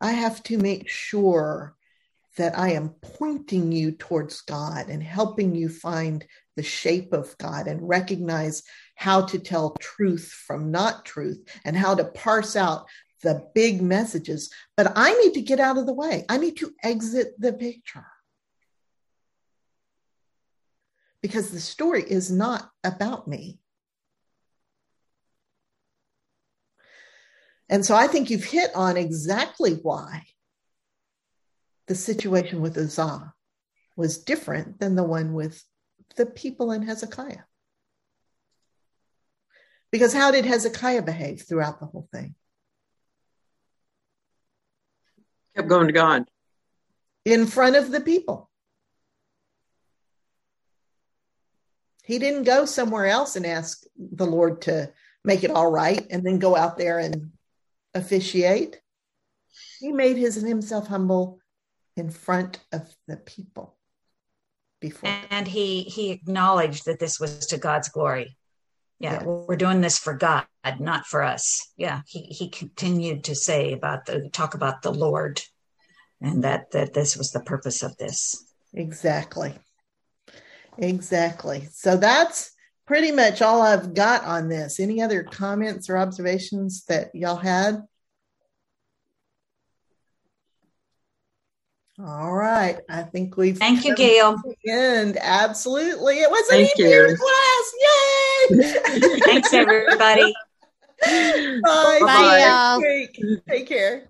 I 0.00 0.12
have 0.12 0.40
to 0.44 0.56
make 0.56 0.88
sure 0.88 1.74
that 2.36 2.56
I 2.56 2.74
am 2.74 2.90
pointing 3.02 3.72
you 3.72 3.90
towards 3.90 4.42
God 4.42 4.88
and 4.88 5.02
helping 5.02 5.56
you 5.56 5.68
find 5.68 6.24
the 6.54 6.62
shape 6.62 7.12
of 7.12 7.36
God 7.38 7.66
and 7.66 7.88
recognize 7.88 8.62
how 8.94 9.22
to 9.22 9.38
tell 9.40 9.74
truth 9.80 10.30
from 10.46 10.70
not 10.70 11.04
truth 11.04 11.42
and 11.64 11.76
how 11.76 11.96
to 11.96 12.04
parse 12.04 12.54
out 12.54 12.86
the 13.24 13.48
big 13.54 13.82
messages, 13.82 14.52
but 14.76 14.92
I 14.94 15.12
need 15.14 15.34
to 15.34 15.40
get 15.40 15.58
out 15.58 15.78
of 15.78 15.86
the 15.86 15.92
way. 15.92 16.24
I 16.28 16.38
need 16.38 16.58
to 16.58 16.72
exit 16.82 17.34
the 17.38 17.52
picture. 17.52 18.06
Because 21.20 21.50
the 21.50 21.58
story 21.58 22.04
is 22.06 22.30
not 22.30 22.70
about 22.84 23.26
me. 23.26 23.58
And 27.68 27.84
so 27.84 27.96
I 27.96 28.06
think 28.06 28.28
you've 28.28 28.44
hit 28.44 28.70
on 28.74 28.96
exactly 28.96 29.72
why 29.72 30.24
the 31.86 31.94
situation 31.94 32.60
with 32.60 32.76
Uzzah 32.76 33.32
was 33.96 34.18
different 34.18 34.78
than 34.80 34.96
the 34.96 35.02
one 35.02 35.32
with 35.32 35.64
the 36.16 36.26
people 36.26 36.72
in 36.72 36.82
Hezekiah. 36.82 37.44
Because 39.90 40.12
how 40.12 40.30
did 40.30 40.44
Hezekiah 40.44 41.02
behave 41.02 41.42
throughout 41.42 41.80
the 41.80 41.86
whole 41.86 42.08
thing? 42.12 42.34
Kept 45.54 45.68
going 45.68 45.86
to 45.86 45.92
God 45.92 46.24
in 47.24 47.46
front 47.46 47.76
of 47.76 47.90
the 47.90 48.00
people. 48.00 48.50
He 52.04 52.18
didn't 52.18 52.44
go 52.44 52.66
somewhere 52.66 53.06
else 53.06 53.36
and 53.36 53.46
ask 53.46 53.82
the 53.96 54.26
Lord 54.26 54.62
to 54.62 54.92
make 55.24 55.42
it 55.42 55.50
all 55.50 55.70
right 55.70 56.06
and 56.10 56.24
then 56.24 56.38
go 56.38 56.54
out 56.54 56.76
there 56.76 56.98
and 56.98 57.32
officiate. 57.94 58.80
He 59.80 59.90
made 59.90 60.18
his 60.18 60.34
himself 60.34 60.86
humble 60.86 61.40
in 61.96 62.10
front 62.10 62.58
of 62.72 62.94
the 63.06 63.16
people 63.16 63.76
before. 64.80 65.10
And 65.30 65.48
he 65.48 65.82
he 65.84 66.10
acknowledged 66.10 66.84
that 66.84 66.98
this 66.98 67.18
was 67.18 67.46
to 67.46 67.56
God's 67.56 67.88
glory 67.88 68.36
yeah. 68.98 69.22
we're 69.22 69.56
doing 69.56 69.80
this 69.80 69.98
for 69.98 70.14
god 70.14 70.46
not 70.80 71.06
for 71.06 71.22
us. 71.22 71.72
Yeah. 71.76 72.02
He 72.06 72.22
he 72.22 72.48
continued 72.48 73.24
to 73.24 73.34
say 73.34 73.72
about 73.72 74.06
the 74.06 74.28
talk 74.30 74.54
about 74.54 74.82
the 74.82 74.92
lord 74.92 75.40
and 76.20 76.44
that 76.44 76.70
that 76.72 76.94
this 76.94 77.16
was 77.16 77.32
the 77.32 77.40
purpose 77.40 77.82
of 77.82 77.96
this. 77.96 78.44
Exactly. 78.72 79.54
Exactly. 80.78 81.68
So 81.72 81.96
that's 81.96 82.50
pretty 82.86 83.12
much 83.12 83.42
all 83.42 83.62
i've 83.62 83.94
got 83.94 84.24
on 84.24 84.48
this. 84.48 84.80
Any 84.80 85.02
other 85.02 85.22
comments 85.22 85.90
or 85.90 85.98
observations 85.98 86.84
that 86.88 87.14
y'all 87.14 87.36
had 87.36 87.82
All 92.02 92.34
right. 92.34 92.80
I 92.88 93.02
think 93.02 93.36
we've 93.36 93.56
thank 93.56 93.84
you, 93.84 93.94
Gail. 93.94 94.36
And 94.66 95.16
Absolutely. 95.16 96.16
It 96.20 96.30
was 96.30 96.46
Thank 96.48 96.70
an 96.76 96.84
easier 96.84 97.08
you. 97.08 97.16
class. 97.16 97.72
Yay. 98.50 99.18
Thanks, 99.24 99.52
everybody. 99.52 100.34
Bye. 101.04 101.60
Bye. 101.62 102.00
Bye, 102.00 102.44
y'all. 102.46 103.38
Take 103.48 103.68
care. 103.68 104.08